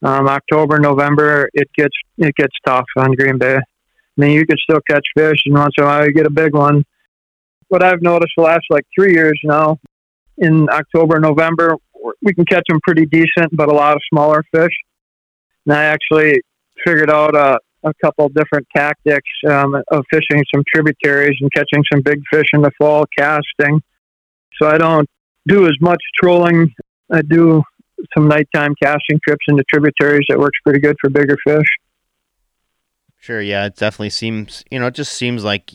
Um, 0.03 0.29
October, 0.29 0.79
November, 0.79 1.49
it 1.55 1.69
gets 1.75 1.95
it 2.19 2.35
gets 2.35 2.55
tough 2.67 2.87
on 2.97 3.13
Green 3.13 3.39
Bay. 3.39 3.57
I 3.57 4.21
mean, 4.21 4.33
you 4.33 4.47
can 4.47 4.59
still 4.59 4.81
catch 4.89 5.07
fish, 5.17 5.39
and 5.47 5.55
once 5.55 5.75
in 5.79 5.85
a 5.85 5.87
while 5.87 6.05
you 6.05 6.13
get 6.13 6.27
a 6.27 6.31
big 6.31 6.55
one. 6.55 6.85
What 7.69 7.83
I've 7.83 8.03
noticed 8.03 8.33
the 8.37 8.43
last 8.43 8.67
like 8.69 8.85
three 8.95 9.15
years 9.15 9.41
now, 9.43 9.79
in 10.37 10.69
October, 10.69 11.19
November, 11.19 11.77
we 12.23 12.35
can 12.35 12.45
catch 12.45 12.65
them 12.69 12.81
pretty 12.83 13.07
decent, 13.07 13.51
but 13.53 13.69
a 13.69 13.73
lot 13.73 13.97
of 13.97 14.03
smaller 14.13 14.45
fish. 14.55 14.73
And 15.67 15.75
I 15.75 15.85
actually 15.85 16.41
figured 16.85 17.11
out 17.11 17.35
a, 17.35 17.59
couple 18.03 18.27
different 18.31 18.67
tactics 18.75 19.29
um, 19.47 19.75
of 19.91 20.03
fishing 20.11 20.43
some 20.55 20.65
tributaries 20.75 21.37
and 21.43 21.53
catching 21.53 21.85
some 21.93 22.01
big 22.01 22.19
fish 22.33 22.47
in 22.55 22.63
the 22.63 22.71
fall 22.79 23.05
casting. 23.15 23.79
So 24.59 24.67
I 24.67 24.79
don't 24.79 25.07
do 25.47 25.67
as 25.67 25.77
much 25.83 26.03
trolling. 26.19 26.73
I 27.13 27.21
do 27.21 27.63
some 28.17 28.27
nighttime 28.27 28.75
casting 28.83 29.21
trips 29.23 29.45
into 29.49 29.63
tributaries 29.71 30.25
that 30.31 30.39
works 30.39 30.59
pretty 30.65 30.81
good 30.81 30.97
for 30.99 31.11
bigger 31.11 31.37
fish. 31.47 31.67
Sure, 33.19 33.43
yeah, 33.43 33.67
it 33.67 33.77
definitely 33.77 34.11
seems, 34.11 34.65
you 34.71 34.79
know, 34.79 34.87
it 34.87 34.95
just 34.95 35.13
seems 35.13 35.45
like 35.45 35.71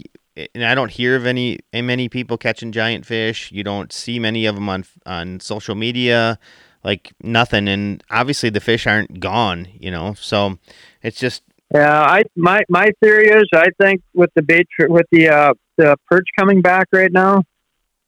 and 0.56 0.64
I 0.66 0.76
don't 0.76 0.92
hear 0.92 1.16
of 1.16 1.26
any 1.26 1.60
many 1.74 2.10
people 2.10 2.38
catching 2.38 2.72
giant 2.72 3.06
fish. 3.06 3.52
You 3.52 3.64
don't 3.64 3.92
see 3.92 4.20
many 4.20 4.46
of 4.46 4.56
them 4.56 4.70
on 4.70 4.86
on 5.06 5.40
social 5.40 5.76
media, 5.76 6.40
like 6.84 7.12
nothing. 7.22 7.68
And 7.68 8.04
obviously, 8.10 8.50
the 8.50 8.60
fish 8.60 8.88
aren't 8.88 9.20
gone. 9.20 9.68
You 9.80 9.92
know, 9.92 10.14
so 10.14 10.58
it's 11.02 11.20
just. 11.20 11.44
Yeah, 11.74 12.02
I 12.02 12.24
my 12.36 12.62
my 12.68 12.90
theory 13.02 13.28
is 13.28 13.48
I 13.54 13.68
think 13.82 14.02
with 14.14 14.32
the 14.36 14.42
bait 14.42 14.68
with 14.80 15.06
the 15.12 15.30
uh, 15.30 15.54
the 15.78 15.98
perch 16.10 16.26
coming 16.38 16.62
back 16.62 16.88
right 16.92 17.12
now, 17.12 17.44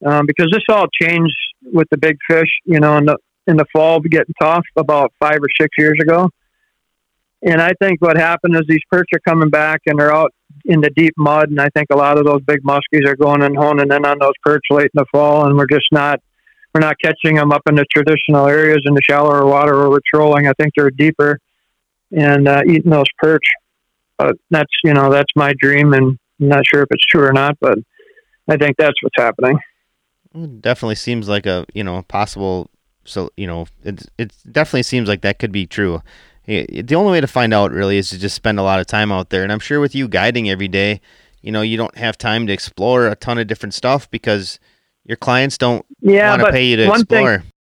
um, 0.06 0.26
because 0.26 0.48
this 0.52 0.64
all 0.70 0.88
changed 1.00 1.36
with 1.64 1.88
the 1.92 1.98
big 1.98 2.18
fish. 2.28 2.50
You 2.66 2.80
know, 2.80 2.98
in 2.98 3.06
the 3.06 3.18
in 3.48 3.58
the 3.58 3.66
fall 3.72 4.00
getting 4.00 4.34
tough 4.42 4.66
about 4.76 5.14
five 5.20 5.38
or 5.38 5.50
six 5.60 5.70
years 5.78 6.00
ago. 6.02 6.30
And 7.44 7.62
I 7.62 7.72
think 7.82 8.02
what 8.02 8.18
happened 8.18 8.56
is 8.56 8.62
these 8.68 8.84
perch 8.92 9.10
are 9.14 9.20
coming 9.28 9.50
back 9.50 9.82
and 9.88 10.00
they're 10.00 10.14
out 10.14 10.34
in 10.66 10.82
the 10.82 10.92
deep 10.92 11.14
mud. 11.18 11.50
And 11.50 11.60
I 11.60 11.70
think 11.70 11.88
a 11.92 11.98
lot 11.98 12.18
of 12.18 12.26
those 12.26 12.42
big 12.44 12.62
muskies 12.64 13.08
are 13.08 13.16
going 13.16 13.42
and 13.42 13.58
honing 13.58 13.92
in 13.92 14.06
on 14.06 14.20
those 14.20 14.34
perch 14.44 14.64
late 14.70 14.92
in 14.94 15.00
the 15.00 15.06
fall. 15.12 15.48
And 15.48 15.58
we're 15.58 15.68
just 15.68 15.88
not, 15.92 16.20
we're 16.74 16.82
not 16.82 16.98
catching 17.04 17.36
them 17.36 17.52
up 17.52 17.64
in 17.68 17.76
the 17.76 17.86
traditional 17.92 18.48
areas 18.48 18.84
in 18.86 18.94
the 18.94 19.02
shallower 19.02 19.46
water 19.46 19.76
where 19.78 19.90
we're 19.90 20.00
trolling. 20.14 20.48
I 20.48 20.54
think 20.54 20.74
they're 20.76 20.92
deeper 20.92 21.40
and 22.12 22.48
uh, 22.48 22.62
eating 22.68 22.92
those 22.92 23.10
perch. 23.18 23.46
But 24.18 24.36
that's, 24.52 24.72
you 24.84 24.94
know, 24.94 25.10
that's 25.10 25.32
my 25.36 25.54
dream. 25.60 25.94
And 25.94 26.20
I'm 26.40 26.48
not 26.48 26.64
sure 26.68 26.84
if 26.84 26.90
it's 26.92 27.06
true 27.06 27.26
or 27.26 27.34
not, 27.34 27.58
but 27.60 27.80
I 28.48 28.58
think 28.58 28.78
that's 28.78 29.02
what's 29.02 29.16
happening. 29.18 29.58
It 30.36 30.62
definitely 30.62 30.96
seems 30.96 31.28
like 31.28 31.48
a, 31.48 31.66
you 31.74 31.84
know, 31.84 32.04
possible 32.04 32.70
so 33.04 33.32
you 33.36 33.48
know 33.48 33.66
it 33.84 34.06
it 34.18 34.34
definitely 34.52 34.84
seems 34.84 35.10
like 35.10 35.22
that 35.22 35.40
could 35.40 35.52
be 35.52 35.66
true. 35.66 36.02
The 36.46 36.96
only 36.96 37.12
way 37.12 37.22
to 37.22 37.28
find 37.28 37.54
out 37.54 37.72
really 37.72 37.98
is 37.98 38.10
to 38.10 38.20
just 38.20 38.36
spend 38.36 38.60
a 38.60 38.64
lot 38.64 38.80
of 38.80 38.88
time 38.88 39.12
out 39.12 39.30
there, 39.30 39.44
and 39.44 39.52
I'm 39.52 39.60
sure 39.60 39.80
with 39.80 39.94
you 39.94 40.08
guiding 40.08 40.50
every 40.50 40.68
day, 40.68 41.02
you 41.42 41.52
know 41.52 41.62
you 41.62 41.78
don't 41.78 41.98
have 41.98 42.18
time 42.18 42.48
to 42.48 42.54
explore 42.54 43.08
a 43.08 43.16
ton 43.16 43.38
of 43.38 43.48
different 43.48 43.74
stuff 43.74 44.10
because 44.10 44.60
your 45.06 45.18
clients 45.18 45.58
don't 45.58 45.86
yeah, 46.02 46.32
want 46.32 46.44
to 46.44 46.52
pay 46.52 46.66
you 46.66 46.78
to 46.78 46.88
one 46.88 47.02
explore. 47.02 47.40
Thing, 47.40 47.52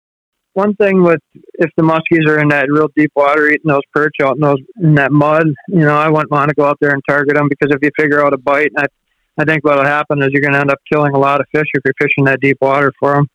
one 0.53 0.75
thing 0.75 1.03
with 1.03 1.21
if 1.55 1.69
the 1.77 1.83
muskies 1.83 2.27
are 2.27 2.39
in 2.39 2.49
that 2.49 2.67
real 2.69 2.89
deep 2.95 3.11
water 3.15 3.47
eating 3.47 3.61
those 3.65 3.81
perch 3.93 4.15
out 4.21 4.35
in 4.35 4.41
those 4.41 4.59
in 4.81 4.95
that 4.95 5.11
mud, 5.11 5.47
you 5.67 5.79
know, 5.79 5.95
I 5.95 6.09
wouldn't 6.09 6.31
want 6.31 6.49
to 6.49 6.55
go 6.55 6.65
out 6.65 6.77
there 6.81 6.91
and 6.91 7.01
target 7.07 7.35
them 7.35 7.47
because 7.49 7.73
if 7.73 7.79
you 7.81 7.89
figure 7.97 8.25
out 8.25 8.33
a 8.33 8.37
bite, 8.37 8.71
I 8.77 8.85
I 9.37 9.45
think 9.45 9.63
what'll 9.63 9.85
happen 9.85 10.21
is 10.21 10.29
you're 10.31 10.41
going 10.41 10.53
to 10.53 10.59
end 10.59 10.71
up 10.71 10.79
killing 10.91 11.13
a 11.13 11.19
lot 11.19 11.39
of 11.39 11.47
fish 11.53 11.67
if 11.73 11.81
you're 11.85 11.93
fishing 11.99 12.25
that 12.25 12.41
deep 12.41 12.57
water 12.61 12.91
for 12.99 13.13
them. 13.15 13.27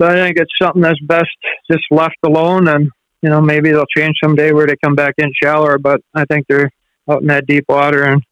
So 0.00 0.08
I 0.08 0.14
think 0.14 0.36
it's 0.38 0.50
something 0.60 0.82
that's 0.82 1.00
best 1.06 1.30
just 1.70 1.84
left 1.90 2.16
alone, 2.24 2.66
and 2.66 2.90
you 3.22 3.30
know 3.30 3.40
maybe 3.40 3.70
they'll 3.70 3.86
change 3.96 4.16
someday 4.22 4.52
where 4.52 4.66
they 4.66 4.76
come 4.82 4.94
back 4.94 5.14
in 5.18 5.32
shallower. 5.42 5.78
But 5.78 6.00
I 6.14 6.24
think 6.24 6.46
they're 6.48 6.70
out 7.08 7.22
in 7.22 7.28
that 7.28 7.46
deep 7.46 7.64
water, 7.68 8.04
and 8.04 8.22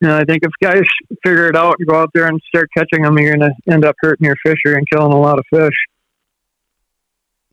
you 0.00 0.08
know 0.08 0.16
I 0.16 0.24
think 0.24 0.42
if 0.42 0.52
guys 0.62 0.84
figure 1.22 1.48
it 1.48 1.56
out 1.56 1.76
and 1.78 1.88
go 1.88 1.96
out 1.96 2.10
there 2.14 2.26
and 2.26 2.40
start 2.48 2.70
catching 2.76 3.02
them, 3.02 3.18
you're 3.18 3.36
going 3.36 3.50
to 3.50 3.72
end 3.72 3.84
up 3.84 3.96
hurting 4.00 4.24
your 4.24 4.36
fishery 4.44 4.76
and 4.76 4.88
killing 4.88 5.12
a 5.12 5.20
lot 5.20 5.38
of 5.38 5.44
fish. 5.52 5.74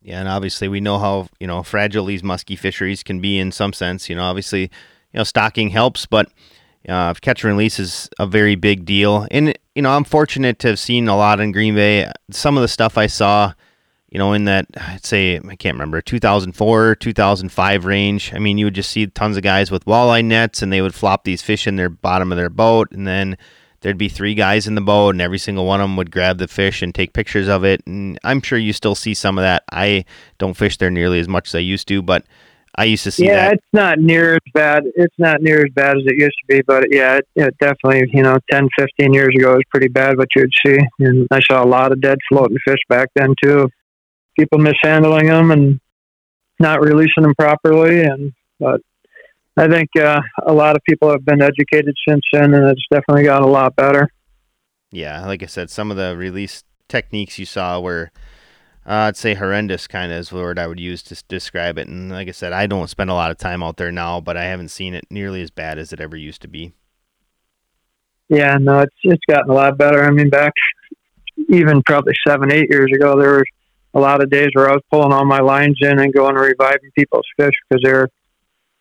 Yeah, 0.02 0.20
and 0.20 0.28
obviously 0.28 0.68
we 0.68 0.82
know 0.82 0.98
how 0.98 1.28
you 1.40 1.48
know 1.48 1.62
fragile 1.64 2.06
these 2.06 2.24
musky 2.24 2.56
fisheries 2.56 3.04
can 3.04 3.20
be 3.20 3.38
in 3.38 3.52
some 3.52 3.74
sense. 3.74 4.10
You 4.10 4.16
know, 4.16 4.24
obviously, 4.24 4.64
you 4.64 4.70
know 5.18 5.24
stocking 5.24 5.70
helps, 5.70 6.06
but 6.06 6.32
uh, 6.90 7.14
catch 7.16 7.44
and 7.44 7.54
release 7.54 7.80
is 7.80 8.10
a 8.18 8.26
very 8.26 8.56
big 8.56 8.86
deal, 8.86 9.28
and 9.30 9.54
you 9.76 9.82
know 9.82 9.92
I'm 9.92 10.04
fortunate 10.04 10.58
to 10.60 10.70
have 10.70 10.80
seen 10.80 11.08
a 11.08 11.16
lot 11.16 11.40
in 11.40 11.52
Green 11.52 11.76
Bay. 11.76 12.12
Some 12.32 12.58
of 12.58 12.62
the 12.62 12.68
stuff 12.68 12.98
I 12.98 13.08
saw, 13.08 13.54
you 14.12 14.18
know, 14.18 14.34
in 14.34 14.44
that 14.46 14.68
I'd 14.76 15.06
say 15.06 15.38
I 15.38 15.56
can't 15.56 15.76
remember 15.76 16.02
2004, 16.02 16.96
2005 16.96 17.86
range. 17.86 18.34
I 18.34 18.40
mean, 18.40 18.58
you 18.58 18.66
would 18.66 18.76
just 18.76 18.92
see 18.92 19.08
tons 19.08 19.38
of 19.38 19.44
guys 19.44 19.72
with 19.72 19.86
walleye 19.86 20.24
nets, 20.24 20.62
and 20.62 20.72
they 20.72 20.82
would 20.82 20.94
flop 20.94 21.24
these 21.24 21.42
fish 21.42 21.66
in 21.66 21.78
their 21.78 21.90
bottom 21.90 22.32
of 22.32 22.38
their 22.38 22.50
boat, 22.50 22.92
and 22.92 23.08
then 23.08 23.38
there'd 23.80 23.98
be 23.98 24.10
three 24.10 24.36
guys 24.36 24.68
in 24.68 24.76
the 24.76 24.82
boat, 24.82 25.16
and 25.16 25.22
every 25.22 25.40
single 25.40 25.66
one 25.66 25.80
of 25.80 25.86
them 25.86 25.96
would 25.96 26.12
grab 26.12 26.40
the 26.40 26.50
fish 26.50 26.82
and 26.82 26.94
take 26.94 27.14
pictures 27.14 27.48
of 27.48 27.64
it. 27.64 27.82
And 27.88 28.20
I'm 28.24 28.42
sure 28.42 28.60
you 28.60 28.74
still 28.74 28.96
see 28.96 29.14
some 29.14 29.38
of 29.38 29.44
that. 29.44 29.64
I 29.72 30.04
don't 30.38 30.56
fish 30.56 30.78
there 30.78 30.92
nearly 30.92 31.20
as 31.20 31.30
much 31.30 31.48
as 31.48 31.56
I 31.56 31.60
used 31.60 31.88
to, 31.88 32.02
but 32.02 32.26
I 32.76 32.86
used 32.86 33.06
to 33.06 33.12
see 33.12 33.28
yeah, 33.28 33.50
that. 33.50 33.54
it's 33.54 33.68
not 33.74 34.00
near 34.00 34.36
as 34.36 34.52
bad. 34.54 34.84
It's 34.96 35.16
not 35.18 35.42
near 35.42 35.66
as 35.66 35.72
bad 35.74 35.98
as 35.98 36.04
it 36.06 36.18
used 36.18 36.36
to 36.42 36.48
be, 36.48 36.62
but 36.68 36.88
yeah, 36.92 37.18
it, 37.18 37.28
it 37.36 37.58
definitely, 37.60 38.10
you 38.14 38.24
know, 38.24 38.38
10, 38.52 38.68
15 38.78 39.14
years 39.14 39.34
ago, 39.38 39.54
it 39.54 39.56
was 39.56 39.64
pretty 39.70 39.88
bad 39.88 40.18
what 40.18 40.30
you'd 40.36 40.52
see. 40.66 40.80
And 41.00 41.28
I 41.32 41.40
saw 41.50 41.64
a 41.64 41.68
lot 41.68 41.92
of 41.92 42.02
dead 42.02 42.18
floating 42.30 42.58
fish 42.66 42.80
back 42.90 43.08
then, 43.16 43.34
too. 43.42 43.70
People 44.38 44.60
mishandling 44.60 45.28
them 45.28 45.52
and 45.52 45.80
not 46.60 46.82
releasing 46.82 47.24
them 47.24 47.36
properly. 47.38 48.04
And, 48.04 48.34
but 48.60 48.82
I 49.58 49.68
think 49.68 49.90
uh, 50.00 50.22
a 50.46 50.54
lot 50.54 50.76
of 50.76 50.82
people 50.88 51.10
have 51.10 51.26
been 51.26 51.42
educated 51.42 51.96
since 52.08 52.24
then, 52.32 52.54
and 52.54 52.68
it's 52.68 52.86
definitely 52.92 53.24
got 53.24 53.42
a 53.42 53.48
lot 53.48 53.76
better. 53.76 54.10
Yeah, 54.92 55.26
like 55.26 55.44
I 55.44 55.48
said, 55.48 55.70
some 55.70 55.92
of 55.92 55.98
the 55.98 56.16
release 56.18 56.64
techniques 56.88 57.40
you 57.40 57.46
saw 57.46 57.80
were 57.80 58.12
uh, 58.86 59.08
I'd 59.08 59.18
say 59.18 59.36
horrendous 59.36 59.88
kind 59.88 60.12
of 60.12 60.18
is 60.18 60.30
the 60.30 60.38
word 60.38 60.58
I 60.58 60.66
would 60.66 60.80
use 60.80 61.04
to 61.04 61.24
describe 61.28 61.78
it. 61.78 61.88
And 61.88 62.12
like 62.12 62.28
I 62.28 62.32
said, 62.32 62.52
I 62.52 62.66
don't 62.66 62.90
spend 62.90 63.12
a 63.12 63.14
lot 63.14 63.30
of 63.30 63.38
time 63.38 63.62
out 63.62 63.78
there 63.78 63.92
now, 63.92 64.20
but 64.20 64.38
I 64.38 64.46
haven't 64.46 64.70
seen 64.70 64.96
it 64.96 65.06
nearly 65.12 65.42
as 65.44 65.52
bad 65.52 65.78
as 65.78 65.94
it 65.94 66.02
ever 66.02 66.18
used 66.18 66.42
to 66.42 66.48
be. 66.48 66.74
Yeah, 68.28 68.58
no, 68.60 68.80
it's 68.80 68.96
it's 69.04 69.24
gotten 69.30 69.52
a 69.52 69.54
lot 69.54 69.78
better. 69.78 70.04
I 70.04 70.10
mean, 70.10 70.30
back 70.30 70.54
even 71.50 71.84
probably 71.84 72.14
seven, 72.26 72.52
eight 72.52 72.70
years 72.72 72.90
ago, 72.94 73.20
there 73.20 73.34
was 73.34 73.44
a 73.94 74.00
lot 74.00 74.22
of 74.24 74.30
days 74.30 74.50
where 74.54 74.70
I 74.70 74.74
was 74.74 74.84
pulling 74.92 75.12
all 75.12 75.26
my 75.26 75.40
lines 75.40 75.78
in 75.82 76.00
and 76.00 76.14
going 76.14 76.36
and 76.36 76.46
reviving 76.46 76.92
people's 76.98 77.28
fish 77.38 77.54
because 77.70 77.84
they're 77.84 78.10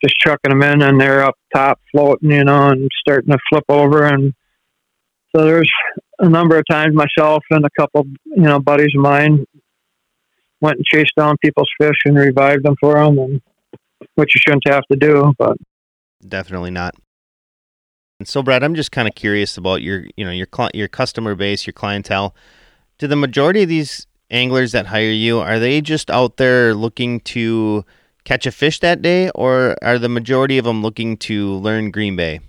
just 0.02 0.14
chucking 0.16 0.50
them 0.50 0.62
in 0.62 0.82
and 0.82 1.00
they're 1.00 1.24
up 1.24 1.36
top 1.54 1.80
floating, 1.90 2.30
you 2.30 2.44
know, 2.44 2.68
and 2.68 2.88
starting 3.00 3.32
to 3.32 3.38
flip 3.50 3.64
over. 3.68 4.06
And 4.06 4.32
so 5.34 5.44
there's 5.44 5.70
a 6.18 6.28
number 6.28 6.56
of 6.56 6.64
times 6.70 6.94
myself 6.94 7.42
and 7.50 7.64
a 7.64 7.70
couple, 7.78 8.06
you 8.24 8.42
know, 8.42 8.60
buddies 8.60 8.92
of 8.96 9.02
mine 9.02 9.44
went 10.60 10.76
and 10.76 10.86
chased 10.86 11.14
down 11.16 11.36
people's 11.42 11.70
fish 11.80 11.96
and 12.04 12.16
revived 12.16 12.64
them 12.64 12.76
for 12.80 12.94
them, 12.94 13.18
and 13.18 13.42
which 14.14 14.34
you 14.34 14.40
shouldn't 14.46 14.66
have 14.68 14.84
to 14.90 14.96
do, 14.96 15.32
but 15.38 15.56
definitely 16.26 16.70
not. 16.70 16.94
And 18.18 18.28
so, 18.28 18.42
Brad, 18.42 18.62
I'm 18.62 18.74
just 18.74 18.92
kind 18.92 19.08
of 19.08 19.14
curious 19.14 19.56
about 19.56 19.80
your, 19.80 20.06
you 20.16 20.24
know, 20.24 20.30
your 20.30 20.48
cl- 20.54 20.70
your 20.74 20.88
customer 20.88 21.34
base, 21.34 21.66
your 21.66 21.72
clientele. 21.72 22.34
Do 22.98 23.06
the 23.06 23.16
majority 23.16 23.62
of 23.62 23.70
these 23.70 24.06
anglers 24.30 24.72
that 24.72 24.86
hire 24.86 25.10
you 25.10 25.38
are 25.40 25.58
they 25.58 25.80
just 25.80 26.10
out 26.10 26.36
there 26.36 26.74
looking 26.74 27.20
to 27.20 27.84
catch 28.24 28.46
a 28.46 28.52
fish 28.52 28.80
that 28.80 29.02
day, 29.02 29.30
or 29.30 29.76
are 29.82 29.98
the 29.98 30.08
majority 30.08 30.58
of 30.58 30.64
them 30.64 30.82
looking 30.82 31.16
to 31.16 31.54
learn 31.54 31.90
Green 31.90 32.16
Bay? 32.16 32.40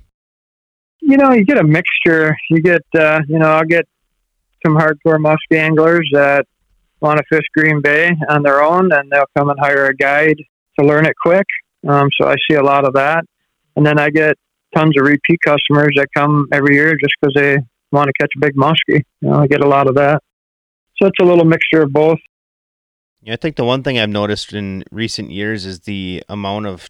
You 1.02 1.18
know, 1.18 1.32
you 1.32 1.44
get 1.44 1.58
a 1.58 1.64
mixture. 1.64 2.36
You 2.50 2.62
get, 2.62 2.84
uh, 2.96 3.22
you 3.28 3.40
know, 3.40 3.48
I'll 3.48 3.64
get 3.64 3.88
some 4.66 4.76
hardcore 4.76 5.20
musky 5.20 5.58
anglers 5.58 6.08
that 6.14 6.46
want 7.00 7.18
to 7.18 7.24
fish 7.30 7.46
Green 7.56 7.82
Bay 7.82 8.12
on 8.30 8.44
their 8.44 8.62
own, 8.64 8.92
and 8.92 9.12
they'll 9.12 9.26
come 9.36 9.50
and 9.50 9.60
hire 9.60 9.88
a 9.88 9.96
guide 9.96 10.38
to 10.80 10.86
learn 10.86 11.06
it 11.06 11.16
quick. 11.22 11.48
Um, 11.88 12.10
so 12.20 12.28
I 12.28 12.36
see 12.50 12.56
a 12.56 12.64
lot 12.64 12.88
of 12.88 12.94
that, 12.94 13.26
and 13.76 13.86
then 13.86 14.00
I 14.00 14.10
get 14.10 14.38
tons 14.76 14.94
of 14.98 15.06
repeat 15.06 15.40
customers 15.44 15.94
that 15.96 16.08
come 16.16 16.48
every 16.52 16.76
year 16.76 16.96
just 17.02 17.14
because 17.20 17.34
they 17.36 17.58
want 17.92 18.08
to 18.08 18.14
catch 18.20 18.32
a 18.38 18.40
big 18.40 18.56
muskie. 18.56 19.04
You 19.22 19.30
know, 19.30 19.40
I 19.40 19.48
get 19.48 19.64
a 19.64 19.68
lot 19.68 19.88
of 19.88 19.96
that. 19.96 20.22
So 21.02 21.08
it's 21.08 21.20
a 21.20 21.26
little 21.26 21.46
mixture 21.46 21.82
of 21.82 21.92
both. 21.92 22.20
Yeah, 23.24 23.34
I 23.34 23.36
think 23.38 23.56
the 23.56 23.66
one 23.66 23.82
thing 23.82 23.98
I've 23.98 24.10
noticed 24.10 24.54
in 24.54 24.84
recent 24.92 25.32
years 25.32 25.66
is 25.66 25.82
the 25.82 26.24
amount 26.30 26.68
of 26.68 26.90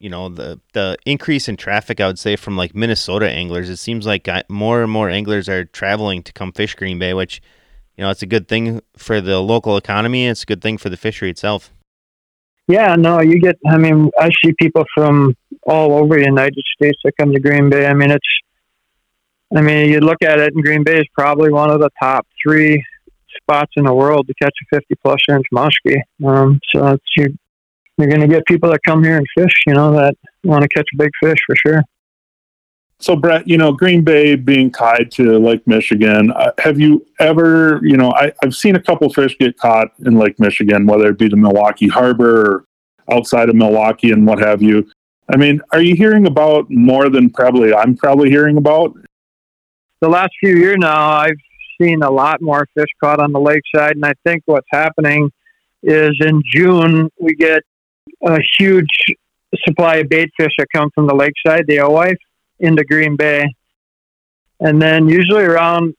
you 0.00 0.10
know 0.10 0.28
the 0.28 0.60
the 0.72 0.96
increase 1.06 1.48
in 1.48 1.56
traffic 1.56 2.00
I 2.00 2.08
would 2.08 2.18
say 2.18 2.34
from 2.34 2.56
like 2.56 2.74
Minnesota 2.74 3.30
anglers. 3.30 3.68
It 3.68 3.76
seems 3.76 4.04
like 4.04 4.26
uh, 4.26 4.42
more 4.48 4.82
and 4.82 4.90
more 4.90 5.08
anglers 5.08 5.48
are 5.48 5.64
traveling 5.64 6.24
to 6.24 6.32
come 6.32 6.52
fish 6.52 6.74
Green 6.74 6.98
Bay 6.98 7.14
which 7.14 7.40
you 7.96 8.02
know 8.02 8.10
it's 8.10 8.22
a 8.22 8.26
good 8.26 8.48
thing 8.48 8.80
for 8.96 9.20
the 9.20 9.40
local 9.40 9.76
economy 9.76 10.26
it's 10.26 10.42
a 10.42 10.46
good 10.46 10.60
thing 10.62 10.76
for 10.76 10.88
the 10.88 10.96
fishery 10.96 11.30
itself. 11.30 11.72
Yeah 12.66 12.96
no 12.96 13.20
you 13.20 13.40
get 13.40 13.58
I 13.66 13.76
mean 13.78 14.10
I 14.18 14.30
see 14.44 14.52
people 14.54 14.84
from 14.92 15.36
all 15.62 15.92
over 15.92 16.16
the 16.16 16.24
United 16.24 16.64
States 16.74 16.98
that 17.04 17.16
come 17.16 17.32
to 17.32 17.38
Green 17.38 17.70
Bay. 17.70 17.86
I 17.86 17.94
mean 17.94 18.10
it's 18.10 18.40
I 19.56 19.60
mean 19.60 19.88
you 19.88 20.00
look 20.00 20.22
at 20.22 20.40
it 20.40 20.52
and 20.52 20.64
Green 20.64 20.82
Bay 20.82 20.98
is 20.98 21.06
probably 21.16 21.52
one 21.52 21.70
of 21.70 21.78
the 21.78 21.90
top 22.00 22.26
three 22.42 22.84
spots 23.42 23.72
in 23.76 23.84
the 23.84 23.94
world 23.94 24.26
to 24.26 24.34
catch 24.42 24.54
a 24.62 24.76
50 24.76 24.94
plus 25.04 25.20
inch 25.28 25.46
muskie 25.52 26.00
um, 26.24 26.60
so 26.72 26.88
it's 26.88 27.04
you 27.16 27.36
you're 27.98 28.08
going 28.08 28.20
to 28.20 28.28
get 28.28 28.44
people 28.46 28.70
that 28.70 28.80
come 28.86 29.04
here 29.04 29.16
and 29.16 29.26
fish, 29.36 29.52
you 29.66 29.74
know, 29.74 29.92
that 29.92 30.14
want 30.44 30.62
to 30.62 30.68
catch 30.68 30.86
a 30.94 30.96
big 30.96 31.10
fish 31.22 31.38
for 31.46 31.54
sure. 31.56 31.82
So, 32.98 33.16
Brett, 33.16 33.48
you 33.48 33.58
know, 33.58 33.72
Green 33.72 34.02
Bay 34.02 34.36
being 34.36 34.70
tied 34.70 35.10
to 35.12 35.38
Lake 35.38 35.66
Michigan, 35.66 36.30
uh, 36.32 36.52
have 36.58 36.78
you 36.78 37.04
ever, 37.18 37.80
you 37.82 37.96
know, 37.96 38.12
I, 38.12 38.32
have 38.42 38.54
seen 38.54 38.76
a 38.76 38.80
couple 38.80 39.12
fish 39.12 39.36
get 39.38 39.58
caught 39.58 39.88
in 40.06 40.18
Lake 40.18 40.38
Michigan, 40.38 40.86
whether 40.86 41.08
it 41.08 41.18
be 41.18 41.28
the 41.28 41.36
Milwaukee 41.36 41.88
Harbor 41.88 42.40
or 42.40 42.64
outside 43.10 43.48
of 43.48 43.56
Milwaukee 43.56 44.12
and 44.12 44.26
what 44.26 44.38
have 44.38 44.62
you. 44.62 44.88
I 45.32 45.36
mean, 45.36 45.60
are 45.72 45.80
you 45.80 45.96
hearing 45.96 46.26
about 46.26 46.70
more 46.70 47.08
than 47.08 47.28
probably 47.30 47.74
I'm 47.74 47.96
probably 47.96 48.30
hearing 48.30 48.56
about? 48.56 48.94
The 50.00 50.08
last 50.08 50.30
few 50.38 50.56
years 50.56 50.76
now, 50.78 51.10
I've 51.10 51.32
seen 51.80 52.02
a 52.02 52.10
lot 52.10 52.40
more 52.40 52.66
fish 52.74 52.88
caught 53.02 53.20
on 53.20 53.32
the 53.32 53.40
lakeside, 53.40 53.92
and 53.96 54.04
I 54.04 54.14
think 54.24 54.42
what's 54.46 54.66
happening 54.70 55.30
is 55.82 56.16
in 56.20 56.42
June 56.44 57.10
we 57.20 57.34
get 57.34 57.62
a 58.24 58.38
huge 58.58 58.86
supply 59.66 59.96
of 59.96 60.08
bait 60.08 60.30
fish 60.36 60.52
that 60.58 60.66
come 60.74 60.90
from 60.94 61.06
the 61.06 61.14
lakeside, 61.14 61.66
the 61.66 61.78
alewife, 61.78 62.18
into 62.58 62.84
Green 62.84 63.16
Bay. 63.16 63.54
And 64.60 64.80
then 64.80 65.08
usually 65.08 65.44
around 65.44 65.94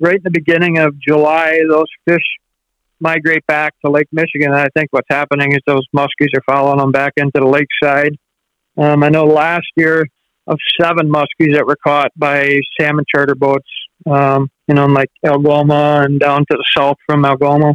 right 0.00 0.16
in 0.16 0.22
the 0.24 0.30
beginning 0.30 0.78
of 0.78 0.98
July, 0.98 1.60
those 1.68 1.86
fish 2.04 2.24
migrate 2.98 3.46
back 3.46 3.74
to 3.84 3.90
Lake 3.90 4.08
Michigan. 4.12 4.50
And 4.52 4.60
I 4.60 4.68
think 4.76 4.88
what's 4.90 5.08
happening 5.08 5.52
is 5.52 5.58
those 5.66 5.86
muskies 5.94 6.34
are 6.36 6.42
following 6.46 6.78
them 6.78 6.92
back 6.92 7.12
into 7.16 7.40
the 7.40 7.46
lakeside. 7.46 8.16
Um, 8.76 9.02
I 9.02 9.08
know 9.08 9.24
last 9.24 9.66
year 9.76 10.06
of 10.46 10.58
seven 10.80 11.10
muskies 11.10 11.54
that 11.54 11.66
were 11.66 11.76
caught 11.82 12.10
by 12.16 12.60
salmon 12.78 13.04
charter 13.08 13.34
boats, 13.34 13.68
um, 14.10 14.50
you 14.70 14.74
know, 14.74 14.86
like 14.86 15.10
Algoma 15.26 16.02
and 16.04 16.18
down 16.18 16.40
to 16.50 16.56
the 16.56 16.64
south 16.74 16.96
from 17.06 17.24
Algoma 17.24 17.74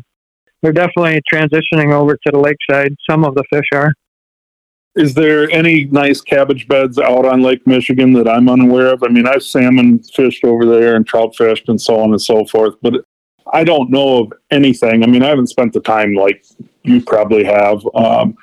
they're 0.65 0.73
definitely 0.73 1.21
transitioning 1.31 1.93
over 1.93 2.15
to 2.15 2.31
the 2.31 2.39
lakeside. 2.39 2.95
Some 3.07 3.23
of 3.23 3.35
the 3.35 3.43
fish 3.51 3.67
are. 3.73 3.93
Is 4.95 5.13
there 5.13 5.47
any 5.51 5.85
nice 5.85 6.21
cabbage 6.21 6.67
beds 6.67 6.97
out 6.97 7.25
on 7.25 7.43
Lake 7.43 7.67
Michigan 7.67 8.13
that 8.13 8.27
I'm 8.27 8.49
unaware 8.49 8.87
of? 8.87 9.03
I 9.03 9.09
mean, 9.09 9.27
I've 9.27 9.43
salmon 9.43 9.99
fished 9.99 10.43
over 10.43 10.65
there 10.65 10.95
and 10.95 11.05
trout 11.05 11.35
fished 11.35 11.69
and 11.69 11.79
so 11.79 11.99
on 11.99 12.11
and 12.11 12.21
so 12.21 12.45
forth, 12.45 12.75
but 12.81 12.93
I 13.53 13.63
don't 13.63 13.91
know 13.91 14.23
of 14.23 14.33
anything. 14.49 15.03
I 15.03 15.07
mean, 15.07 15.21
I 15.21 15.27
haven't 15.27 15.47
spent 15.47 15.73
the 15.73 15.81
time 15.81 16.15
like 16.15 16.43
you 16.81 16.99
probably 16.99 17.43
have 17.43 17.85
um, 17.93 18.35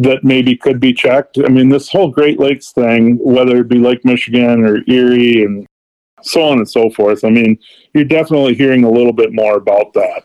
that 0.00 0.24
maybe 0.24 0.56
could 0.56 0.78
be 0.78 0.92
checked. 0.92 1.38
I 1.38 1.48
mean, 1.48 1.70
this 1.70 1.88
whole 1.88 2.10
Great 2.10 2.38
Lakes 2.38 2.72
thing, 2.72 3.16
whether 3.22 3.58
it 3.58 3.68
be 3.68 3.78
Lake 3.78 4.04
Michigan 4.04 4.64
or 4.64 4.82
Erie 4.88 5.44
and 5.44 5.66
so 6.22 6.42
on 6.42 6.58
and 6.58 6.68
so 6.68 6.90
forth, 6.90 7.24
I 7.24 7.30
mean, 7.30 7.58
you're 7.94 8.04
definitely 8.04 8.54
hearing 8.54 8.84
a 8.84 8.90
little 8.90 9.12
bit 9.12 9.32
more 9.32 9.56
about 9.56 9.92
that. 9.94 10.24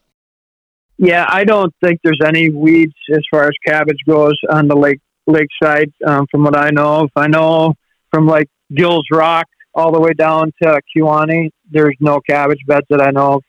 Yeah, 0.97 1.25
I 1.29 1.43
don't 1.43 1.73
think 1.83 1.99
there's 2.03 2.21
any 2.25 2.49
weeds 2.49 2.95
as 3.13 3.21
far 3.29 3.43
as 3.43 3.53
cabbage 3.65 3.99
goes 4.07 4.37
on 4.49 4.67
the 4.67 4.75
lake 4.75 4.99
lakeside. 5.27 5.91
Um, 6.05 6.25
from 6.31 6.43
what 6.43 6.57
I 6.57 6.71
know 6.71 7.01
of, 7.03 7.11
I 7.15 7.27
know 7.27 7.75
from 8.11 8.25
like 8.25 8.47
Gills 8.73 9.05
Rock 9.11 9.45
all 9.75 9.91
the 9.91 9.99
way 9.99 10.13
down 10.13 10.51
to 10.63 10.81
Kewaunee, 10.95 11.51
there's 11.69 11.95
no 11.99 12.19
cabbage 12.27 12.61
beds 12.65 12.87
that 12.89 13.01
I 13.01 13.11
know 13.11 13.35
of 13.35 13.43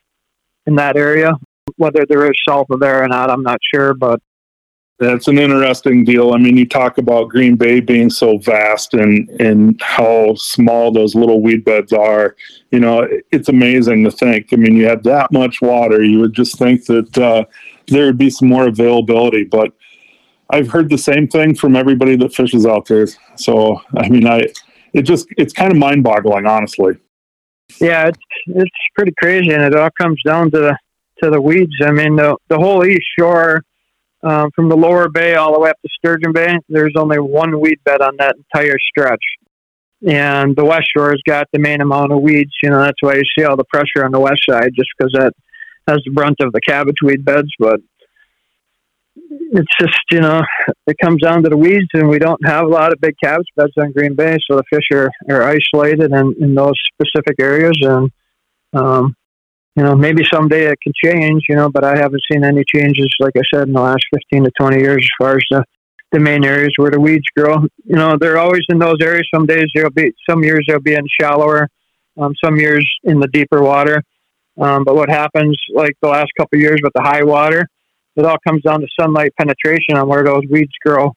in 0.67 0.75
that 0.77 0.97
area. 0.97 1.33
Whether 1.77 2.05
there 2.07 2.27
is 2.27 2.37
south 2.47 2.67
of 2.71 2.81
there 2.81 3.03
or 3.03 3.09
not, 3.09 3.31
I'm 3.31 3.43
not 3.43 3.61
sure, 3.73 3.95
but 3.95 4.21
that's 4.99 5.29
an 5.29 5.39
interesting 5.39 6.05
deal. 6.05 6.33
I 6.33 6.39
mean, 6.39 6.57
you 6.57 6.67
talk 6.67 6.99
about 6.99 7.29
Green 7.29 7.55
Bay 7.55 7.79
being 7.81 8.11
so 8.11 8.39
vast 8.39 8.95
and 8.95 9.29
and 9.41 9.81
how 9.81 10.35
small 10.35 10.91
those 10.91 11.15
little 11.15 11.41
weed 11.41 11.65
beds 11.65 11.93
are. 11.93 12.35
You 12.73 12.81
know, 12.81 13.09
it's 13.31 13.49
amazing 13.49 14.05
to 14.05 14.11
think. 14.11 14.49
I 14.53 14.57
mean, 14.57 14.77
you 14.77 14.89
have 14.89 15.05
that 15.05 15.31
much 15.31 15.63
water, 15.63 16.03
you 16.03 16.19
would 16.21 16.35
just 16.35 16.59
think 16.59 16.87
that 16.87 17.17
uh, 17.17 17.45
there 17.87 18.07
would 18.07 18.19
be 18.19 18.31
some 18.31 18.49
more 18.49 18.67
availability. 18.67 19.45
But 19.45 19.73
I've 20.51 20.69
heard 20.69 20.91
the 20.91 20.99
same 20.99 21.29
thing 21.29 21.55
from 21.55 21.77
everybody 21.77 22.17
that 22.17 22.35
fishes 22.35 22.67
out 22.67 22.87
there. 22.87 23.07
So, 23.37 23.81
I 23.97 24.09
mean, 24.09 24.27
I 24.27 24.49
it 24.95 25.03
just 25.03 25.29
it's 25.37 25.53
kind 25.53 25.71
of 25.71 25.79
mind 25.79 26.03
boggling, 26.03 26.47
honestly. 26.47 26.97
Yeah, 27.81 28.09
it's 28.09 28.19
it's 28.47 28.71
pretty 28.97 29.13
crazy, 29.19 29.51
and 29.51 29.63
it 29.63 29.77
all 29.77 29.91
comes 30.01 30.21
down 30.25 30.51
to 30.51 30.59
the 30.59 30.79
to 31.23 31.31
the 31.31 31.41
weeds. 31.41 31.75
I 31.83 31.93
mean, 31.93 32.17
the 32.17 32.37
the 32.49 32.59
whole 32.59 32.85
east 32.85 33.07
shore 33.17 33.63
um, 34.23 34.51
from 34.55 34.69
the 34.69 34.77
lower 34.77 35.09
bay 35.09 35.35
all 35.35 35.53
the 35.53 35.61
way 35.61 35.71
up 35.71 35.81
to 35.83 35.89
Sturgeon 35.99 36.33
Bay, 36.33 36.59
there's 36.69 36.95
only 36.97 37.19
one 37.19 37.61
weed 37.61 37.79
bed 37.85 38.01
on 38.01 38.17
that 38.19 38.37
entire 38.37 38.79
stretch. 38.89 39.23
And 40.07 40.55
the 40.55 40.65
west 40.65 40.89
shore 40.97 41.11
has 41.11 41.21
got 41.27 41.49
the 41.53 41.59
main 41.59 41.81
amount 41.81 42.13
of 42.13 42.21
weeds. 42.21 42.53
You 42.63 42.71
know, 42.71 42.81
that's 42.81 43.01
why 43.01 43.15
you 43.15 43.23
see 43.37 43.45
all 43.45 43.57
the 43.57 43.65
pressure 43.65 44.05
on 44.05 44.13
the 44.13 44.21
west 44.21 44.43
side, 44.49 44.71
just 44.77 44.89
because 44.97 45.13
that 45.15 45.33
has 45.89 45.99
the 46.05 46.13
brunt 46.13 46.37
of 46.41 46.53
the 46.53 46.61
cabbage 46.61 46.99
weed 47.03 47.25
beds. 47.25 47.49
But 47.59 47.81
it's 49.31 49.69
just, 49.81 49.99
you 50.13 50.21
know, 50.21 50.43
it 50.87 50.97
comes 51.03 51.23
down 51.23 51.43
to 51.43 51.49
the 51.49 51.57
weeds, 51.57 51.89
and 51.95 52.09
we 52.09 52.19
don't 52.19 52.45
have 52.47 52.65
a 52.65 52.69
lot 52.69 52.93
of 52.93 53.01
big 53.01 53.15
cabbage 53.23 53.49
beds 53.57 53.73
on 53.77 53.93
Green 53.93 54.15
Bay, 54.15 54.37
so 54.49 54.57
the 54.57 54.63
fish 54.71 54.87
are, 54.93 55.11
are 55.29 55.43
isolated 55.43 56.13
in, 56.13 56.35
in 56.41 56.55
those 56.55 56.75
specific 56.95 57.37
areas. 57.41 57.77
And 57.83 58.11
um, 58.73 59.17
you 59.79 59.85
know, 59.85 59.95
maybe 59.95 60.25
someday 60.25 60.67
it 60.67 60.81
can 60.83 60.93
change, 61.05 61.45
you 61.49 61.55
know, 61.55 61.71
but 61.71 61.85
I 61.85 61.97
haven't 61.97 62.23
seen 62.31 62.43
any 62.43 62.65
changes, 62.65 63.15
like 63.21 63.35
I 63.37 63.43
said, 63.55 63.69
in 63.69 63.75
the 63.75 63.81
last 63.81 64.05
15 64.13 64.43
to 64.43 64.51
20 64.59 64.81
years 64.81 65.05
as 65.05 65.25
far 65.25 65.37
as 65.37 65.45
the, 65.53 65.65
the 66.11 66.19
main 66.19 66.45
areas 66.45 66.73
where 66.79 66.91
the 66.91 66.99
weeds 66.99 67.27
grow. 67.37 67.59
You 67.85 67.95
know, 67.95 68.17
they're 68.19 68.39
always 68.39 68.63
in 68.71 68.81
those 68.81 68.97
areas. 69.01 69.29
Some 69.33 69.47
days 69.47 69.67
they'll 69.77 69.91
be, 69.91 70.13
some 70.29 70.43
years 70.43 70.65
they'll 70.67 70.81
be 70.81 70.95
in 70.95 71.05
shallower, 71.21 71.69
um, 72.17 72.33
some 72.45 72.57
years 72.57 72.85
in 73.05 73.21
the 73.21 73.29
deeper 73.29 73.63
water. 73.63 74.03
Um, 74.61 74.83
but 74.83 74.97
what 74.97 75.11
happens, 75.11 75.57
like 75.73 75.93
the 76.03 76.09
last 76.09 76.33
couple 76.37 76.59
years 76.59 76.81
with 76.83 76.93
the 76.93 77.03
high 77.03 77.23
water, 77.23 77.65
it 78.17 78.25
all 78.25 78.39
comes 78.45 78.63
down 78.63 78.81
to 78.81 78.89
sunlight 78.99 79.33
penetration 79.39 79.97
on 79.97 80.09
where 80.09 80.25
those 80.25 80.43
weeds 80.51 80.73
grow. 80.85 81.13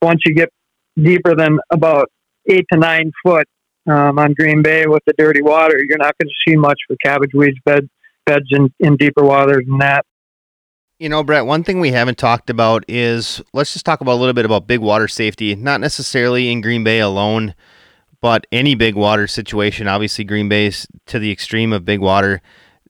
Once 0.00 0.20
you 0.24 0.36
get 0.36 0.50
deeper 0.96 1.34
than 1.34 1.58
about 1.72 2.12
eight 2.48 2.66
to 2.72 2.78
nine 2.78 3.10
foot, 3.24 3.48
um, 3.88 4.18
on 4.18 4.34
Green 4.34 4.62
Bay 4.62 4.86
with 4.86 5.02
the 5.06 5.14
dirty 5.16 5.42
water, 5.42 5.78
you're 5.86 5.98
not 5.98 6.16
going 6.18 6.28
to 6.28 6.34
see 6.46 6.56
much 6.56 6.78
for 6.86 6.96
cabbage 7.04 7.32
weeds 7.34 7.58
bed, 7.64 7.88
beds 8.26 8.46
in, 8.50 8.72
in 8.80 8.96
deeper 8.96 9.24
water 9.24 9.62
than 9.66 9.78
that. 9.78 10.04
You 10.98 11.08
know, 11.08 11.22
Brett, 11.22 11.46
one 11.46 11.62
thing 11.62 11.78
we 11.78 11.92
haven't 11.92 12.18
talked 12.18 12.50
about 12.50 12.84
is 12.88 13.40
let's 13.52 13.72
just 13.72 13.86
talk 13.86 14.00
about 14.00 14.14
a 14.14 14.20
little 14.20 14.34
bit 14.34 14.44
about 14.44 14.66
big 14.66 14.80
water 14.80 15.06
safety, 15.06 15.54
not 15.54 15.80
necessarily 15.80 16.50
in 16.50 16.60
Green 16.60 16.82
Bay 16.82 16.98
alone, 16.98 17.54
but 18.20 18.46
any 18.50 18.74
big 18.74 18.96
water 18.96 19.28
situation. 19.28 19.86
Obviously, 19.86 20.24
Green 20.24 20.48
Bay's 20.48 20.88
to 21.06 21.20
the 21.20 21.30
extreme 21.30 21.72
of 21.72 21.84
big 21.84 22.00
water. 22.00 22.42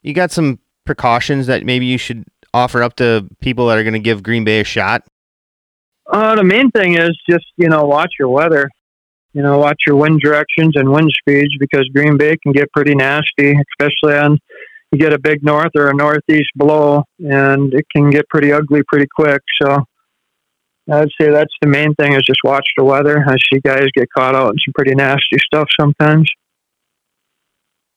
You 0.02 0.14
got 0.14 0.30
some 0.30 0.58
precautions 0.86 1.46
that 1.48 1.66
maybe 1.66 1.84
you 1.84 1.98
should 1.98 2.24
offer 2.54 2.82
up 2.82 2.96
to 2.96 3.28
people 3.40 3.66
that 3.68 3.76
are 3.76 3.82
going 3.82 3.92
to 3.92 3.98
give 3.98 4.22
Green 4.22 4.44
Bay 4.44 4.60
a 4.60 4.64
shot? 4.64 5.04
Uh, 6.10 6.34
the 6.34 6.44
main 6.44 6.70
thing 6.70 6.96
is 6.96 7.10
just, 7.28 7.44
you 7.58 7.68
know, 7.68 7.84
watch 7.84 8.14
your 8.18 8.30
weather 8.30 8.70
you 9.32 9.42
know, 9.42 9.58
watch 9.58 9.82
your 9.86 9.96
wind 9.96 10.20
directions 10.20 10.74
and 10.76 10.90
wind 10.90 11.10
speeds 11.18 11.54
because 11.58 11.88
Green 11.94 12.16
Bay 12.16 12.36
can 12.42 12.52
get 12.52 12.72
pretty 12.72 12.94
nasty, 12.94 13.54
especially 13.70 14.18
on 14.18 14.38
you 14.90 14.98
get 14.98 15.12
a 15.12 15.18
big 15.18 15.42
north 15.42 15.72
or 15.76 15.88
a 15.88 15.94
northeast 15.94 16.50
blow, 16.56 17.04
and 17.18 17.74
it 17.74 17.84
can 17.94 18.10
get 18.10 18.28
pretty 18.28 18.52
ugly 18.52 18.82
pretty 18.88 19.06
quick. 19.14 19.42
So 19.60 19.84
I'd 20.90 21.10
say 21.20 21.30
that's 21.30 21.52
the 21.60 21.68
main 21.68 21.94
thing 21.94 22.14
is 22.14 22.22
just 22.22 22.40
watch 22.42 22.66
the 22.76 22.84
weather. 22.84 23.22
I 23.26 23.36
see 23.52 23.60
guys 23.60 23.86
get 23.94 24.08
caught 24.16 24.34
out 24.34 24.52
in 24.52 24.58
some 24.64 24.72
pretty 24.74 24.94
nasty 24.94 25.38
stuff 25.38 25.68
sometimes. 25.78 26.30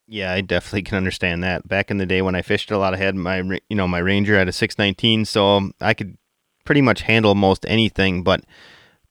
Yeah, 0.08 0.34
I 0.34 0.42
definitely 0.42 0.84
can 0.84 0.98
understand 0.98 1.42
that. 1.44 1.66
Back 1.66 1.90
in 1.90 1.98
the 1.98 2.06
day 2.06 2.22
when 2.22 2.36
I 2.36 2.42
fished 2.42 2.70
a 2.70 2.78
lot, 2.78 2.94
I 2.94 2.98
had 2.98 3.16
my 3.16 3.38
you 3.70 3.78
know 3.78 3.88
my 3.88 4.00
Ranger 4.00 4.36
at 4.36 4.50
a 4.50 4.52
619, 4.52 5.24
so 5.24 5.72
I 5.80 5.94
could 5.94 6.18
pretty 6.66 6.82
much 6.82 7.04
handle 7.04 7.34
most 7.34 7.66
anything. 7.70 8.22
But 8.22 8.44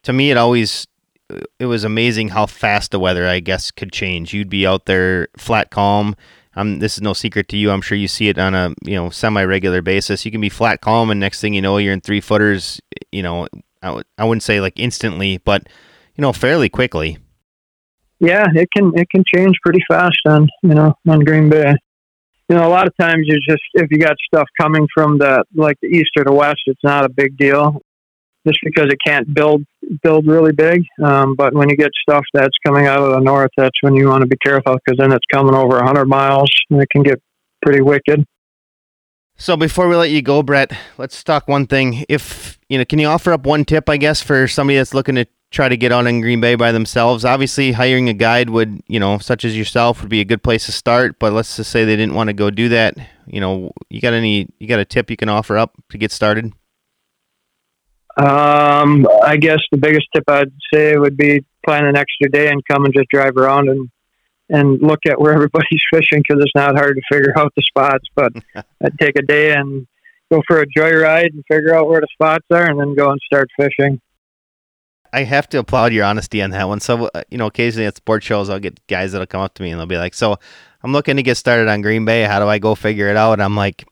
to 0.02 0.12
me, 0.12 0.30
it 0.30 0.36
always 0.36 0.86
it 1.58 1.66
was 1.66 1.84
amazing 1.84 2.28
how 2.28 2.46
fast 2.46 2.90
the 2.90 3.00
weather, 3.00 3.26
I 3.26 3.40
guess, 3.40 3.70
could 3.70 3.92
change. 3.92 4.32
You'd 4.32 4.50
be 4.50 4.66
out 4.66 4.86
there 4.86 5.28
flat 5.36 5.70
calm. 5.70 6.16
Um, 6.56 6.80
this 6.80 6.94
is 6.94 7.02
no 7.02 7.12
secret 7.12 7.48
to 7.48 7.56
you. 7.56 7.70
I'm 7.70 7.80
sure 7.80 7.96
you 7.96 8.08
see 8.08 8.28
it 8.28 8.38
on 8.38 8.54
a 8.54 8.74
you 8.84 8.94
know 8.94 9.10
semi 9.10 9.44
regular 9.44 9.82
basis. 9.82 10.24
You 10.24 10.30
can 10.30 10.40
be 10.40 10.48
flat 10.48 10.80
calm, 10.80 11.10
and 11.10 11.20
next 11.20 11.40
thing 11.40 11.54
you 11.54 11.62
know, 11.62 11.78
you're 11.78 11.92
in 11.92 12.00
three 12.00 12.20
footers. 12.20 12.80
You 13.12 13.22
know, 13.22 13.46
I 13.82 13.86
w- 13.86 14.04
I 14.18 14.24
wouldn't 14.24 14.42
say 14.42 14.60
like 14.60 14.78
instantly, 14.78 15.38
but 15.38 15.68
you 16.16 16.22
know, 16.22 16.32
fairly 16.32 16.68
quickly. 16.68 17.18
Yeah, 18.18 18.46
it 18.54 18.68
can 18.76 18.92
it 18.96 19.08
can 19.10 19.24
change 19.32 19.56
pretty 19.64 19.80
fast 19.88 20.18
on 20.26 20.48
you 20.62 20.74
know 20.74 20.94
on 21.08 21.20
Green 21.20 21.48
Bay. 21.48 21.74
You 22.48 22.56
know, 22.56 22.66
a 22.66 22.68
lot 22.68 22.88
of 22.88 22.96
times 23.00 23.26
you 23.26 23.38
just 23.48 23.62
if 23.74 23.90
you 23.90 23.98
got 23.98 24.16
stuff 24.26 24.48
coming 24.60 24.88
from 24.92 25.18
the 25.18 25.44
like 25.54 25.78
the 25.80 25.88
east 25.88 26.10
or 26.16 26.24
the 26.24 26.32
west, 26.32 26.60
it's 26.66 26.82
not 26.82 27.04
a 27.04 27.08
big 27.08 27.36
deal 27.36 27.80
just 28.46 28.58
because 28.64 28.86
it 28.90 28.98
can't 29.04 29.32
build 29.32 29.64
build 30.02 30.26
really 30.26 30.52
big. 30.52 30.82
Um, 31.02 31.34
but 31.34 31.52
when 31.54 31.68
you 31.68 31.76
get 31.76 31.90
stuff 32.08 32.24
that's 32.32 32.56
coming 32.64 32.86
out 32.86 33.00
of 33.00 33.12
the 33.12 33.20
north, 33.20 33.50
that's 33.56 33.76
when 33.82 33.94
you 33.94 34.08
want 34.08 34.22
to 34.22 34.28
be 34.28 34.36
careful 34.44 34.76
because 34.84 34.98
then 34.98 35.12
it's 35.12 35.26
coming 35.32 35.54
over 35.54 35.76
100 35.76 36.06
miles 36.06 36.50
and 36.70 36.80
it 36.80 36.88
can 36.90 37.02
get 37.02 37.20
pretty 37.62 37.80
wicked. 37.80 38.24
So 39.36 39.56
before 39.56 39.88
we 39.88 39.96
let 39.96 40.10
you 40.10 40.20
go, 40.20 40.42
Brett, 40.42 40.70
let's 40.98 41.24
talk 41.24 41.48
one 41.48 41.66
thing. 41.66 42.04
If 42.08 42.58
you 42.68 42.78
know, 42.78 42.84
can 42.84 42.98
you 42.98 43.06
offer 43.06 43.32
up 43.32 43.46
one 43.46 43.64
tip, 43.64 43.88
I 43.88 43.96
guess, 43.96 44.22
for 44.22 44.46
somebody 44.46 44.76
that's 44.76 44.92
looking 44.92 45.14
to 45.14 45.26
try 45.50 45.68
to 45.68 45.78
get 45.78 45.92
on 45.92 46.06
in 46.06 46.20
Green 46.20 46.42
Bay 46.42 46.56
by 46.56 46.72
themselves? 46.72 47.24
Obviously, 47.24 47.72
hiring 47.72 48.10
a 48.10 48.12
guide 48.12 48.50
would, 48.50 48.82
you 48.86 49.00
know, 49.00 49.16
such 49.16 49.46
as 49.46 49.56
yourself, 49.56 50.02
would 50.02 50.10
be 50.10 50.20
a 50.20 50.26
good 50.26 50.42
place 50.42 50.66
to 50.66 50.72
start. 50.72 51.18
But 51.18 51.32
let's 51.32 51.56
just 51.56 51.70
say 51.70 51.86
they 51.86 51.96
didn't 51.96 52.14
want 52.14 52.28
to 52.28 52.34
go 52.34 52.50
do 52.50 52.68
that. 52.68 52.98
You 53.26 53.40
know, 53.40 53.72
you 53.88 54.02
got 54.02 54.12
any? 54.12 54.46
You 54.58 54.68
got 54.68 54.78
a 54.78 54.84
tip 54.84 55.10
you 55.10 55.16
can 55.16 55.30
offer 55.30 55.56
up 55.56 55.72
to 55.88 55.96
get 55.96 56.12
started? 56.12 56.52
Um, 58.16 59.06
I 59.24 59.36
guess 59.36 59.60
the 59.70 59.78
biggest 59.78 60.06
tip 60.14 60.24
I'd 60.28 60.52
say 60.72 60.96
would 60.96 61.16
be 61.16 61.44
plan 61.64 61.84
an 61.86 61.96
extra 61.96 62.28
day 62.28 62.48
and 62.48 62.62
come 62.66 62.84
and 62.84 62.94
just 62.94 63.08
drive 63.10 63.36
around 63.36 63.68
and 63.68 63.88
and 64.48 64.82
look 64.82 65.00
at 65.06 65.20
where 65.20 65.32
everybody's 65.34 65.82
fishing 65.92 66.22
because 66.26 66.42
it's 66.42 66.54
not 66.54 66.76
hard 66.76 66.96
to 66.96 67.02
figure 67.10 67.32
out 67.38 67.52
the 67.56 67.62
spots. 67.62 68.04
But 68.14 68.32
I'd 68.84 68.98
take 68.98 69.16
a 69.18 69.22
day 69.22 69.52
and 69.52 69.86
go 70.30 70.42
for 70.46 70.60
a 70.60 70.66
joyride 70.66 71.30
and 71.32 71.44
figure 71.50 71.74
out 71.74 71.88
where 71.88 72.00
the 72.00 72.08
spots 72.12 72.46
are, 72.52 72.68
and 72.68 72.78
then 72.78 72.94
go 72.94 73.10
and 73.10 73.20
start 73.24 73.48
fishing. 73.58 74.00
I 75.12 75.24
have 75.24 75.48
to 75.50 75.58
applaud 75.58 75.92
your 75.92 76.04
honesty 76.04 76.40
on 76.40 76.50
that 76.50 76.68
one. 76.68 76.78
So, 76.78 77.10
uh, 77.12 77.22
you 77.30 77.38
know, 77.38 77.46
occasionally 77.46 77.86
at 77.86 77.96
sport 77.96 78.22
shows, 78.22 78.48
I'll 78.48 78.60
get 78.60 78.86
guys 78.86 79.10
that'll 79.10 79.26
come 79.26 79.40
up 79.40 79.54
to 79.54 79.62
me 79.62 79.70
and 79.70 79.80
they'll 79.80 79.86
be 79.86 79.98
like, 79.98 80.14
"So, 80.14 80.36
I'm 80.84 80.92
looking 80.92 81.16
to 81.16 81.22
get 81.22 81.36
started 81.36 81.68
on 81.68 81.80
Green 81.80 82.04
Bay. 82.04 82.22
How 82.22 82.38
do 82.38 82.46
I 82.46 82.58
go 82.58 82.74
figure 82.74 83.08
it 83.08 83.16
out?" 83.16 83.34
And 83.34 83.42
I'm 83.42 83.56
like, 83.56 83.84